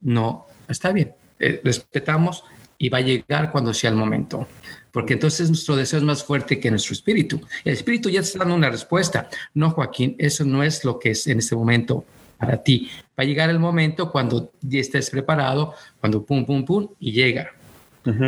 no 0.00 0.46
está 0.68 0.92
bien, 0.92 1.12
eh, 1.38 1.60
respetamos 1.64 2.44
y 2.78 2.88
va 2.88 2.98
a 2.98 3.02
llegar 3.02 3.50
cuando 3.52 3.72
sea 3.72 3.90
el 3.90 3.96
momento. 3.96 4.46
Porque 4.92 5.14
entonces 5.14 5.48
nuestro 5.48 5.76
deseo 5.76 5.98
es 5.98 6.04
más 6.04 6.24
fuerte 6.24 6.58
que 6.58 6.70
nuestro 6.70 6.94
espíritu. 6.94 7.40
El 7.64 7.74
espíritu 7.74 8.08
ya 8.08 8.20
está 8.20 8.38
dando 8.40 8.54
una 8.54 8.70
respuesta. 8.70 9.28
No, 9.54 9.70
Joaquín, 9.70 10.16
eso 10.18 10.44
no 10.44 10.62
es 10.62 10.84
lo 10.84 10.98
que 10.98 11.10
es 11.10 11.26
en 11.26 11.38
este 11.38 11.54
momento 11.54 12.04
para 12.38 12.62
ti. 12.62 12.90
Va 13.18 13.22
a 13.22 13.24
llegar 13.24 13.50
el 13.50 13.58
momento 13.58 14.10
cuando 14.10 14.52
ya 14.60 14.80
estés 14.80 15.10
preparado, 15.10 15.74
cuando 16.00 16.24
pum, 16.24 16.44
pum, 16.46 16.64
pum, 16.64 16.88
y 16.98 17.12
llega. 17.12 17.52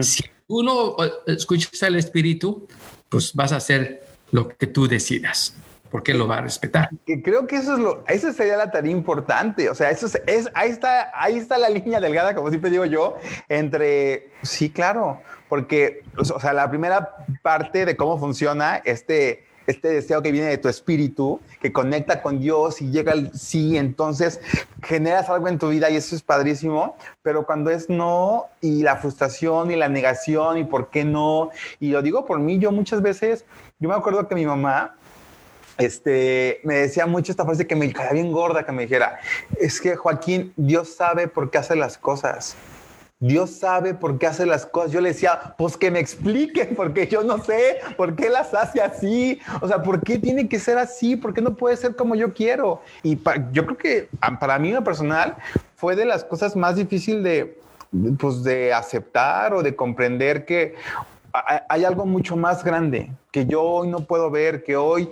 Si 0.03 0.25
uno 0.49 0.97
escuchas 1.27 1.83
al 1.83 1.97
espíritu, 1.97 2.67
pues 3.09 3.33
vas 3.33 3.53
a 3.53 3.57
hacer 3.57 4.03
lo 4.33 4.49
que 4.49 4.67
tú 4.67 4.89
decidas 4.89 5.55
porque 5.91 6.15
lo 6.15 6.27
va 6.27 6.39
a 6.39 6.41
respetar. 6.43 6.91
Creo 7.23 7.47
que 7.47 7.57
eso 7.57 7.75
es 7.75 7.79
lo, 7.79 8.05
esa 8.09 8.33
sería 8.33 8.57
la 8.57 8.71
tarea 8.71 8.93
importante. 8.93 9.71
O 9.71 9.75
sea, 9.75 9.91
eso 9.91 10.07
es, 10.27 10.51
ahí 10.55 10.71
está, 10.71 11.11
ahí 11.15 11.37
está 11.37 11.59
la 11.59 11.69
línea 11.69 12.01
delgada, 12.01 12.35
como 12.35 12.51
siempre 12.51 12.71
digo 12.71 12.85
yo, 12.85 13.17
entre 13.49 14.31
sí, 14.43 14.71
claro, 14.71 15.21
porque, 15.49 16.03
o 16.17 16.41
sea, 16.41 16.53
la 16.53 16.69
primera 16.69 17.17
parte 17.43 17.87
de 17.87 17.97
cómo 17.97 18.19
funciona 18.19 18.77
este, 18.85 19.47
este 19.67 19.89
deseo 19.89 20.23
que 20.23 20.33
viene 20.33 20.49
de 20.49 20.59
tu 20.59 20.69
espíritu, 20.69 21.41
que 21.61 21.73
conecta 21.73 22.23
con 22.23 22.41
Dios 22.41 22.83
y 22.83 22.91
llega 22.91 23.13
al 23.13 23.33
sí, 23.35 23.77
entonces 23.77 24.41
generas 24.83 25.29
algo 25.29 25.49
en 25.49 25.59
tu 25.59 25.69
vida 25.69 25.91
y 25.91 25.97
eso 25.97 26.17
es 26.17 26.23
padrísimo, 26.23 26.97
pero 27.23 27.47
cuando 27.47 27.71
es 27.71 27.89
no 27.89 28.47
y 28.61 28.83
la 28.83 28.97
frustración 28.97 29.71
y 29.71 29.77
la 29.77 29.89
negación 29.89 30.59
y 30.59 30.65
por 30.65 30.91
qué 30.91 31.05
no, 31.05 31.51
y 31.81 31.91
lo 31.91 32.03
digo 32.03 32.25
por 32.25 32.39
mí, 32.41 32.59
yo 32.59 32.73
muchas 32.73 33.03
veces, 33.03 33.45
yo 33.79 33.89
me 33.89 33.95
acuerdo 33.95 34.27
que 34.27 34.35
mi 34.35 34.47
mamá, 34.47 34.97
este, 35.79 36.61
me 36.65 36.75
decía 36.75 37.07
mucho 37.07 37.33
esta 37.33 37.45
frase 37.45 37.67
que 37.67 37.77
me 37.77 37.93
caía 37.93 38.13
bien 38.13 38.33
gorda, 38.33 38.67
que 38.67 38.73
me 38.73 38.83
dijera, 38.83 39.21
es 39.59 39.81
que 39.81 39.97
Joaquín, 39.97 40.53
Dios 40.57 40.95
sabe 40.95 41.29
por 41.29 41.51
qué 41.51 41.59
hace 41.59 41.77
las 41.77 41.97
cosas. 41.97 42.57
Dios 43.21 43.51
sabe 43.51 43.95
por 43.95 44.19
qué 44.19 44.29
hace 44.29 44.47
las 44.47 44.65
cosas. 44.65 44.93
Yo 44.93 45.01
le 45.01 45.09
decía, 45.09 45.55
pues 45.59 45.77
que 45.77 45.91
me 45.91 45.99
expliquen, 45.99 46.77
porque 46.77 47.09
yo 47.09 47.25
no 47.25 47.43
sé 47.43 47.79
por 47.97 48.15
qué 48.15 48.29
las 48.29 48.55
hace 48.55 48.81
así. 48.81 49.41
O 49.61 49.67
sea, 49.67 49.83
¿por 49.83 50.03
qué 50.03 50.19
tiene 50.19 50.49
que 50.49 50.61
ser 50.61 50.79
así? 50.79 51.17
¿Por 51.17 51.35
qué 51.35 51.41
no 51.41 51.57
puede 51.57 51.77
ser 51.77 51.97
como 51.97 52.15
yo 52.15 52.33
quiero? 52.33 52.81
Y 53.03 53.19
yo 53.53 53.65
creo 53.65 53.77
que 53.77 54.09
para 54.39 54.59
mí, 54.61 54.69
en 54.69 54.77
lo 54.77 54.85
personal, 54.85 55.37
fue 55.75 55.97
de 55.97 56.05
las 56.05 56.23
cosas 56.25 56.55
más 56.55 56.77
difíciles 56.77 57.25
de, 57.25 57.59
pues, 58.21 58.45
de 58.45 58.73
aceptar 58.73 59.53
o 59.53 59.65
de 59.65 59.75
comprender 59.75 60.45
que 60.45 60.77
hay 61.69 61.85
algo 61.85 62.07
mucho 62.07 62.37
más 62.37 62.65
grande 62.65 63.11
que 63.31 63.47
yo 63.47 63.63
hoy 63.63 63.89
no 63.89 64.01
puedo 64.01 64.31
ver, 64.31 64.65
que 64.65 64.77
hoy 64.77 65.11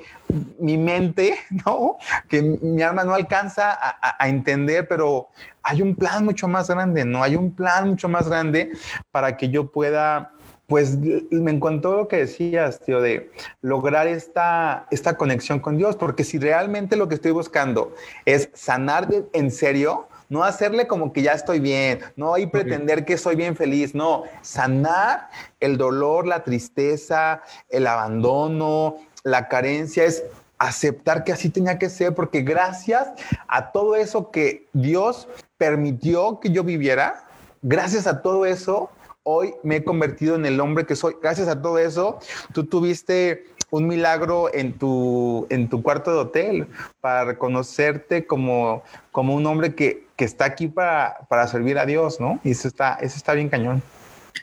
mi 0.59 0.77
mente, 0.79 1.37
¿no? 1.67 1.97
Que 2.29 2.43
mi 2.43 2.83
alma 2.83 3.05
no 3.05 3.15
alcanza 3.15 3.77
a, 3.79 4.29
entender, 4.29 4.89
pero 4.89 5.29
hay 5.63 5.83
un 5.83 5.95
plan 5.95 6.25
mucho 6.25 6.49
más 6.49 6.69
grande, 6.69 7.05
¿no? 7.05 7.23
Hay 7.23 7.37
un 7.37 7.53
plan 7.53 7.91
mucho 7.91 8.09
más 8.09 8.29
grande 8.29 8.73
para 9.11 9.37
que 9.37 9.49
yo 9.51 9.71
pueda, 9.71 10.33
pues 10.67 10.99
me 10.99 11.51
encontró 11.51 11.97
lo 11.97 12.09
que 12.09 12.19
decías, 12.19 12.81
tío, 12.81 13.01
de 13.01 13.31
lograr 13.61 14.07
esta, 14.07 14.87
esta 14.91 15.17
conexión 15.17 15.61
con 15.61 15.77
Dios, 15.77 15.97
porque 15.97 16.25
si 16.25 16.39
realmente 16.39 16.97
lo 16.97 17.09
que 17.09 17.15
estoy 17.15 17.33
buscando 17.33 17.95
es 18.25 18.49
sanar 18.55 19.09
en 19.33 19.51
serio, 19.51 20.09
no 20.29 20.45
hacerle 20.45 20.87
como 20.87 21.13
que 21.13 21.23
ya 21.23 21.33
estoy 21.33 21.61
bien, 21.61 22.01
no 22.17 22.35
hay 22.35 22.47
pretender 22.47 23.05
que 23.05 23.19
soy 23.19 23.37
bien 23.37 23.57
feliz, 23.57 23.95
no, 23.95 24.25
sanar 24.43 25.29
el 25.61 25.77
dolor, 25.77 26.27
la 26.27 26.45
tristeza, 26.45 27.43
el 27.69 27.87
abandono, 27.87 28.97
la 29.23 29.49
carencia, 29.49 30.05
es 30.05 30.25
aceptar 30.59 31.25
que 31.25 31.33
así 31.33 31.51
tenía 31.51 31.79
que 31.79 31.91
ser, 31.91 32.15
porque 32.15 32.43
gracias 32.43 33.09
a 33.49 33.73
todo 33.73 33.97
eso 33.97 34.31
que 34.31 34.67
Dios 34.73 35.29
permitió 35.59 36.41
que 36.41 36.51
yo 36.51 36.65
viviera, 36.65 37.25
gracias 37.63 38.07
a 38.07 38.23
todo 38.23 38.47
eso, 38.47 38.91
hoy 39.23 39.55
me 39.63 39.77
he 39.77 39.85
convertido 39.85 40.37
en 40.37 40.47
el 40.47 40.61
hombre 40.61 40.87
que 40.87 40.95
soy. 40.95 41.17
Gracias 41.21 41.49
a 41.49 41.61
todo 41.61 41.79
eso, 41.79 42.21
tú 42.53 42.65
tuviste 42.65 43.45
un 43.71 43.89
milagro 43.89 44.55
en 44.55 44.73
tu, 44.79 45.47
en 45.51 45.69
tu 45.69 45.83
cuarto 45.83 46.13
de 46.13 46.19
hotel 46.19 46.69
para 47.01 47.25
reconocerte 47.25 48.27
como, 48.27 48.85
como 49.11 49.35
un 49.35 49.45
hombre 49.47 49.75
que, 49.75 50.06
que 50.17 50.25
está 50.25 50.45
aquí 50.47 50.69
para, 50.69 51.19
para, 51.29 51.47
servir 51.47 51.79
a 51.79 51.87
Dios, 51.87 52.21
¿no? 52.21 52.41
Y 52.43 52.53
eso 52.53 52.69
está, 52.69 52.95
eso 52.95 53.17
está 53.17 53.35
bien 53.35 53.49
cañón. 53.49 53.83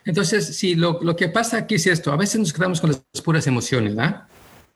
Entonces, 0.06 0.58
sí, 0.58 0.76
lo, 0.76 1.00
lo, 1.02 1.16
que 1.16 1.30
pasa 1.30 1.58
aquí 1.58 1.76
es 1.76 1.88
esto, 1.88 2.12
a 2.12 2.18
veces 2.18 2.40
nos 2.40 2.54
quedamos 2.54 2.82
con 2.82 2.92
las 2.92 3.22
puras 3.22 3.48
emociones, 3.48 3.96
¿verdad? 3.96 4.24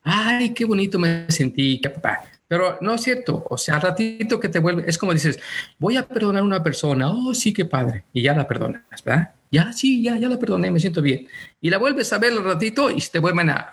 Ay, 0.03 0.53
qué 0.53 0.65
bonito 0.65 0.97
me 0.97 1.29
sentí, 1.29 1.79
qué 1.81 1.89
papá. 1.89 2.21
Pero 2.47 2.77
no 2.79 2.93
es 2.93 3.01
cierto, 3.01 3.45
o 3.49 3.57
sea, 3.57 3.75
al 3.75 3.81
ratito 3.81 4.39
que 4.39 4.47
te 4.47 4.59
vuelve, 4.59 4.85
es 4.87 4.97
como 4.97 5.13
dices, 5.13 5.37
voy 5.77 5.97
a 5.97 6.07
perdonar 6.07 6.41
a 6.41 6.45
una 6.45 6.63
persona, 6.63 7.09
oh, 7.09 7.33
sí, 7.33 7.53
qué 7.53 7.65
padre, 7.65 8.05
y 8.13 8.21
ya 8.21 8.33
la 8.33 8.47
perdonas, 8.47 8.83
¿verdad? 9.03 9.31
Ya, 9.51 9.73
sí, 9.73 10.01
ya, 10.01 10.17
ya 10.17 10.29
la 10.29 10.37
perdoné, 10.37 10.71
me 10.71 10.79
siento 10.79 11.01
bien. 11.01 11.27
Y 11.59 11.69
la 11.69 11.77
vuelves 11.77 12.11
a 12.13 12.17
ver 12.19 12.33
al 12.33 12.43
ratito 12.43 12.89
y 12.89 13.01
te 13.01 13.19
vuelven 13.19 13.49
a, 13.49 13.69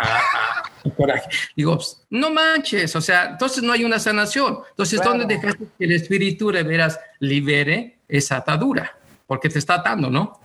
coraje. 0.91 1.28
Digo, 1.57 1.78
no 2.11 2.30
manches, 2.30 2.95
o 2.97 3.01
sea, 3.01 3.30
entonces 3.32 3.62
no 3.62 3.72
hay 3.72 3.85
una 3.85 3.99
sanación. 3.99 4.59
Entonces, 4.70 5.01
¿dónde 5.03 5.26
dejaste 5.26 5.64
que 5.78 5.85
el 5.85 5.93
espíritu 5.93 6.51
de 6.51 6.62
veras 6.62 6.99
libere 7.20 7.99
esa 8.09 8.37
atadura? 8.37 8.97
Porque 9.26 9.49
te 9.49 9.59
está 9.59 9.74
atando, 9.74 10.11
¿no? 10.11 10.41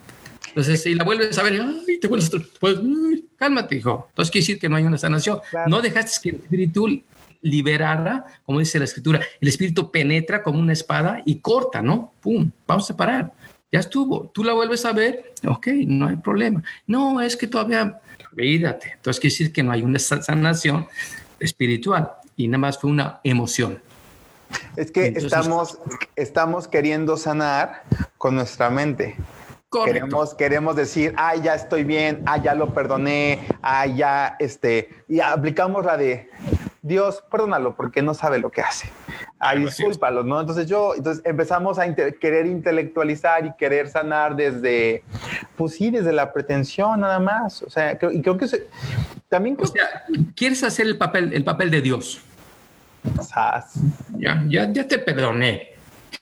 Entonces, 0.48 0.82
si 0.82 0.96
la 0.96 1.04
vuelves 1.04 1.38
a 1.38 1.44
ver, 1.44 1.62
ay, 1.62 2.00
te 2.00 2.08
vuelves, 2.08 2.32
pues, 2.60 2.78
cálmate, 3.38 3.76
hijo. 3.76 4.08
Entonces, 4.10 4.32
quiere 4.32 4.44
decir 4.44 4.60
que 4.60 4.70
no 4.70 4.76
hay 4.76 4.84
una 4.84 4.98
sanación. 4.98 5.40
No 5.68 5.82
dejaste 5.82 6.20
que 6.24 6.30
el 6.30 6.42
espíritu 6.42 7.04
liberara, 7.42 8.26
como 8.46 8.60
dice 8.60 8.80
la 8.80 8.86
escritura, 8.86 9.22
el 9.40 9.48
espíritu 9.48 9.92
penetra 9.92 10.44
como 10.44 10.60
una 10.60 10.74
espada 10.74 11.22
y 11.26 11.40
corta, 11.40 11.82
¿no? 11.82 12.14
¡Pum! 12.22 12.52
Vamos 12.68 12.86
a 12.86 12.88
separar. 12.88 13.32
Ya 13.72 13.80
estuvo. 13.80 14.32
Tú 14.34 14.44
la 14.44 14.54
vuelves 14.54 14.84
a 14.86 14.94
ver, 14.94 15.34
ok, 15.48 15.68
no 15.86 16.08
hay 16.08 16.16
problema. 16.16 16.64
No, 16.88 17.22
es 17.22 17.38
que 17.38 17.48
todavía 17.48 18.02
olvídate. 18.32 18.94
Entonces 18.96 19.20
quiere 19.20 19.34
decir 19.34 19.54
que 19.54 19.64
no 19.64 19.72
hay 19.72 19.82
una 19.82 20.00
sanación 20.00 20.88
espiritual 21.40 22.12
y 22.36 22.48
nada 22.48 22.60
más 22.60 22.80
fue 22.80 22.90
una 22.90 23.20
emoción. 23.24 23.82
Es 24.76 24.92
que 24.92 25.08
estamos, 25.08 25.78
estamos 26.16 26.68
queriendo 26.68 27.18
sanar 27.18 27.84
con 28.18 28.36
nuestra 28.36 28.70
mente. 28.70 29.16
Queremos, 29.86 30.34
queremos 30.34 30.76
decir, 30.76 31.14
ah, 31.16 31.36
ya 31.36 31.54
estoy 31.54 31.84
bien, 31.84 32.24
ah, 32.26 32.38
ya 32.38 32.56
lo 32.56 32.74
perdoné, 32.74 33.48
ah, 33.62 33.86
ya, 33.86 34.36
este, 34.40 34.90
y 35.08 35.20
aplicamos 35.20 35.86
la 35.86 35.96
de, 35.96 36.28
Dios, 36.82 37.24
perdónalo 37.30 37.76
porque 37.76 38.02
no 38.02 38.16
sabe 38.16 38.40
lo 38.40 38.50
que 38.50 38.62
hace. 38.62 38.90
Ah, 39.40 39.56
discúlpalo, 39.56 40.24
¿no? 40.24 40.42
Entonces 40.42 40.68
yo, 40.68 40.94
entonces 40.96 41.24
empezamos 41.26 41.80
a 41.80 41.94
querer 41.96 42.46
intelectualizar 42.46 43.46
y 43.46 43.54
querer 43.58 43.88
sanar 43.88 44.36
desde, 44.36 45.02
pues 45.56 45.76
sí, 45.76 45.90
desde 45.90 46.12
la 46.12 46.34
pretensión 46.34 47.00
nada 47.00 47.20
más. 47.20 47.64
O 47.64 47.70
sea, 47.70 47.98
creo, 47.98 48.12
y 48.12 48.22
creo 48.22 48.38
que 48.38 48.48
también... 49.30 49.58
o 49.60 49.66
sea, 49.66 50.04
quieres 50.36 50.62
hacer 50.64 50.88
el 50.88 50.98
papel, 50.98 51.32
el 51.34 51.46
papel 51.46 51.72
de 51.72 51.82
Dios. 51.82 52.20
Ya, 54.18 54.44
ya, 54.50 54.72
ya 54.72 54.88
te 54.88 55.00
perdoné. 55.00 55.70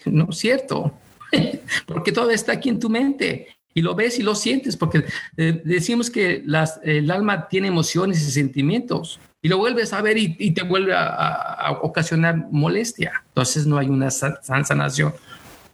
No 0.06 0.28
es 0.30 0.38
cierto. 0.38 0.94
porque 1.88 2.12
todo 2.12 2.30
está 2.30 2.54
aquí 2.54 2.70
en 2.70 2.80
tu 2.80 2.88
mente 2.88 3.48
y 3.74 3.82
lo 3.82 3.96
ves 3.96 4.20
y 4.20 4.24
lo 4.24 4.36
sientes, 4.36 4.78
porque 4.78 5.06
eh, 5.38 5.62
decimos 5.66 6.10
que 6.10 6.42
las, 6.46 6.80
el 6.84 7.10
alma 7.12 7.48
tiene 7.48 7.68
emociones 7.68 8.22
y 8.22 8.32
sentimientos 8.32 9.20
y 9.48 9.50
lo 9.50 9.60
vuelves 9.60 9.94
a 9.94 10.02
ver 10.02 10.18
y, 10.18 10.52
te 10.52 10.62
vuelve 10.64 10.94
a, 10.94 11.80
ocasionar 11.82 12.36
molestia. 12.52 13.24
Entonces 13.30 13.66
no 13.66 13.78
hay 13.78 13.88
una 13.88 14.12
sanación 14.12 15.14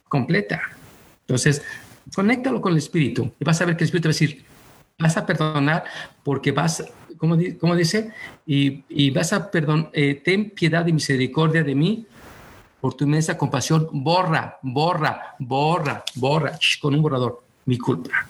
completa. 0.08 0.62
Entonces, 1.22 1.60
conéctalo 2.14 2.60
con 2.60 2.70
el 2.70 2.78
espíritu 2.78 3.32
y 3.36 3.44
vas 3.44 3.60
a 3.60 3.64
ver 3.64 3.76
que 3.76 3.82
el 3.82 3.86
espíritu 3.86 4.06
va 4.06 4.10
a 4.10 4.14
decir, 4.14 4.44
vas 4.96 5.16
a 5.16 5.26
perdonar 5.26 5.82
porque 6.22 6.52
vas, 6.52 6.84
como, 7.18 7.36
como 7.58 7.74
dice, 7.74 8.12
y, 8.46 8.84
y, 8.88 9.10
vas 9.10 9.32
a 9.32 9.50
perdonar, 9.50 9.90
eh, 9.92 10.22
ten 10.24 10.50
piedad 10.50 10.86
y 10.86 10.92
misericordia 10.92 11.64
de 11.64 11.74
mí 11.74 12.06
por 12.80 12.94
tu 12.94 13.06
inmensa 13.06 13.36
compasión, 13.36 13.88
borra, 13.90 14.56
borra, 14.62 15.34
borra, 15.40 16.04
borra, 16.14 16.56
con 16.80 16.94
un 16.94 17.02
borrador, 17.02 17.42
mi 17.64 17.76
culpa, 17.76 18.28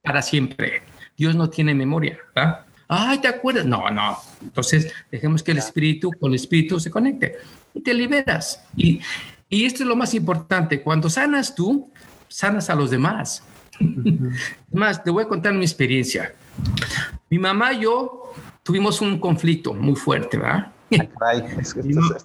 para 0.00 0.22
siempre. 0.22 0.80
Dios 1.18 1.34
no 1.34 1.50
tiene 1.50 1.74
memoria, 1.74 2.16
¿verdad? 2.34 2.65
Ay, 2.88 3.18
¿te 3.18 3.28
acuerdas? 3.28 3.66
No, 3.66 3.90
no. 3.90 4.18
Entonces, 4.42 4.92
dejemos 5.10 5.42
que 5.42 5.52
el 5.52 5.58
espíritu 5.58 6.10
con 6.20 6.30
el 6.30 6.36
espíritu 6.36 6.78
se 6.78 6.90
conecte 6.90 7.36
y 7.74 7.80
te 7.80 7.92
liberas. 7.94 8.64
Y, 8.76 9.00
y 9.48 9.64
esto 9.64 9.82
es 9.82 9.88
lo 9.88 9.96
más 9.96 10.14
importante. 10.14 10.82
Cuando 10.82 11.10
sanas 11.10 11.54
tú, 11.54 11.90
sanas 12.28 12.70
a 12.70 12.74
los 12.74 12.90
demás. 12.90 13.42
Más, 14.72 15.02
te 15.02 15.10
voy 15.10 15.24
a 15.24 15.28
contar 15.28 15.52
mi 15.52 15.64
experiencia. 15.64 16.34
Mi 17.28 17.38
mamá 17.38 17.72
y 17.72 17.82
yo 17.82 18.32
tuvimos 18.62 19.00
un 19.00 19.18
conflicto 19.18 19.74
muy 19.74 19.96
fuerte, 19.96 20.38
¿verdad? 20.38 20.72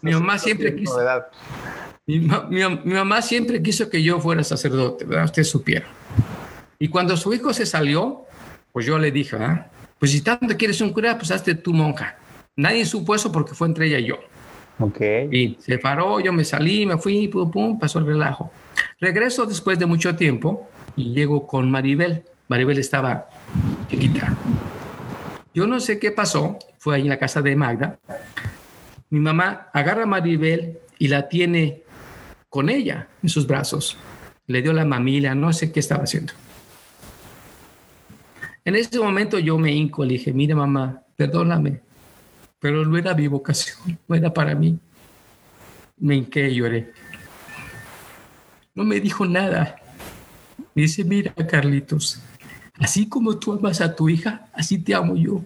mi, 0.01 0.12
mamá 0.12 0.38
siempre 0.38 0.76
quiso. 0.76 0.99
Mi, 2.05 2.20
mamá 2.93 3.22
siempre 3.22 3.62
quiso 3.62 3.89
que 3.89 4.01
yo 4.01 4.20
fuera 4.20 4.43
sacerdote, 4.43 5.05
¿verdad? 5.05 5.26
Usted 5.26 5.43
supiera. 5.43 5.88
Y 6.80 6.88
cuando 6.88 7.18
su 7.18 7.34
hijo 7.34 7.53
se 7.53 7.66
salió, 7.66 8.26
pues 8.72 8.86
yo 8.86 8.97
le 8.97 9.12
dije, 9.12 9.36
¿ah? 9.38 9.70
Pues 10.02 10.14
si 10.14 10.22
tanto 10.22 10.58
quieres 10.58 10.82
un 10.82 10.89
cura, 10.89 11.16
pues 11.16 11.30
hazte 11.30 11.54
tu 11.54 11.74
monja. 11.74 12.18
Nadie 12.56 12.88
supo 12.88 13.14
eso 13.14 13.32
porque 13.32 13.54
fue 13.54 13.68
entre 13.68 13.86
ella 13.86 13.99
y 13.99 14.06
yo. 14.06 14.16
Okay. 14.80 15.30
Y 15.32 15.58
se 15.62 15.78
paró, 15.78 16.20
yo 16.20 16.34
me 16.34 16.43
salí, 16.43 16.88
me 16.88 16.97
fui, 16.97 17.28
pum, 17.28 17.52
pum, 17.52 17.78
pasó 17.78 17.99
el 17.99 18.08
relajo. 18.08 18.52
Regreso 18.99 19.45
después 19.45 19.78
de 19.78 19.86
mucho 19.86 20.16
tiempo 20.16 20.68
y 20.95 21.14
llego 21.14 21.45
con 21.45 21.70
Maribel. 21.70 22.24
Maribel 22.47 22.80
estaba 22.80 23.30
chiquita. 23.91 24.36
Yo 25.54 25.68
no 25.68 25.80
sé 25.80 25.99
qué 25.99 26.10
pasó, 26.10 26.58
fue 26.80 26.95
ahí 26.95 27.04
en 27.04 27.10
la 27.10 27.20
casa 27.20 27.43
de 27.43 27.56
Magda. 27.56 27.99
Mi 29.12 29.20
mamá 29.20 29.70
agarra 29.72 30.02
a 30.02 30.08
Maribel 30.08 30.80
y 30.97 31.10
la 31.10 31.30
tiene 31.30 31.84
con 32.49 32.70
ella 32.70 33.08
en 33.22 33.30
sus 33.30 33.45
brazos. 33.45 33.97
Le 34.47 34.64
dio 34.64 34.74
la 34.74 34.84
mamila, 34.84 35.36
no 35.36 35.54
sé 35.54 35.72
qué 35.72 35.80
estaba 35.80 36.06
haciendo. 36.06 36.34
En 38.64 38.76
ese 38.76 38.99
momento 38.99 39.39
yo 39.39 39.57
me 39.57 39.72
hinco, 39.72 40.05
le 40.05 40.14
dije, 40.14 40.32
mira 40.34 40.55
mamá, 40.55 41.01
perdóname, 41.16 41.82
pero 42.59 42.86
no 42.86 42.97
era 42.97 43.16
mi 43.16 43.28
vocación, 43.28 43.97
no 44.07 44.16
era 44.16 44.34
para 44.34 44.55
mí. 44.55 44.78
Me 45.97 46.16
hinqué 46.16 46.49
y 46.49 46.55
lloré. 46.55 46.91
No 48.74 48.84
me 48.84 48.99
dijo 48.99 49.26
nada. 49.26 49.76
Me 50.74 50.84
dice, 50.84 51.03
mira 51.03 51.34
Carlitos, 51.34 52.22
Así 52.80 53.07
como 53.07 53.38
tú 53.38 53.53
amas 53.53 53.80
a 53.82 53.95
tu 53.95 54.09
hija, 54.09 54.47
así 54.53 54.80
te 54.80 54.95
amo 54.95 55.16
yo. 55.16 55.43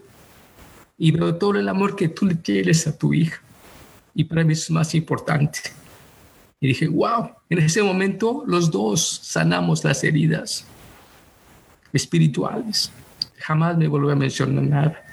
Y 0.98 1.12
veo 1.12 1.36
todo 1.36 1.56
el 1.56 1.68
amor 1.68 1.96
que 1.96 2.08
tú 2.08 2.26
le 2.26 2.36
tienes 2.36 2.88
a 2.88 2.98
tu 2.98 3.14
hija. 3.14 3.42
Y 4.14 4.24
para 4.24 4.46
mí 4.46 4.54
es 4.54 4.72
más 4.72 4.96
importante. 4.96 5.60
Y 6.62 6.68
dije, 6.68 6.88
wow, 6.88 7.32
en 7.50 7.60
ese 7.60 7.84
momento 7.84 8.44
los 8.48 8.72
dos 8.72 9.20
sanamos 9.22 9.84
las 9.84 10.02
heridas 10.06 10.66
espirituales. 11.92 12.90
Jamás 13.46 13.78
me 13.78 13.88
volvió 13.88 14.12
a 14.12 14.16
mencionar 14.16 14.64
nada. 14.64 15.04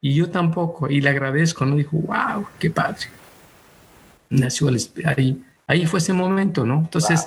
Y 0.00 0.14
yo 0.14 0.30
tampoco. 0.30 0.88
Y 0.88 1.02
le 1.02 1.10
agradezco, 1.10 1.66
¿no? 1.66 1.76
Dijo, 1.76 1.98
wow, 1.98 2.46
qué 2.58 2.70
padre. 2.70 3.08
Nació 4.30 4.70
ahí. 5.04 5.44
Ahí 5.66 5.84
fue 5.84 5.98
ese 5.98 6.14
momento, 6.14 6.64
¿no? 6.64 6.78
Entonces, 6.78 7.26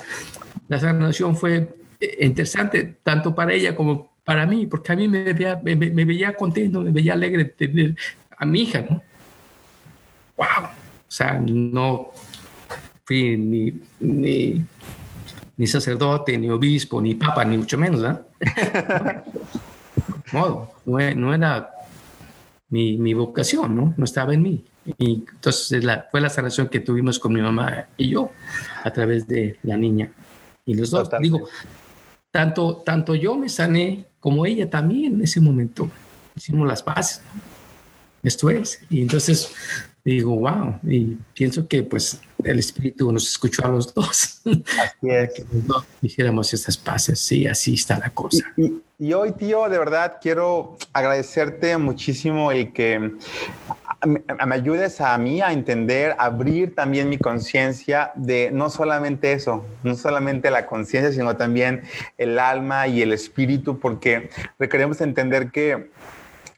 la 0.67 0.79
sanación 0.79 1.35
fue 1.35 1.75
eh, 1.99 2.25
interesante, 2.25 2.97
tanto 3.03 3.35
para 3.35 3.53
ella 3.53 3.75
como 3.75 4.11
para 4.23 4.47
mí, 4.47 4.65
porque 4.65 4.93
a 4.93 4.95
mí 4.95 5.07
me 5.07 5.31
veía, 5.31 5.61
me, 5.63 5.75
veía 5.75 6.33
contento, 6.33 6.81
me 6.81 6.91
veía 6.91 7.13
alegre 7.13 7.43
de 7.43 7.49
tener 7.51 7.95
a 8.35 8.45
mi 8.45 8.61
hija, 8.61 8.83
¿no? 8.89 9.03
¡Wow! 10.37 10.65
O 10.65 11.11
sea, 11.11 11.39
no 11.39 12.11
fui 13.05 13.37
ni, 13.37 13.79
ni, 15.55 15.67
sacerdote, 15.67 16.35
ni 16.35 16.49
obispo, 16.49 16.99
ni 16.99 17.13
papa, 17.13 17.45
ni 17.45 17.57
mucho 17.57 17.77
menos, 17.77 18.01
¿no? 20.33 20.71
no, 20.85 20.99
no 21.15 21.33
era 21.33 21.69
mi, 22.69 22.97
mi, 22.97 23.13
vocación, 23.13 23.75
¿no? 23.75 23.93
No 23.97 24.05
estaba 24.05 24.33
en 24.33 24.41
mí. 24.41 24.65
Y 24.97 25.25
entonces 25.29 25.83
la, 25.83 26.07
fue 26.11 26.21
la 26.21 26.29
sanación 26.29 26.69
que 26.69 26.79
tuvimos 26.79 27.19
con 27.19 27.33
mi 27.33 27.41
mamá 27.41 27.87
y 27.97 28.09
yo 28.09 28.31
a 28.83 28.91
través 28.91 29.27
de 29.27 29.57
la 29.63 29.77
niña. 29.77 30.11
Y 30.65 30.75
los 30.75 30.91
dos, 30.91 31.09
digo, 31.19 31.47
tanto, 32.31 32.77
tanto 32.77 33.15
yo 33.15 33.35
me 33.35 33.49
sané 33.49 34.05
como 34.19 34.45
ella 34.45 34.69
también 34.69 35.15
en 35.15 35.21
ese 35.23 35.41
momento. 35.41 35.89
Hicimos 36.35 36.67
las 36.67 36.83
bases. 36.83 37.21
Esto 38.23 38.49
es. 38.49 38.81
Y 38.89 39.01
entonces 39.01 39.51
digo, 40.11 40.35
wow, 40.37 40.79
y 40.83 41.17
pienso 41.33 41.67
que 41.67 41.83
pues 41.83 42.21
el 42.43 42.59
Espíritu 42.59 43.11
nos 43.11 43.27
escuchó 43.27 43.65
a 43.65 43.69
los 43.69 43.93
dos. 43.93 44.41
Así 44.45 45.09
es. 45.09 45.33
que 45.33 45.45
no 45.67 45.83
dijéramos 46.01 46.53
estas 46.53 46.77
pases, 46.77 47.19
sí, 47.19 47.45
así 47.47 47.73
está 47.73 47.99
la 47.99 48.09
cosa. 48.11 48.45
y, 48.55 49.13
hoy, 49.13 49.33
tío, 49.33 49.67
de 49.67 49.77
verdad 49.77 50.17
quiero 50.21 50.77
agradecerte 50.93 51.77
muchísimo 51.77 52.51
el 52.51 52.71
que 52.71 53.15
me 54.05 54.55
ayudes 54.55 55.01
a 55.01 55.17
mí 55.17 55.41
a 55.41 55.51
entender, 55.51 56.15
abrir 56.19 56.75
también 56.75 57.09
mi 57.09 57.17
conciencia 57.17 58.11
de 58.15 58.51
no 58.51 58.69
solamente 58.69 59.33
eso, 59.33 59.65
no 59.83 59.95
solamente 59.95 60.51
la 60.51 60.67
conciencia, 60.67 61.11
sino 61.11 61.35
también 61.35 61.81
el 62.17 62.39
alma 62.39 62.87
y 62.87 63.01
el 63.01 63.11
espíritu, 63.11 63.79
porque 63.79 64.29
requeremos 64.59 65.01
entender 65.01 65.51
que 65.51 65.89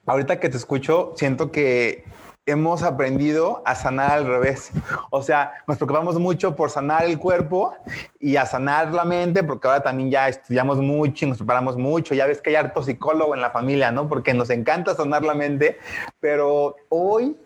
ahorita 0.05 0.39
que 0.39 0.49
te 0.49 0.57
escucho, 0.57 1.13
siento 1.15 1.51
que 1.51 2.03
hemos 2.45 2.83
aprendido 2.83 3.61
a 3.65 3.75
sanar 3.75 4.11
al 4.11 4.25
revés. 4.25 4.71
O 5.11 5.21
sea, 5.21 5.53
nos 5.67 5.77
preocupamos 5.77 6.19
mucho 6.19 6.55
por 6.55 6.69
sanar 6.69 7.05
el 7.05 7.19
cuerpo 7.19 7.75
y 8.19 8.35
a 8.35 8.45
sanar 8.45 8.93
la 8.93 9.05
mente, 9.05 9.43
porque 9.43 9.67
ahora 9.67 9.81
también 9.81 10.09
ya 10.09 10.27
estudiamos 10.27 10.79
mucho 10.79 11.25
y 11.25 11.29
nos 11.29 11.37
preparamos 11.37 11.77
mucho. 11.77 12.15
Ya 12.15 12.25
ves 12.25 12.41
que 12.41 12.51
hay 12.51 12.55
harto 12.55 12.83
psicólogo 12.83 13.35
en 13.35 13.41
la 13.41 13.51
familia, 13.51 13.91
¿no? 13.91 14.07
Porque 14.07 14.33
nos 14.33 14.49
encanta 14.49 14.95
sanar 14.95 15.23
la 15.23 15.35
mente, 15.35 15.77
pero 16.19 16.75
hoy 16.89 17.37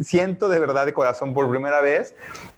siento 0.00 0.48
de 0.48 0.58
verdad 0.58 0.86
de 0.86 0.92
corazón 0.92 1.34
por 1.34 1.48
primera 1.50 1.80
vez 1.80 2.14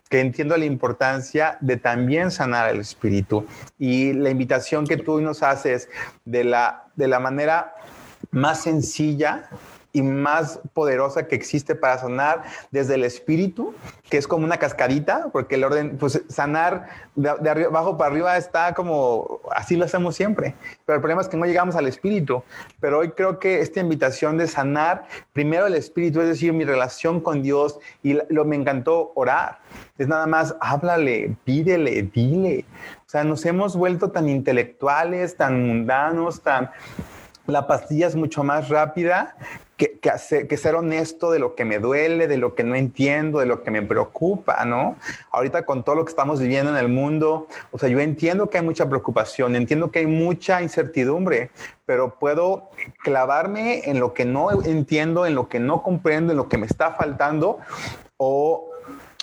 que 0.08 0.20
entiendo 0.20 0.56
la 0.56 0.64
importancia 0.64 1.58
de 1.60 1.76
también 1.76 2.30
sanar 2.30 2.70
el 2.70 2.80
espíritu 2.80 3.46
y 3.78 4.14
la 4.14 4.30
invitación 4.30 4.86
que 4.86 4.96
tú 4.96 5.20
nos 5.20 5.42
haces 5.42 5.88
de 6.24 6.44
la, 6.44 6.86
de 6.96 7.08
la 7.08 7.20
manera 7.20 7.74
más 8.30 8.62
sencilla 8.62 9.48
y 9.92 10.02
más 10.02 10.60
poderosa 10.74 11.26
que 11.26 11.34
existe 11.34 11.74
para 11.74 11.98
sanar 11.98 12.42
desde 12.70 12.94
el 12.94 13.04
espíritu, 13.04 13.74
que 14.10 14.18
es 14.18 14.28
como 14.28 14.44
una 14.44 14.58
cascadita, 14.58 15.28
porque 15.32 15.54
el 15.54 15.64
orden, 15.64 15.96
pues 15.98 16.22
sanar 16.28 16.88
de, 17.14 17.30
arriba, 17.30 17.68
abajo 17.68 17.96
para 17.96 18.10
arriba 18.10 18.36
está 18.36 18.74
como, 18.74 19.40
así 19.50 19.76
lo 19.76 19.86
hacemos 19.86 20.14
siempre, 20.14 20.54
pero 20.84 20.96
el 20.96 21.00
problema 21.00 21.22
es 21.22 21.28
que 21.28 21.36
no 21.36 21.46
llegamos 21.46 21.74
al 21.74 21.86
espíritu, 21.86 22.42
pero 22.80 22.98
hoy 22.98 23.12
creo 23.12 23.38
que 23.38 23.60
esta 23.60 23.80
invitación 23.80 24.36
de 24.36 24.46
sanar 24.46 25.06
primero 25.32 25.66
el 25.66 25.74
espíritu, 25.74 26.20
es 26.20 26.28
decir, 26.28 26.52
mi 26.52 26.64
relación 26.64 27.20
con 27.20 27.42
Dios, 27.42 27.78
y 28.02 28.18
lo 28.28 28.44
me 28.44 28.56
encantó 28.56 29.12
orar, 29.14 29.58
es 29.96 30.06
nada 30.06 30.26
más, 30.26 30.54
háblale, 30.60 31.34
pídele, 31.44 32.02
dile, 32.02 32.64
o 33.06 33.10
sea, 33.10 33.24
nos 33.24 33.44
hemos 33.46 33.74
vuelto 33.74 34.10
tan 34.10 34.28
intelectuales, 34.28 35.36
tan 35.36 35.66
mundanos, 35.66 36.42
tan 36.42 36.70
la 37.48 37.66
pastilla 37.66 38.06
es 38.06 38.14
mucho 38.14 38.44
más 38.44 38.68
rápida 38.68 39.34
que, 39.78 39.98
que, 40.00 40.56
ser 40.56 40.74
honesto 40.74 41.30
de 41.30 41.38
lo 41.38 41.54
que 41.54 41.64
me 41.64 41.78
duele, 41.78 42.26
de 42.26 42.36
lo 42.36 42.54
que 42.54 42.64
no 42.64 42.74
entiendo, 42.74 43.38
de 43.38 43.46
lo 43.46 43.62
que 43.62 43.70
me 43.70 43.80
preocupa, 43.80 44.64
¿no? 44.64 44.96
Ahorita 45.30 45.64
con 45.64 45.84
todo 45.84 45.94
lo 45.94 46.04
que 46.04 46.10
estamos 46.10 46.40
viviendo 46.40 46.70
en 46.72 46.76
el 46.76 46.88
mundo, 46.88 47.46
o 47.70 47.78
sea, 47.78 47.88
yo 47.88 48.00
entiendo 48.00 48.50
que 48.50 48.58
hay 48.58 48.64
mucha 48.64 48.88
preocupación, 48.88 49.56
entiendo 49.56 49.90
que 49.90 50.00
hay 50.00 50.06
mucha 50.06 50.60
incertidumbre, 50.60 51.50
pero 51.86 52.18
puedo 52.18 52.70
clavarme 53.02 53.88
en 53.88 53.98
lo 53.98 54.12
que 54.12 54.24
no 54.24 54.50
entiendo, 54.64 55.24
en 55.24 55.34
lo 55.34 55.48
que 55.48 55.60
no 55.60 55.82
comprendo, 55.82 56.32
en 56.32 56.36
lo 56.36 56.48
que 56.48 56.58
me 56.58 56.66
está 56.66 56.92
faltando, 56.92 57.60
o 58.18 58.67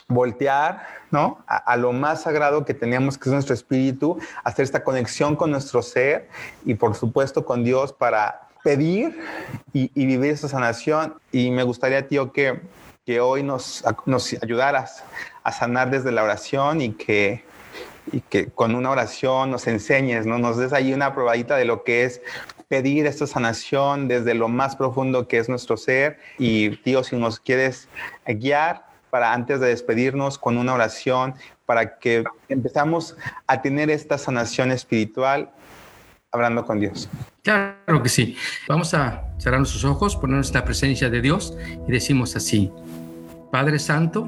voltear, 0.08 0.86
¿no? 1.12 1.44
A, 1.48 1.76
lo 1.78 1.92
más 1.92 2.24
sagrado 2.24 2.66
que 2.66 2.74
tenemos, 2.74 3.18
que 3.18 3.30
es 3.30 3.34
nuestro 3.34 3.54
espíritu, 3.54 4.20
hacer 4.44 4.64
esta 4.64 4.84
conexión 4.84 5.36
con 5.36 5.52
nuestro 5.52 5.82
ser 5.82 6.30
y 6.64 6.76
por 6.76 6.96
supuesto 6.96 7.46
con 7.46 7.64
Dios 7.64 7.92
para 7.92 8.48
pedir 8.64 9.20
y, 9.74 9.90
vivir 9.94 10.32
esa 10.32 10.48
sanación. 10.48 11.16
Y 11.32 11.52
me 11.52 11.64
gustaría, 11.64 12.08
tío, 12.08 12.32
que, 12.32 12.62
que 13.06 13.20
hoy 13.20 13.44
nos, 13.44 13.84
nos 14.06 14.34
ayudaras 14.42 15.04
a 15.44 15.52
sanar 15.52 15.90
desde 15.90 16.12
la 16.12 16.24
oración 16.24 16.82
y 16.82 16.94
que, 16.94 17.44
y 18.12 18.22
que 18.22 18.48
con 18.48 18.76
una 18.76 18.92
oración 18.92 19.52
nos 19.52 19.66
enseñes, 19.68 20.26
¿no? 20.26 20.38
Nos 20.38 20.58
des 20.58 20.74
ahí 20.74 20.94
una 20.94 21.16
probadita 21.16 21.56
de 21.58 21.66
lo 21.66 21.84
que 21.84 22.06
es 22.06 22.22
pedir 22.68 23.06
esta 23.06 23.28
sanación 23.28 24.08
desde 24.08 24.34
lo 24.34 24.50
más 24.50 24.76
profundo 24.76 25.28
que 25.28 25.38
es 25.38 25.50
nuestro 25.50 25.78
ser. 25.78 26.20
Y 26.38 26.78
tío, 26.78 27.04
si 27.04 27.16
nos 27.16 27.40
quieres 27.40 27.88
guiar 28.26 28.85
para 29.16 29.32
antes 29.32 29.62
de 29.62 29.68
despedirnos 29.68 30.38
con 30.38 30.58
una 30.58 30.74
oración, 30.74 31.36
para 31.66 32.00
que 32.00 32.26
empezamos 32.50 33.16
a 33.48 33.62
tener 33.62 33.90
esta 33.90 34.18
sanación 34.18 34.74
espiritual 34.74 35.52
hablando 36.34 36.66
con 36.66 36.82
Dios. 36.82 37.08
Claro 37.42 38.04
que 38.04 38.10
sí. 38.10 38.36
Vamos 38.68 38.94
a 38.94 39.24
cerrar 39.38 39.62
nuestros 39.62 39.86
ojos, 39.86 40.18
ponernos 40.18 40.50
en 40.50 40.56
la 40.56 40.66
presencia 40.66 41.10
de 41.10 41.22
Dios 41.22 41.58
y 41.88 41.90
decimos 41.94 42.36
así, 42.36 42.74
Padre 43.54 43.80
Santo, 43.80 44.28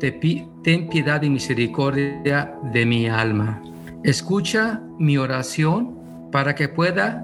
te 0.00 0.10
ten 0.10 0.88
piedad 0.88 1.20
y 1.20 1.28
misericordia 1.28 2.54
de 2.72 2.86
mi 2.86 3.06
alma. 3.06 3.60
Escucha 4.04 4.80
mi 4.98 5.18
oración 5.18 6.30
para 6.32 6.54
que 6.54 6.70
pueda 6.70 7.22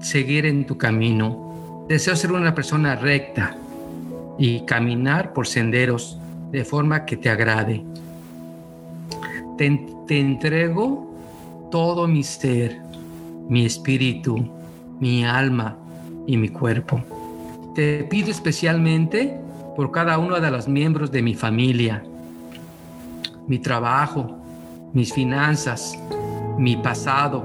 seguir 0.00 0.46
en 0.46 0.64
tu 0.64 0.78
camino. 0.78 1.84
Deseo 1.88 2.14
ser 2.14 2.30
una 2.30 2.54
persona 2.54 2.94
recta 2.94 3.56
y 4.38 4.64
caminar 4.64 5.32
por 5.32 5.48
senderos 5.48 6.20
de 6.50 6.64
forma 6.64 7.04
que 7.04 7.16
te 7.16 7.28
agrade. 7.28 7.84
Te, 9.58 9.86
te 10.06 10.20
entrego 10.20 11.10
todo 11.70 12.06
mi 12.06 12.22
ser 12.22 12.86
mi 13.48 13.64
espíritu, 13.64 14.36
mi 14.98 15.24
alma 15.24 15.76
y 16.26 16.36
mi 16.36 16.48
cuerpo. 16.48 17.02
Te 17.74 18.04
pido 18.04 18.30
especialmente 18.30 19.38
por 19.76 19.90
cada 19.90 20.18
uno 20.18 20.40
de 20.40 20.50
los 20.50 20.66
miembros 20.66 21.10
de 21.10 21.22
mi 21.22 21.34
familia, 21.34 22.02
mi 23.46 23.58
trabajo, 23.58 24.38
mis 24.92 25.12
finanzas, 25.12 25.98
mi 26.58 26.76
pasado, 26.76 27.44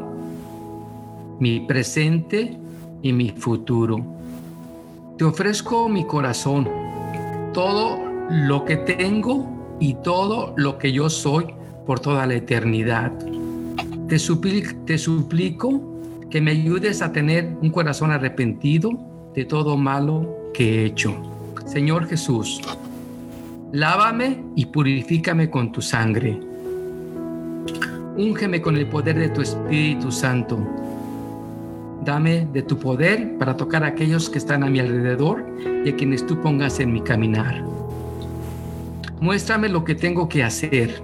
mi 1.39 1.59
presente 1.61 2.57
y 3.01 3.13
mi 3.13 3.29
futuro. 3.29 3.97
Te 5.17 5.25
ofrezco 5.25 5.87
mi 5.89 6.05
corazón, 6.05 6.67
todo 7.53 8.10
lo 8.31 8.63
que 8.63 8.77
tengo 8.77 9.77
y 9.81 9.95
todo 9.95 10.53
lo 10.55 10.77
que 10.77 10.93
yo 10.93 11.09
soy 11.09 11.47
por 11.85 11.99
toda 11.99 12.25
la 12.25 12.35
eternidad. 12.35 13.11
Te, 14.07 14.17
te 14.85 14.97
suplico 14.97 15.99
que 16.29 16.39
me 16.39 16.51
ayudes 16.51 17.01
a 17.01 17.11
tener 17.11 17.57
un 17.61 17.71
corazón 17.71 18.11
arrepentido 18.11 18.91
de 19.35 19.43
todo 19.43 19.75
malo 19.75 20.49
que 20.53 20.83
he 20.83 20.85
hecho. 20.85 21.13
Señor 21.65 22.07
Jesús, 22.07 22.61
lávame 23.73 24.41
y 24.55 24.65
purifícame 24.67 25.49
con 25.49 25.73
tu 25.73 25.81
sangre. 25.81 26.39
Úngeme 28.15 28.61
con 28.61 28.77
el 28.77 28.87
poder 28.87 29.19
de 29.19 29.29
tu 29.29 29.41
Espíritu 29.41 30.09
Santo. 30.09 30.57
Dame 32.05 32.47
de 32.53 32.61
tu 32.61 32.77
poder 32.77 33.37
para 33.37 33.57
tocar 33.57 33.83
a 33.83 33.87
aquellos 33.87 34.29
que 34.29 34.37
están 34.37 34.63
a 34.63 34.69
mi 34.69 34.79
alrededor 34.79 35.45
y 35.85 35.89
a 35.89 35.95
quienes 35.95 36.25
tú 36.25 36.39
pongas 36.39 36.79
en 36.79 36.93
mi 36.93 37.01
caminar. 37.01 37.63
Muéstrame 39.21 39.69
lo 39.69 39.83
que 39.83 39.93
tengo 39.93 40.27
que 40.27 40.43
hacer. 40.43 40.99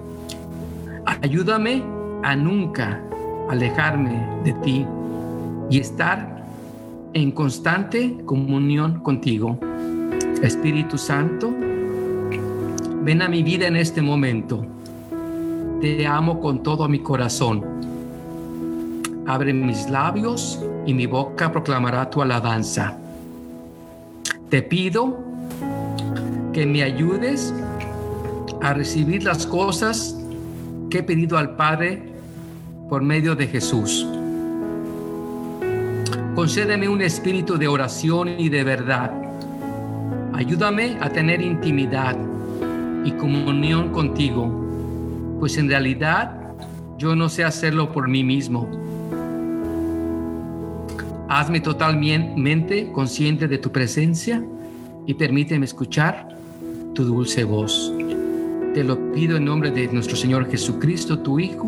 Ayúdame 1.22 1.84
a 2.24 2.36
nunca 2.36 3.00
alejarme 3.48 4.20
de 4.44 4.54
ti 4.54 4.88
y 5.70 5.80
estar 5.80 6.44
en 7.14 7.30
constante 7.30 8.18
comunión 8.26 9.02
contigo. 9.02 9.60
Espíritu 10.42 10.98
Santo, 10.98 11.54
ven 13.04 13.22
a 13.22 13.30
mi 13.30 13.44
vida 13.44 13.68
en 13.68 13.76
este 13.76 14.02
momento. 14.02 14.66
Te 15.80 16.08
amo 16.08 16.40
con 16.40 16.64
todo 16.64 16.90
mi 16.90 16.98
corazón. 16.98 17.64
Abre 19.28 19.54
mis 19.54 19.92
labios 19.92 20.60
y 20.88 20.94
mi 20.96 21.06
boca 21.06 21.52
proclamará 21.52 22.10
tu 22.10 22.24
alabanza. 22.24 22.98
Te 24.50 24.64
pido 24.64 25.20
que 26.52 26.66
me 26.66 26.82
ayudes 26.82 27.54
a 28.62 28.74
recibir 28.74 29.24
las 29.24 29.46
cosas 29.46 30.18
que 30.90 31.00
he 31.00 31.04
pedido 31.04 31.38
al 31.38 31.56
Padre 31.56 32.04
por 32.90 33.02
medio 33.02 33.36
de 33.36 33.48
Jesús. 33.48 34.08
Concédeme 36.36 36.88
un 36.88 37.02
espíritu 37.02 37.58
de 37.58 37.68
oración 37.68 38.40
y 38.40 38.50
de 38.50 38.64
verdad. 38.64 39.12
Ayúdame 40.34 40.98
a 41.02 41.10
tener 41.10 41.42
intimidad 41.42 42.16
y 43.04 43.12
comunión 43.12 43.90
contigo, 43.90 44.48
pues 45.40 45.58
en 45.58 45.68
realidad 45.68 46.54
yo 46.98 47.16
no 47.16 47.30
sé 47.30 47.44
hacerlo 47.44 47.92
por 47.92 48.08
mí 48.08 48.24
mismo. 48.24 48.70
Hazme 51.30 51.60
totalmente 51.60 52.92
consciente 52.92 53.48
de 53.48 53.58
tu 53.58 53.72
presencia 53.72 54.44
y 55.06 55.14
permíteme 55.14 55.66
escuchar 55.66 56.38
tu 56.94 57.04
dulce 57.04 57.44
voz. 57.44 57.97
Te 58.74 58.84
lo 58.84 59.12
pido 59.12 59.38
en 59.38 59.46
nombre 59.46 59.72
de 59.72 59.88
nuestro 59.88 60.16
Señor 60.16 60.50
Jesucristo, 60.50 61.20
tu 61.20 61.40
Hijo, 61.40 61.68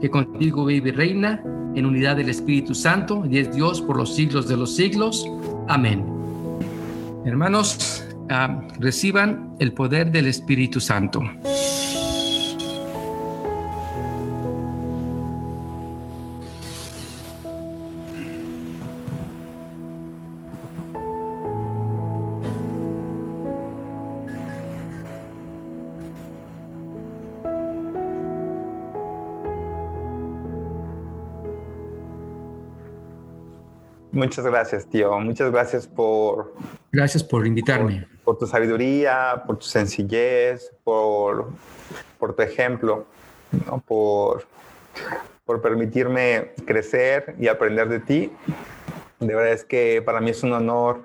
que 0.00 0.10
contigo 0.10 0.66
vive 0.66 0.90
y 0.90 0.92
reina 0.92 1.42
en 1.74 1.86
unidad 1.86 2.16
del 2.16 2.28
Espíritu 2.28 2.74
Santo 2.74 3.24
y 3.30 3.38
es 3.38 3.54
Dios 3.54 3.80
por 3.80 3.96
los 3.96 4.14
siglos 4.14 4.48
de 4.48 4.56
los 4.56 4.74
siglos. 4.74 5.26
Amén. 5.68 6.04
Hermanos, 7.24 8.04
ah, 8.28 8.62
reciban 8.78 9.54
el 9.58 9.72
poder 9.72 10.10
del 10.10 10.26
Espíritu 10.26 10.80
Santo. 10.80 11.22
Muchas 34.20 34.44
gracias, 34.44 34.86
tío. 34.86 35.18
Muchas 35.18 35.50
gracias 35.50 35.86
por... 35.86 36.52
Gracias 36.92 37.24
por 37.24 37.46
invitarme. 37.46 38.06
Por, 38.22 38.36
tu 38.36 38.46
sabiduría, 38.46 39.44
por 39.46 39.56
tu 39.56 39.64
sencillez, 39.64 40.70
por, 40.84 41.48
por 42.18 42.36
tu 42.36 42.42
ejemplo, 42.42 43.06
por, 43.86 44.44
por 45.46 45.62
permitirme 45.62 46.52
crecer 46.66 47.34
y 47.40 47.48
aprender 47.48 47.88
de 47.88 48.00
ti. 48.00 48.30
De 49.20 49.34
verdad 49.34 49.54
es 49.54 49.64
que 49.64 50.02
para 50.04 50.20
mí 50.20 50.28
es 50.28 50.42
un 50.42 50.52
honor 50.52 51.02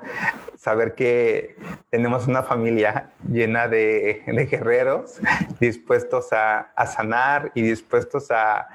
saber 0.65 0.95
que 0.95 1.55
tenemos 1.91 2.25
una 2.25 2.41
familia 2.41 3.11
llena 3.31 3.67
de, 3.67 4.23
guerreros 4.49 5.19
dispuestos 5.59 6.33
a, 6.33 6.71
sanar 6.87 7.51
y 7.53 7.61
dispuestos 7.61 8.31
a, 8.31 8.67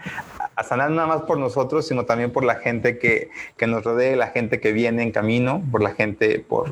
sanar 0.62 0.93
nada 0.93 1.09
más 1.09 1.22
por 1.22 1.36
nosotros, 1.36 1.88
sino 1.88 2.05
también 2.05 2.30
por 2.30 2.45
la 2.45 2.55
gente 2.55 3.01
que, 3.01 3.30
nos 3.66 3.82
rodea, 3.82 4.14
la 4.14 4.28
gente 4.28 4.61
que 4.61 4.70
viene 4.70 5.03
en 5.03 5.11
camino, 5.11 5.64
por 5.72 5.82
la 5.82 5.91
gente, 5.91 6.38
por 6.38 6.70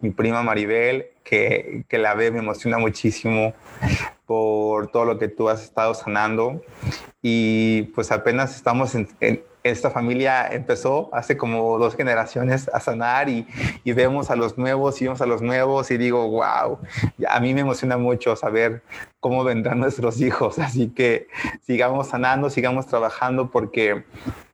mi 0.00 0.10
prima 0.10 0.42
Maribel, 0.42 1.06
que, 1.24 1.84
que 1.88 1.96
la 1.96 2.12
ve, 2.12 2.30
me 2.30 2.40
emociona 2.40 2.76
muchísimo 2.76 3.54
por 4.26 4.88
todo 4.88 5.06
lo 5.06 5.18
que 5.18 5.28
tú 5.28 5.48
has 5.48 5.62
estado 5.62 5.94
sanando. 5.94 6.62
Y 7.22 7.84
pues 7.94 8.12
apenas 8.12 8.56
estamos 8.56 8.94
en, 8.94 9.08
esta 9.62 9.90
familia 9.90 10.48
empezó 10.52 11.10
hace 11.12 11.36
como 11.36 11.78
dos 11.78 11.94
generaciones 11.94 12.68
a 12.72 12.80
sanar 12.80 13.28
y, 13.28 13.46
y, 13.84 13.92
vemos 13.92 14.30
a 14.30 14.36
los 14.36 14.56
nuevos 14.56 15.00
y 15.00 15.04
vemos 15.04 15.20
a 15.20 15.26
los 15.26 15.42
nuevos 15.42 15.90
y 15.90 15.98
digo, 15.98 16.28
wow, 16.28 16.78
a 17.28 17.40
mí 17.40 17.54
me 17.54 17.60
emociona 17.60 17.96
mucho 17.96 18.36
saber 18.36 18.82
cómo 19.20 19.44
vendrán 19.44 19.80
nuestros 19.80 20.20
hijos, 20.20 20.58
así 20.58 20.88
que 20.88 21.28
sigamos 21.62 22.08
sanando, 22.08 22.50
sigamos 22.50 22.86
trabajando 22.86 23.50
porque 23.50 24.04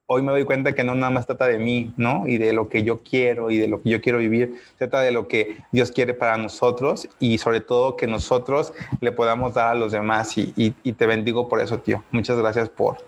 hoy 0.06 0.22
me 0.22 0.30
doy 0.32 0.44
cuenta 0.44 0.72
que 0.72 0.84
no 0.84 0.94
nada 0.94 1.10
más 1.10 1.26
trata 1.26 1.46
de 1.46 1.58
mí, 1.58 1.92
¿no? 1.96 2.26
Y 2.26 2.38
de 2.38 2.52
lo 2.52 2.68
que 2.68 2.84
yo 2.84 3.00
quiero 3.02 3.50
y 3.50 3.58
de 3.58 3.68
lo 3.68 3.82
que 3.82 3.90
yo 3.90 4.00
quiero 4.00 4.18
vivir. 4.18 4.60
Se 4.78 4.86
trata 4.86 5.00
de 5.00 5.10
lo 5.10 5.26
que 5.26 5.58
Dios 5.72 5.90
quiere 5.90 6.14
para 6.14 6.36
nosotros 6.36 7.08
y 7.18 7.38
sobre 7.38 7.60
todo 7.60 7.96
que 7.96 8.06
nosotros 8.06 8.72
le 9.00 9.12
podamos 9.12 9.54
dar 9.54 9.68
a 9.68 9.74
los 9.74 9.92
demás. 9.92 10.38
Y, 10.38 10.52
y, 10.56 10.92
te 10.92 11.06
bendigo 11.06 11.48
por 11.48 11.60
eso, 11.60 11.78
tío. 11.78 12.04
Muchas 12.12 12.38
gracias 12.38 12.68
por, 12.68 12.98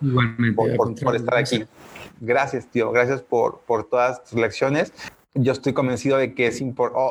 por, 0.57 0.95
por, 0.97 1.17
estar 1.17 1.37
aquí. 1.37 1.65
Gracias, 2.21 2.67
tío. 2.67 2.91
Gracias 2.91 3.23
por, 3.23 3.61
por 3.61 3.89
todas 3.89 4.25
tus 4.25 4.35
lecciones 4.35 4.93
yo 5.43 5.53
estoy 5.53 5.73
convencido 5.73 6.19
de 6.19 6.35
que 6.35 6.49
es 6.49 6.63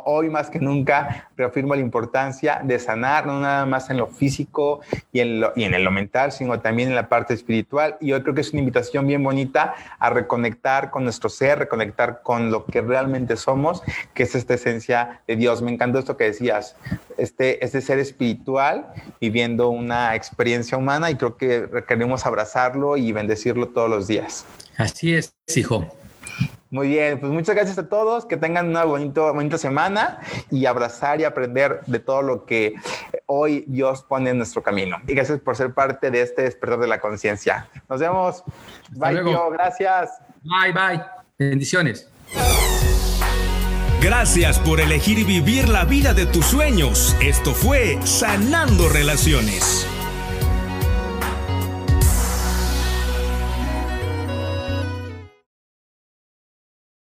hoy 0.05 0.29
más 0.29 0.49
que 0.49 0.59
nunca 0.59 1.29
reafirmo 1.35 1.75
la 1.75 1.81
importancia 1.81 2.61
de 2.63 2.79
sanar, 2.79 3.25
no 3.25 3.39
nada 3.39 3.65
más 3.65 3.89
en 3.89 3.97
lo 3.97 4.07
físico 4.07 4.81
y 5.11 5.19
en 5.21 5.39
lo, 5.39 5.53
y 5.55 5.63
en 5.63 5.83
lo 5.83 5.91
mental, 5.91 6.31
sino 6.31 6.59
también 6.59 6.89
en 6.89 6.95
la 6.95 7.09
parte 7.09 7.33
espiritual. 7.33 7.97
Y 8.01 8.11
hoy 8.11 8.21
creo 8.21 8.35
que 8.35 8.41
es 8.41 8.51
una 8.51 8.59
invitación 8.59 9.07
bien 9.07 9.23
bonita 9.23 9.75
a 9.99 10.09
reconectar 10.09 10.91
con 10.91 11.03
nuestro 11.03 11.29
ser, 11.29 11.59
reconectar 11.59 12.21
con 12.23 12.51
lo 12.51 12.65
que 12.65 12.81
realmente 12.81 13.37
somos, 13.37 13.81
que 14.13 14.23
es 14.23 14.35
esta 14.35 14.55
esencia 14.55 15.21
de 15.27 15.35
Dios. 15.35 15.61
Me 15.61 15.71
encantó 15.71 15.99
esto 15.99 16.17
que 16.17 16.25
decías, 16.25 16.75
este, 17.17 17.63
este 17.63 17.81
ser 17.81 17.99
espiritual 17.99 18.87
viviendo 19.19 19.69
una 19.69 20.15
experiencia 20.15 20.77
humana 20.77 21.09
y 21.11 21.15
creo 21.15 21.37
que 21.37 21.65
requerimos 21.65 22.25
abrazarlo 22.25 22.97
y 22.97 23.11
bendecirlo 23.11 23.69
todos 23.69 23.89
los 23.89 24.07
días. 24.07 24.45
Así 24.77 25.15
es, 25.15 25.33
hijo. 25.55 25.87
Muy 26.69 26.89
bien, 26.89 27.19
pues 27.19 27.31
muchas 27.31 27.55
gracias 27.55 27.77
a 27.77 27.87
todos, 27.87 28.25
que 28.25 28.35
tengan 28.35 28.67
una 28.67 28.83
bonito, 28.83 29.33
bonita 29.33 29.57
semana 29.57 30.19
y 30.51 30.65
abrazar 30.65 31.21
y 31.21 31.23
aprender 31.23 31.81
de 31.85 31.99
todo 31.99 32.21
lo 32.21 32.45
que 32.45 32.75
hoy 33.25 33.63
Dios 33.67 34.03
pone 34.03 34.31
en 34.31 34.37
nuestro 34.37 34.61
camino. 34.61 34.97
Y 35.07 35.13
gracias 35.13 35.39
por 35.39 35.55
ser 35.55 35.73
parte 35.73 36.11
de 36.11 36.21
este 36.21 36.41
despertar 36.43 36.79
de 36.79 36.87
la 36.87 36.99
conciencia. 36.99 37.69
Nos 37.89 38.01
vemos. 38.01 38.43
bye, 38.91 39.23
tío. 39.23 39.49
Gracias. 39.51 40.11
Bye, 40.43 40.73
bye. 40.73 41.03
Bendiciones. 41.37 42.09
Gracias 44.01 44.59
por 44.59 44.79
elegir 44.79 45.25
vivir 45.25 45.69
la 45.69 45.85
vida 45.85 46.13
de 46.13 46.25
tus 46.25 46.45
sueños. 46.45 47.15
Esto 47.21 47.53
fue 47.53 47.97
Sanando 48.03 48.89
Relaciones. 48.89 49.87